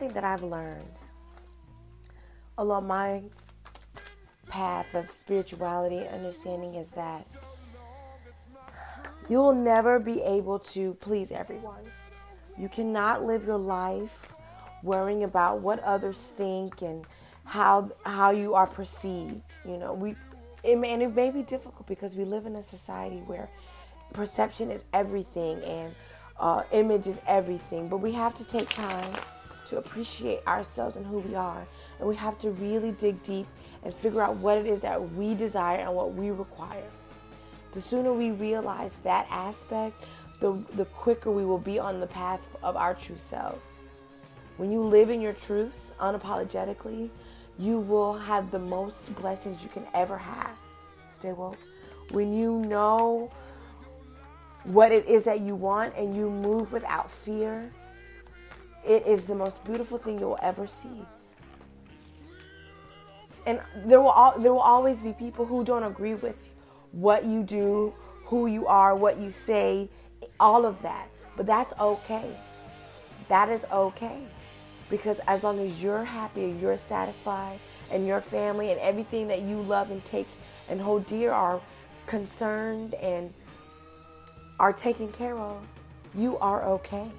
You 0.00 0.06
know, 0.06 0.12
one 0.12 0.14
thing 0.14 0.14
that 0.14 0.24
I've 0.24 0.42
learned 0.42 1.00
along 2.58 2.86
my 2.86 3.22
path 4.48 4.94
of 4.94 5.10
spirituality 5.10 5.98
and 5.98 6.08
understanding 6.08 6.74
is 6.74 6.90
that 6.92 7.26
you 9.28 9.38
will 9.38 9.54
never 9.54 9.98
be 9.98 10.22
able 10.22 10.58
to 10.58 10.94
please 10.94 11.30
everyone. 11.32 11.84
You 12.58 12.68
cannot 12.68 13.24
live 13.24 13.46
your 13.46 13.58
life 13.58 14.32
worrying 14.82 15.24
about 15.24 15.60
what 15.60 15.78
others 15.80 16.32
think 16.36 16.82
and 16.82 17.04
how 17.44 17.90
how 18.04 18.30
you 18.30 18.54
are 18.54 18.66
perceived. 18.66 19.58
You 19.64 19.76
know, 19.76 19.94
we 19.94 20.16
it 20.62 20.76
may, 20.76 20.92
and 20.92 21.02
it 21.02 21.14
may 21.14 21.30
be 21.30 21.42
difficult 21.42 21.86
because 21.86 22.16
we 22.16 22.24
live 22.24 22.46
in 22.46 22.56
a 22.56 22.62
society 22.62 23.22
where 23.26 23.48
perception 24.12 24.70
is 24.70 24.84
everything 24.92 25.62
and 25.62 25.94
uh, 26.38 26.62
image 26.72 27.06
is 27.06 27.20
everything. 27.26 27.88
But 27.88 27.98
we 27.98 28.12
have 28.12 28.34
to 28.34 28.44
take 28.44 28.68
time 28.68 29.12
to 29.70 29.78
appreciate 29.78 30.46
ourselves 30.46 30.96
and 30.96 31.06
who 31.06 31.20
we 31.20 31.34
are, 31.34 31.66
and 31.98 32.08
we 32.08 32.16
have 32.16 32.38
to 32.40 32.50
really 32.50 32.92
dig 32.92 33.22
deep 33.22 33.46
and 33.82 33.94
figure 33.94 34.20
out 34.20 34.36
what 34.36 34.58
it 34.58 34.66
is 34.66 34.80
that 34.80 35.12
we 35.14 35.34
desire 35.34 35.78
and 35.78 35.94
what 35.94 36.14
we 36.14 36.30
require. 36.30 36.90
The 37.72 37.80
sooner 37.80 38.12
we 38.12 38.32
realize 38.32 38.98
that 39.04 39.26
aspect, 39.30 40.04
the 40.40 40.62
the 40.74 40.84
quicker 40.86 41.30
we 41.30 41.46
will 41.46 41.58
be 41.58 41.78
on 41.78 42.00
the 42.00 42.06
path 42.06 42.46
of 42.62 42.76
our 42.76 42.94
true 42.94 43.18
selves. 43.18 43.64
When 44.56 44.70
you 44.70 44.82
live 44.82 45.08
in 45.08 45.20
your 45.20 45.32
truths 45.32 45.92
unapologetically, 46.00 47.08
you 47.58 47.78
will 47.78 48.14
have 48.14 48.50
the 48.50 48.58
most 48.58 49.14
blessings 49.14 49.62
you 49.62 49.68
can 49.68 49.86
ever 49.94 50.18
have. 50.18 50.58
Stay 51.10 51.32
woke. 51.32 51.58
When 52.10 52.34
you 52.34 52.58
know 52.58 53.30
what 54.64 54.92
it 54.92 55.06
is 55.06 55.22
that 55.24 55.40
you 55.40 55.54
want 55.54 55.94
and 55.96 56.14
you 56.16 56.28
move 56.28 56.72
without 56.72 57.10
fear, 57.10 57.70
it 58.86 59.06
is 59.06 59.26
the 59.26 59.34
most 59.34 59.64
beautiful 59.64 59.98
thing 59.98 60.18
you'll 60.18 60.38
ever 60.42 60.66
see. 60.66 61.06
And 63.46 63.60
there 63.84 64.00
will 64.00 64.12
al- 64.12 64.38
there 64.38 64.52
will 64.52 64.60
always 64.60 65.00
be 65.00 65.12
people 65.12 65.46
who 65.46 65.64
don't 65.64 65.82
agree 65.82 66.14
with 66.14 66.52
what 66.92 67.24
you 67.24 67.42
do, 67.42 67.94
who 68.26 68.46
you 68.46 68.66
are, 68.66 68.94
what 68.94 69.18
you 69.18 69.30
say, 69.30 69.88
all 70.38 70.66
of 70.66 70.82
that. 70.82 71.08
But 71.36 71.46
that's 71.46 71.72
okay. 71.80 72.30
That 73.28 73.48
is 73.48 73.64
okay. 73.72 74.20
Because 74.88 75.20
as 75.26 75.42
long 75.42 75.60
as 75.60 75.82
you're 75.82 76.04
happy 76.04 76.44
and 76.44 76.60
you're 76.60 76.76
satisfied 76.76 77.60
and 77.90 78.06
your 78.06 78.20
family 78.20 78.70
and 78.70 78.80
everything 78.80 79.28
that 79.28 79.42
you 79.42 79.62
love 79.62 79.90
and 79.90 80.04
take 80.04 80.26
and 80.68 80.80
hold 80.80 81.06
dear 81.06 81.32
are 81.32 81.60
concerned 82.06 82.94
and 82.94 83.32
are 84.58 84.72
taken 84.72 85.10
care 85.12 85.38
of, 85.38 85.62
you 86.14 86.36
are 86.38 86.62
okay. 86.64 87.10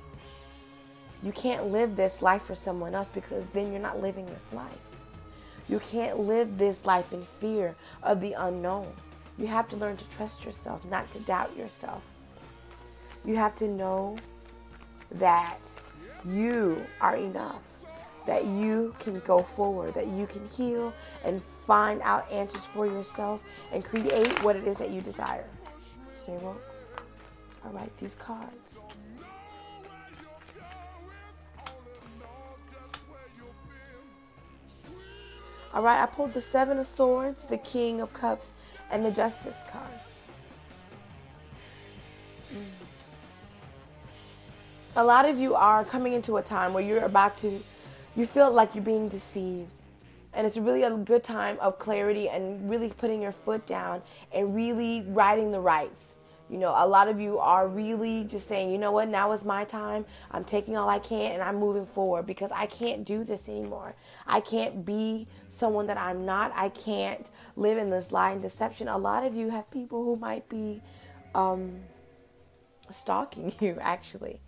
You 1.24 1.32
can't 1.32 1.68
live 1.72 1.96
this 1.96 2.22
life 2.22 2.44
for 2.44 2.56
someone 2.56 2.96
else 2.96 3.10
because 3.10 3.46
then 3.48 3.72
you're 3.72 3.82
not 3.82 4.02
living 4.02 4.26
this 4.26 4.54
life. 4.54 4.72
You 5.68 5.80
can't 5.80 6.20
live 6.20 6.58
this 6.58 6.86
life 6.86 7.14
in 7.14 7.24
fear 7.24 7.76
of 8.02 8.22
the 8.22 8.34
unknown. 8.34 8.92
You 9.38 9.48
have 9.48 9.70
to 9.70 9.78
learn 9.78 9.98
to 9.98 10.10
trust 10.10 10.44
yourself, 10.44 10.84
not 10.86 11.10
to 11.12 11.20
doubt 11.20 11.56
yourself. 11.56 12.02
You 13.24 13.36
have 13.36 13.56
to 13.56 13.68
know 13.68 14.18
that 15.12 15.70
you 16.28 16.84
are 17.00 17.16
enough, 17.16 17.84
that 18.26 18.46
you 18.46 18.96
can 19.00 19.20
go 19.20 19.44
forward, 19.44 19.94
that 19.94 20.08
you 20.08 20.26
can 20.26 20.48
heal 20.48 20.94
and 21.24 21.42
find 21.66 22.02
out 22.02 22.32
answers 22.32 22.66
for 22.66 22.86
yourself 22.86 23.42
and 23.72 23.86
create 23.86 24.44
what 24.44 24.56
it 24.56 24.68
is 24.68 24.78
that 24.80 24.90
you 24.90 25.02
desire. 25.02 25.46
Stay 26.14 26.34
woke. 26.38 26.62
All 27.64 27.72
right, 27.72 27.96
these 27.98 28.16
cards. 28.16 28.82
All 35.74 35.82
right, 35.82 36.02
I 36.02 36.06
pulled 36.06 36.34
the 36.34 36.42
Seven 36.42 36.80
of 36.80 36.88
Swords, 36.88 37.46
the 37.46 37.58
King 37.58 38.02
of 38.02 38.14
Cups, 38.14 38.52
and 38.92 39.06
the 39.06 39.12
Justice 39.12 39.58
card. 39.72 39.86
Mm. 42.54 42.64
A 44.98 45.04
lot 45.06 45.28
of 45.28 45.38
you 45.38 45.56
are 45.56 45.86
coming 45.86 46.12
into 46.12 46.36
a 46.36 46.42
time 46.42 46.74
where 46.74 46.84
you're 46.84 47.06
about 47.06 47.38
to, 47.38 47.64
you 48.18 48.26
feel 48.26 48.52
like 48.52 48.76
you're 48.76 48.84
being 48.84 49.08
deceived. 49.08 49.72
And 50.34 50.46
it's 50.46 50.58
really 50.58 50.84
a 50.84 50.92
good 50.92 51.24
time 51.24 51.58
of 51.62 51.80
clarity 51.80 52.28
and 52.28 52.70
really 52.70 52.90
putting 52.90 53.22
your 53.22 53.32
foot 53.32 53.66
down 53.66 54.02
and 54.34 54.54
really 54.54 55.06
righting 55.08 55.52
the 55.52 55.62
rights. 55.62 56.16
You 56.52 56.58
know, 56.58 56.74
a 56.76 56.86
lot 56.86 57.08
of 57.08 57.22
you 57.22 57.40
are 57.40 57.66
really 57.66 58.26
just 58.26 58.50
saying, 58.50 58.74
you 58.74 58.78
know 58.78 58.92
what, 58.92 59.08
now 59.08 59.32
is 59.32 59.46
my 59.46 59.64
time. 59.64 60.04
I'm 60.32 60.44
taking 60.44 60.76
all 60.76 60.90
I 60.90 61.00
can 61.00 61.32
and 61.32 61.42
I'm 61.42 61.56
moving 61.56 61.86
forward 61.86 62.28
because 62.28 62.52
I 62.54 62.66
can't 62.66 63.06
do 63.06 63.24
this 63.24 63.48
anymore. 63.48 63.96
I 64.28 64.42
can't 64.42 64.86
be 64.86 65.28
someone 65.48 65.88
that 65.88 65.98
I'm 65.98 66.26
not. 66.26 66.52
I 66.54 66.68
can't 66.68 67.32
live 67.56 67.78
in 67.78 67.90
this 67.90 68.12
lie 68.12 68.32
and 68.32 68.42
deception. 68.42 68.90
A 68.90 68.98
lot 68.98 69.24
of 69.24 69.34
you 69.34 69.50
have 69.50 69.72
people 69.72 70.04
who 70.04 70.18
might 70.18 70.50
be 70.50 70.82
um, 71.34 71.80
stalking 72.90 73.54
you, 73.62 73.78
actually. 73.80 74.42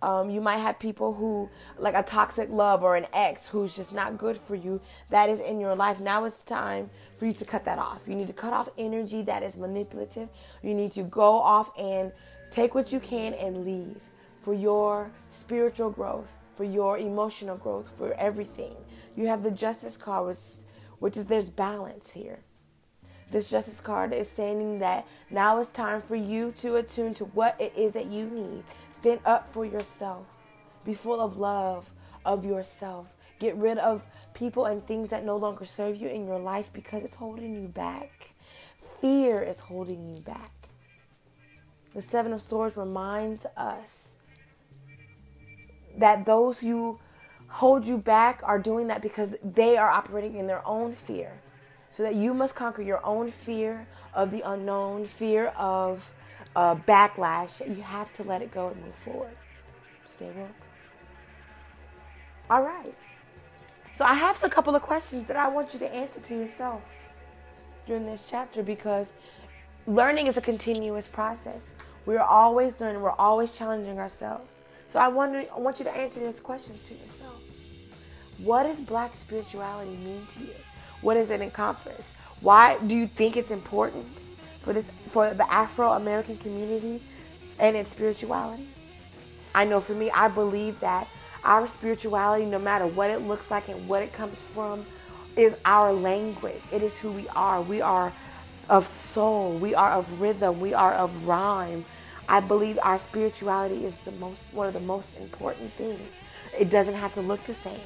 Um, 0.00 0.30
you 0.30 0.40
might 0.40 0.58
have 0.58 0.78
people 0.78 1.14
who, 1.14 1.50
like 1.76 1.96
a 1.96 2.04
toxic 2.04 2.50
love 2.50 2.84
or 2.84 2.94
an 2.94 3.06
ex 3.12 3.48
who's 3.48 3.74
just 3.74 3.92
not 3.92 4.16
good 4.16 4.36
for 4.36 4.54
you, 4.54 4.80
that 5.10 5.28
is 5.28 5.40
in 5.40 5.58
your 5.58 5.74
life. 5.74 5.98
Now 5.98 6.22
it's 6.22 6.44
time 6.44 6.90
for 7.18 7.26
you 7.26 7.32
to 7.34 7.44
cut 7.44 7.64
that 7.64 7.78
off. 7.78 8.04
You 8.06 8.14
need 8.14 8.28
to 8.28 8.32
cut 8.32 8.52
off 8.52 8.68
energy 8.78 9.22
that 9.22 9.42
is 9.42 9.56
manipulative. 9.56 10.28
You 10.62 10.74
need 10.74 10.92
to 10.92 11.02
go 11.02 11.40
off 11.40 11.70
and 11.76 12.12
take 12.50 12.74
what 12.74 12.92
you 12.92 13.00
can 13.00 13.34
and 13.34 13.64
leave 13.64 14.00
for 14.40 14.54
your 14.54 15.10
spiritual 15.30 15.90
growth, 15.90 16.38
for 16.54 16.64
your 16.64 16.96
emotional 16.96 17.56
growth, 17.56 17.90
for 17.98 18.14
everything. 18.14 18.76
You 19.16 19.26
have 19.26 19.42
the 19.42 19.50
justice 19.50 19.96
card, 19.96 20.28
which, 20.28 20.38
which 21.00 21.16
is 21.16 21.26
there's 21.26 21.50
balance 21.50 22.12
here. 22.12 22.38
This 23.30 23.50
justice 23.50 23.80
card 23.80 24.14
is 24.14 24.28
saying 24.28 24.78
that 24.78 25.06
now 25.28 25.60
it's 25.60 25.70
time 25.70 26.00
for 26.00 26.16
you 26.16 26.52
to 26.52 26.76
attune 26.76 27.12
to 27.14 27.26
what 27.26 27.60
it 27.60 27.74
is 27.76 27.92
that 27.92 28.06
you 28.06 28.24
need. 28.24 28.64
Stand 28.92 29.20
up 29.26 29.52
for 29.52 29.66
yourself. 29.66 30.26
Be 30.84 30.94
full 30.94 31.20
of 31.20 31.36
love 31.36 31.90
of 32.24 32.44
yourself. 32.44 33.12
Get 33.38 33.56
rid 33.56 33.78
of 33.78 34.02
people 34.34 34.66
and 34.66 34.84
things 34.86 35.10
that 35.10 35.24
no 35.24 35.36
longer 35.36 35.64
serve 35.64 35.96
you 35.96 36.08
in 36.08 36.26
your 36.26 36.38
life 36.38 36.70
because 36.72 37.04
it's 37.04 37.14
holding 37.14 37.54
you 37.54 37.68
back. 37.68 38.30
Fear 39.00 39.42
is 39.42 39.60
holding 39.60 40.12
you 40.12 40.20
back. 40.20 40.52
The 41.94 42.02
Seven 42.02 42.32
of 42.32 42.42
Swords 42.42 42.76
reminds 42.76 43.46
us 43.56 44.14
that 45.96 46.26
those 46.26 46.60
who 46.60 46.98
hold 47.48 47.86
you 47.86 47.98
back 47.98 48.40
are 48.44 48.58
doing 48.58 48.88
that 48.88 49.02
because 49.02 49.34
they 49.42 49.76
are 49.76 49.88
operating 49.88 50.36
in 50.36 50.46
their 50.46 50.66
own 50.66 50.94
fear 50.94 51.40
so 51.90 52.02
that 52.02 52.14
you 52.14 52.34
must 52.34 52.54
conquer 52.54 52.82
your 52.82 53.04
own 53.04 53.30
fear 53.30 53.86
of 54.14 54.30
the 54.30 54.42
unknown, 54.42 55.06
fear 55.06 55.46
of 55.56 56.12
uh, 56.54 56.74
backlash. 56.74 57.66
You 57.66 57.82
have 57.82 58.12
to 58.14 58.22
let 58.24 58.42
it 58.42 58.50
go 58.50 58.68
and 58.68 58.82
move 58.84 58.94
forward. 58.94 59.36
Stay 60.06 60.30
woke. 60.36 60.48
All 62.50 62.62
right. 62.62 62.94
So 63.98 64.04
I 64.04 64.14
have 64.14 64.40
a 64.44 64.48
couple 64.48 64.76
of 64.76 64.82
questions 64.82 65.26
that 65.26 65.36
I 65.36 65.48
want 65.48 65.72
you 65.72 65.80
to 65.80 65.92
answer 65.92 66.20
to 66.20 66.34
yourself 66.36 66.82
during 67.84 68.06
this 68.06 68.28
chapter 68.30 68.62
because 68.62 69.12
learning 69.88 70.28
is 70.28 70.36
a 70.36 70.40
continuous 70.40 71.08
process. 71.08 71.74
We're 72.06 72.20
always 72.20 72.80
learning. 72.80 73.02
We're 73.02 73.10
always 73.10 73.54
challenging 73.54 73.98
ourselves. 73.98 74.60
So 74.86 75.00
I 75.00 75.08
wonder, 75.08 75.42
I 75.52 75.58
want 75.58 75.80
you 75.80 75.84
to 75.84 75.90
answer 75.90 76.20
these 76.20 76.38
questions 76.38 76.84
to 76.86 76.94
yourself. 76.94 77.42
What 78.38 78.62
does 78.62 78.80
black 78.80 79.16
spirituality 79.16 79.96
mean 79.96 80.24
to 80.26 80.40
you? 80.44 80.54
What 81.00 81.14
does 81.14 81.32
it 81.32 81.40
encompass? 81.40 82.12
Why 82.40 82.78
do 82.78 82.94
you 82.94 83.08
think 83.08 83.36
it's 83.36 83.50
important 83.50 84.22
for 84.60 84.72
this 84.72 84.92
for 85.08 85.34
the 85.34 85.52
Afro 85.52 85.94
American 85.94 86.36
community 86.36 87.02
and 87.58 87.76
its 87.76 87.88
spirituality? 87.88 88.68
I 89.56 89.64
know 89.64 89.80
for 89.80 89.94
me, 89.94 90.08
I 90.12 90.28
believe 90.28 90.78
that 90.78 91.08
our 91.48 91.66
spirituality, 91.66 92.44
no 92.44 92.58
matter 92.58 92.86
what 92.86 93.10
it 93.10 93.22
looks 93.22 93.50
like 93.50 93.68
and 93.68 93.88
what 93.88 94.02
it 94.02 94.12
comes 94.12 94.38
from, 94.54 94.84
is 95.34 95.56
our 95.64 95.94
language. 95.94 96.60
It 96.70 96.82
is 96.82 96.98
who 96.98 97.10
we 97.10 97.26
are. 97.28 97.62
We 97.62 97.80
are 97.80 98.12
of 98.68 98.86
soul. 98.86 99.56
We 99.56 99.74
are 99.74 99.92
of 99.92 100.20
rhythm. 100.20 100.60
We 100.60 100.74
are 100.74 100.92
of 100.92 101.26
rhyme. 101.26 101.86
I 102.28 102.40
believe 102.40 102.78
our 102.82 102.98
spirituality 102.98 103.86
is 103.86 103.98
the 104.00 104.12
most 104.12 104.52
one 104.52 104.66
of 104.66 104.74
the 104.74 104.80
most 104.80 105.18
important 105.18 105.72
things. 105.74 106.10
It 106.58 106.68
doesn't 106.68 106.94
have 106.94 107.14
to 107.14 107.22
look 107.22 107.42
the 107.44 107.54
same. 107.54 107.80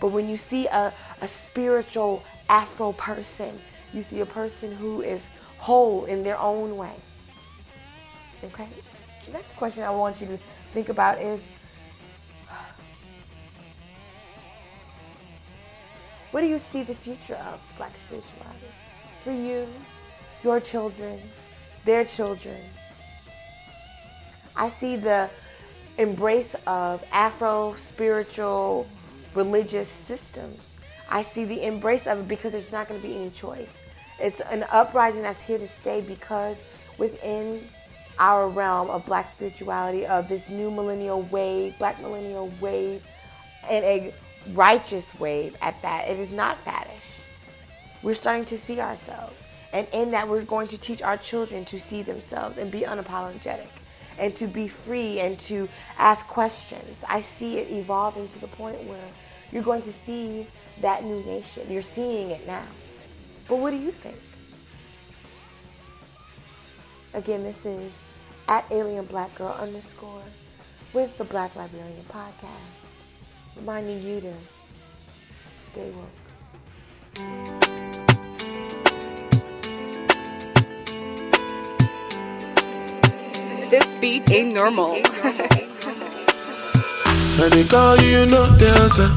But 0.00 0.08
when 0.08 0.28
you 0.28 0.36
see 0.36 0.68
a, 0.68 0.94
a 1.20 1.26
spiritual 1.26 2.22
Afro 2.48 2.92
person, 2.92 3.58
you 3.92 4.02
see 4.02 4.20
a 4.20 4.26
person 4.26 4.76
who 4.76 5.02
is 5.02 5.26
whole 5.58 6.04
in 6.04 6.22
their 6.22 6.38
own 6.38 6.76
way. 6.76 6.94
Okay? 8.44 8.68
The 9.26 9.32
next 9.32 9.56
question 9.56 9.82
I 9.82 9.90
want 9.90 10.20
you 10.20 10.28
to 10.28 10.38
think 10.70 10.90
about 10.90 11.20
is 11.20 11.48
what 16.34 16.40
do 16.40 16.48
you 16.48 16.58
see 16.58 16.82
the 16.82 16.94
future 16.94 17.36
of 17.36 17.60
black 17.76 17.96
spirituality? 17.96 18.66
For 19.22 19.30
you, 19.30 19.68
your 20.42 20.58
children, 20.58 21.20
their 21.84 22.04
children. 22.04 22.60
I 24.56 24.68
see 24.68 24.96
the 24.96 25.30
embrace 25.96 26.56
of 26.66 27.04
Afro 27.12 27.76
spiritual 27.78 28.88
religious 29.36 29.88
systems. 29.88 30.74
I 31.08 31.22
see 31.22 31.44
the 31.44 31.64
embrace 31.64 32.08
of 32.08 32.18
it 32.18 32.26
because 32.26 32.50
there's 32.50 32.72
not 32.72 32.88
going 32.88 33.00
to 33.00 33.06
be 33.06 33.14
any 33.14 33.30
choice. 33.30 33.80
It's 34.18 34.40
an 34.40 34.64
uprising 34.72 35.22
that's 35.22 35.40
here 35.40 35.58
to 35.58 35.68
stay 35.68 36.00
because 36.00 36.56
within 36.98 37.62
our 38.18 38.48
realm 38.48 38.90
of 38.90 39.06
black 39.06 39.28
spirituality, 39.28 40.04
of 40.04 40.28
this 40.28 40.50
new 40.50 40.72
millennial 40.72 41.22
wave, 41.22 41.78
black 41.78 42.02
millennial 42.02 42.50
wave, 42.60 43.04
and 43.70 43.84
a 43.84 44.12
righteous 44.52 45.06
wave 45.18 45.56
at 45.60 45.80
that, 45.82 46.08
it 46.08 46.18
is 46.18 46.30
not 46.30 46.64
faddish. 46.64 46.88
We're 48.02 48.14
starting 48.14 48.44
to 48.46 48.58
see 48.58 48.80
ourselves. 48.80 49.40
And 49.72 49.88
in 49.92 50.12
that, 50.12 50.28
we're 50.28 50.42
going 50.42 50.68
to 50.68 50.78
teach 50.78 51.02
our 51.02 51.16
children 51.16 51.64
to 51.66 51.80
see 51.80 52.02
themselves 52.02 52.58
and 52.58 52.70
be 52.70 52.82
unapologetic 52.82 53.66
and 54.18 54.34
to 54.36 54.46
be 54.46 54.68
free 54.68 55.18
and 55.20 55.38
to 55.40 55.68
ask 55.98 56.26
questions. 56.26 57.02
I 57.08 57.20
see 57.20 57.58
it 57.58 57.70
evolving 57.70 58.28
to 58.28 58.38
the 58.38 58.46
point 58.46 58.84
where 58.84 59.08
you're 59.50 59.62
going 59.62 59.82
to 59.82 59.92
see 59.92 60.46
that 60.80 61.04
new 61.04 61.22
nation. 61.24 61.70
You're 61.70 61.82
seeing 61.82 62.30
it 62.30 62.46
now. 62.46 62.64
But 63.48 63.56
what 63.56 63.70
do 63.70 63.78
you 63.78 63.90
think? 63.90 64.16
Again, 67.12 67.42
this 67.42 67.64
is 67.64 67.92
at 68.48 68.64
Alien 68.70 69.04
Black 69.06 69.34
Girl 69.34 69.56
underscore 69.58 70.22
with 70.92 71.16
the 71.18 71.24
Black 71.24 71.54
Librarian 71.56 72.04
Podcast, 72.08 72.83
reminding 73.56 74.02
you 74.02 74.20
to 74.20 74.32
stay 75.56 75.90
woke. 75.90 76.08
This 83.70 83.94
beat 84.00 84.30
ain't 84.30 84.54
normal. 84.54 84.94
And 87.36 87.52
they 87.52 87.64
call 87.64 87.96
you, 87.98 88.08
you 88.08 88.26
know 88.26 88.46
the 88.58 88.68
answer. 88.82 89.10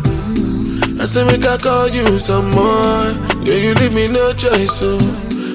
I 1.01 1.05
say 1.05 1.23
make 1.25 1.45
I 1.45 1.57
call 1.57 1.87
you 1.89 2.17
some 2.17 2.49
more. 2.51 3.13
Yeah, 3.45 3.55
you 3.61 3.73
leave 3.75 3.93
me 3.93 4.11
no 4.11 4.33
choice, 4.33 4.79
so 4.79 4.97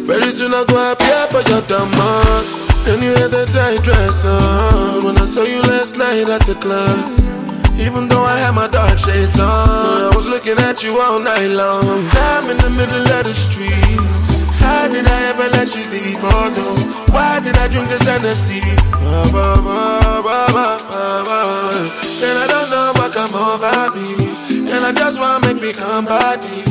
very 0.06 0.30
soon 0.30 0.54
I 0.54 0.64
go 0.66 0.92
appear 0.92 1.26
for 1.28 1.42
your 1.50 1.62
demand. 1.66 2.46
And 2.86 3.02
you 3.02 3.14
had 3.14 3.30
that 3.30 3.48
tight 3.48 3.82
dress 3.82 4.24
on 4.24 5.04
when 5.04 5.18
I 5.18 5.24
saw 5.24 5.42
you 5.42 5.62
last 5.62 5.98
night 5.98 6.28
at 6.28 6.46
the 6.46 6.54
club. 6.54 7.18
Even 7.78 8.08
though 8.08 8.22
I 8.22 8.38
had 8.38 8.52
my 8.54 8.68
dark 8.68 8.98
shades 8.98 9.38
on, 9.38 9.48
I 9.48 10.12
was 10.14 10.28
looking 10.28 10.58
at 10.58 10.82
you 10.82 11.00
all 11.00 11.18
night 11.20 11.48
long. 11.48 12.08
I'm 12.32 12.50
in 12.50 12.56
the 12.58 12.70
middle 12.70 13.06
of 13.18 13.24
the 13.24 13.34
street. 13.34 14.00
How 14.62 14.86
did 14.88 15.06
I 15.06 15.18
ever 15.30 15.48
let 15.50 15.74
you 15.74 15.82
leave? 15.90 16.22
Oh 16.22 16.48
no, 16.54 16.68
why 17.12 17.40
did 17.40 17.56
I 17.56 17.66
drink 17.68 17.88
this 17.88 18.02
Hennessy? 18.02 18.62
And 22.22 22.38
I 22.38 22.46
don't 22.46 22.70
know 22.70 22.92
what 22.94 23.12
come 23.12 23.34
over 23.34 23.90
me. 23.96 24.14
And 24.70 24.84
I 24.84 24.92
just 24.92 25.18
wanna 25.18 25.46
make 25.46 25.60
me 25.60 25.72
come 25.72 26.04
body. 26.04 26.62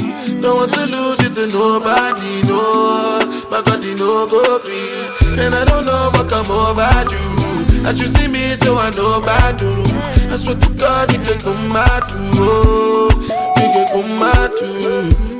Don't 0.41 0.55
want 0.55 0.73
to 0.73 0.85
lose 0.87 1.19
it 1.19 1.35
to 1.35 1.47
nobody, 1.47 2.41
no. 2.47 3.19
My 3.51 3.61
God, 3.61 3.83
you 3.83 3.95
no 3.95 4.25
go 4.25 4.59
free. 4.59 5.43
And 5.43 5.53
I 5.53 5.65
don't 5.65 5.85
know 5.85 6.09
what 6.13 6.29
come 6.29 6.49
over 6.49 6.87
you. 7.11 7.85
As 7.85 7.99
you 7.99 8.07
see 8.07 8.27
me, 8.27 8.53
so 8.55 8.77
I 8.77 8.89
know 8.91 9.21
bad 9.21 9.57
do. 9.57 10.20
I 10.31 10.37
swear 10.37 10.55
to 10.55 10.69
God, 10.75 11.11
you 11.11 11.19
can 11.19 11.39
come 11.39 11.75
out 11.75 12.09
too. 12.09 13.09
You 13.59 13.67
can 13.73 13.87
come 13.89 14.23
out 14.23 14.51
too. 14.57 15.31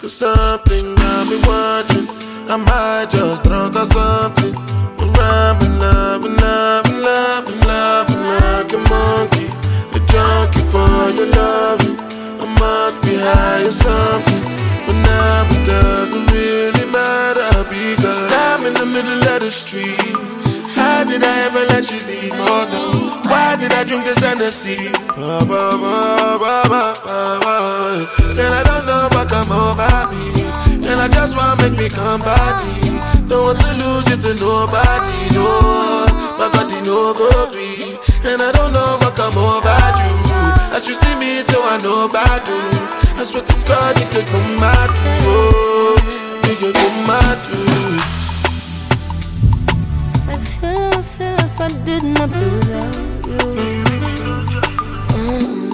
Cause 0.00 0.12
something 0.14 0.94
got 0.96 1.26
me 1.28 1.36
watching. 1.46 2.08
I 2.50 2.56
might 2.56 3.08
just 3.10 3.44
drunk 3.44 3.76
or 3.76 3.86
something. 3.86 4.54
I'm 4.98 5.56
and 5.62 5.78
love, 5.78 6.24
and 6.24 6.36
love, 6.40 8.10
and 8.10 8.22
like 8.28 8.72
a 8.72 8.78
monkey. 8.88 9.46
A 9.94 10.00
junkie 10.10 10.64
for 10.72 11.10
your 11.16 11.28
loving. 11.28 11.96
Must 12.60 13.02
be 13.02 13.16
high 13.16 13.64
or 13.64 13.72
something. 13.72 14.42
But 14.84 14.96
now 15.00 15.48
it 15.48 15.64
doesn't 15.64 16.28
really 16.30 16.84
matter 16.92 17.64
because 17.72 18.32
I'm 18.52 18.66
in 18.66 18.74
the 18.74 18.84
middle 18.84 19.22
of 19.32 19.40
the 19.40 19.50
street. 19.50 19.96
How 20.76 21.04
did 21.04 21.24
I 21.24 21.48
ever 21.48 21.64
let 21.72 21.88
you 21.90 22.00
leave? 22.04 22.36
Oh 22.36 22.68
no. 22.68 22.84
Why 23.30 23.56
did 23.56 23.72
I 23.72 23.84
drink 23.84 24.04
this 24.04 24.18
Hennessy? 24.18 24.92
And 28.36 28.52
I 28.52 28.62
don't 28.68 28.84
know 28.84 29.08
what 29.12 29.28
come 29.32 29.52
over 29.52 30.12
me. 30.12 30.44
And 30.84 31.00
I 31.00 31.08
just 31.08 31.36
wanna 31.36 31.62
make 31.62 31.78
me 31.80 31.88
come 31.88 32.20
body. 32.20 32.92
Don't 33.24 33.44
want 33.44 33.60
to 33.60 33.72
lose 33.80 34.08
it 34.12 34.20
to 34.26 34.34
nobody, 34.36 35.32
no. 35.32 35.48
My 36.36 36.48
body 36.52 36.76
no 36.84 37.14
go 37.14 37.30
free. 37.52 37.96
And 38.28 38.42
I 38.42 38.52
don't 38.52 38.72
know 38.72 38.98
what 39.00 39.14
come 39.16 39.38
over 39.38 39.79
you. 40.90 40.96
See 40.96 41.14
me, 41.14 41.40
so 41.40 41.62
I 41.62 41.78
know 41.78 42.06
about 42.06 42.46
you. 42.48 42.58
I 43.18 43.22
swear 43.22 43.42
to 43.42 43.56
God, 43.68 43.98
you 44.00 44.06
could 44.06 44.26
come 44.26 44.56
mad, 44.58 44.90
oh. 45.22 45.94
You 46.48 46.56
could 46.56 46.74
come 46.74 47.06
mad, 47.06 47.38
I 50.28 50.36
feel, 50.38 50.90
I 50.98 51.02
feel 51.02 51.38
if 51.48 51.60
I 51.60 51.68
did 51.84 52.02
not 52.02 52.30
be 52.32 52.44
without 52.56 52.96
you. 53.30 53.38
Mm. 55.14 55.69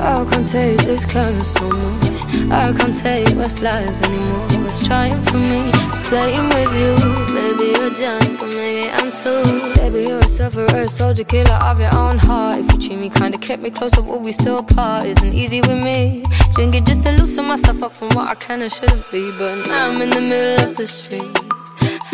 I 0.00 0.24
can't 0.30 0.46
take 0.46 0.78
this 0.80 1.04
kindness 1.04 1.54
no 1.60 1.70
more. 1.70 2.52
I 2.52 2.72
can't 2.72 2.94
take 2.94 3.36
what's 3.36 3.62
lies 3.62 4.00
anymore. 4.02 4.46
What's 4.64 4.86
trying 4.86 5.20
for 5.22 5.38
me 5.38 5.70
playing 6.04 6.48
with 6.54 6.72
you. 6.80 6.92
Maybe 7.34 7.64
you're 7.76 7.90
drunk, 7.90 8.40
or 8.42 8.46
maybe 8.48 8.90
I'm 8.90 9.10
too. 9.12 9.42
Baby, 9.76 10.08
you're 10.08 10.20
a 10.20 10.28
sufferer, 10.28 10.88
soldier, 10.88 11.24
killer 11.24 11.58
of 11.68 11.80
your 11.80 11.94
own 11.96 12.18
heart. 12.18 12.60
If 12.60 12.72
you 12.72 12.78
treat 12.78 13.00
me 13.00 13.10
kinda, 13.10 13.38
kept 13.38 13.62
me 13.62 13.70
close, 13.70 13.92
but 13.94 14.20
we 14.20 14.32
still 14.32 14.62
part? 14.62 15.06
Isn't 15.06 15.34
easy 15.34 15.60
with 15.60 15.82
me. 15.82 16.24
Drinking 16.54 16.84
just 16.84 17.02
to 17.02 17.12
loosen 17.12 17.46
myself 17.46 17.82
up 17.82 17.92
from 17.92 18.08
what 18.10 18.28
I 18.28 18.54
and 18.54 18.72
shouldn't 18.72 19.10
be. 19.10 19.30
But 19.38 19.66
now 19.68 19.90
I'm 19.90 20.00
in 20.02 20.10
the 20.10 20.20
middle 20.20 20.68
of 20.68 20.76
the 20.76 20.86
street. 20.86 21.36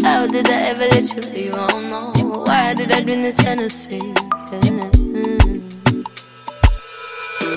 How 0.02 0.26
did 0.26 0.48
I 0.48 0.58
ever 0.70 0.86
let 0.86 1.14
you 1.14 1.22
leave? 1.32 1.54
Oh, 1.54 1.64
I 1.64 1.66
don't 1.66 1.90
know. 1.90 2.44
Why 2.46 2.74
did 2.74 2.92
I 2.92 3.02
drink 3.02 3.22
this 3.22 3.40
Hennessy? 3.40 4.00
Yeah. 4.52 5.73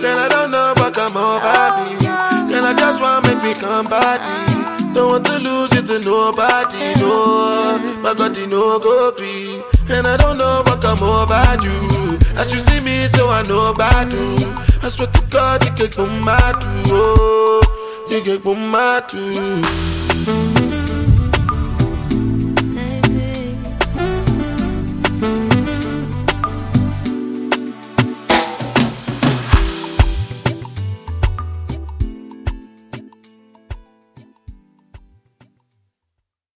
Then 0.02 0.18
I 0.18 0.28
don't 0.28 0.52
know 0.52 0.74
what 0.78 0.94
come 0.94 1.18
over 1.18 1.68
me. 1.78 1.96
Then 2.52 2.64
I 2.64 2.74
just 2.78 3.02
wanna 3.02 3.28
make 3.28 3.42
me 3.44 3.54
come 3.54 3.88
body. 3.88 4.28
Don't 4.94 5.10
want 5.10 5.26
to 5.26 5.38
lose 5.40 5.72
it 5.74 5.86
to 5.88 6.00
nobody, 6.00 6.94
no. 7.00 7.78
My 8.02 8.14
God, 8.18 8.36
you 8.36 8.48
know 8.48 8.80
go 8.80 9.12
free. 9.16 9.62
And 9.90 10.08
I 10.08 10.18
don't 10.18 10.38
know 10.38 10.64
what 10.66 10.82
come 10.82 11.04
over 11.04 11.44
you. 11.62 12.18
As 12.36 12.54
you 12.54 12.60
see 12.60 12.80
me, 12.80 13.06
so 13.08 13.30
I 13.30 13.44
know 13.44 13.72
about 13.72 14.12
you. 14.12 14.48
I 14.82 14.90
swear 14.90 15.08
to 15.08 15.22
God, 15.30 15.64
you 15.64 15.72
get 15.76 15.96
boom 15.96 16.22
my 16.22 16.38
oh. 16.88 17.62
You 18.10 18.24
get 18.24 18.44
boom 18.44 18.72
my 18.72 19.04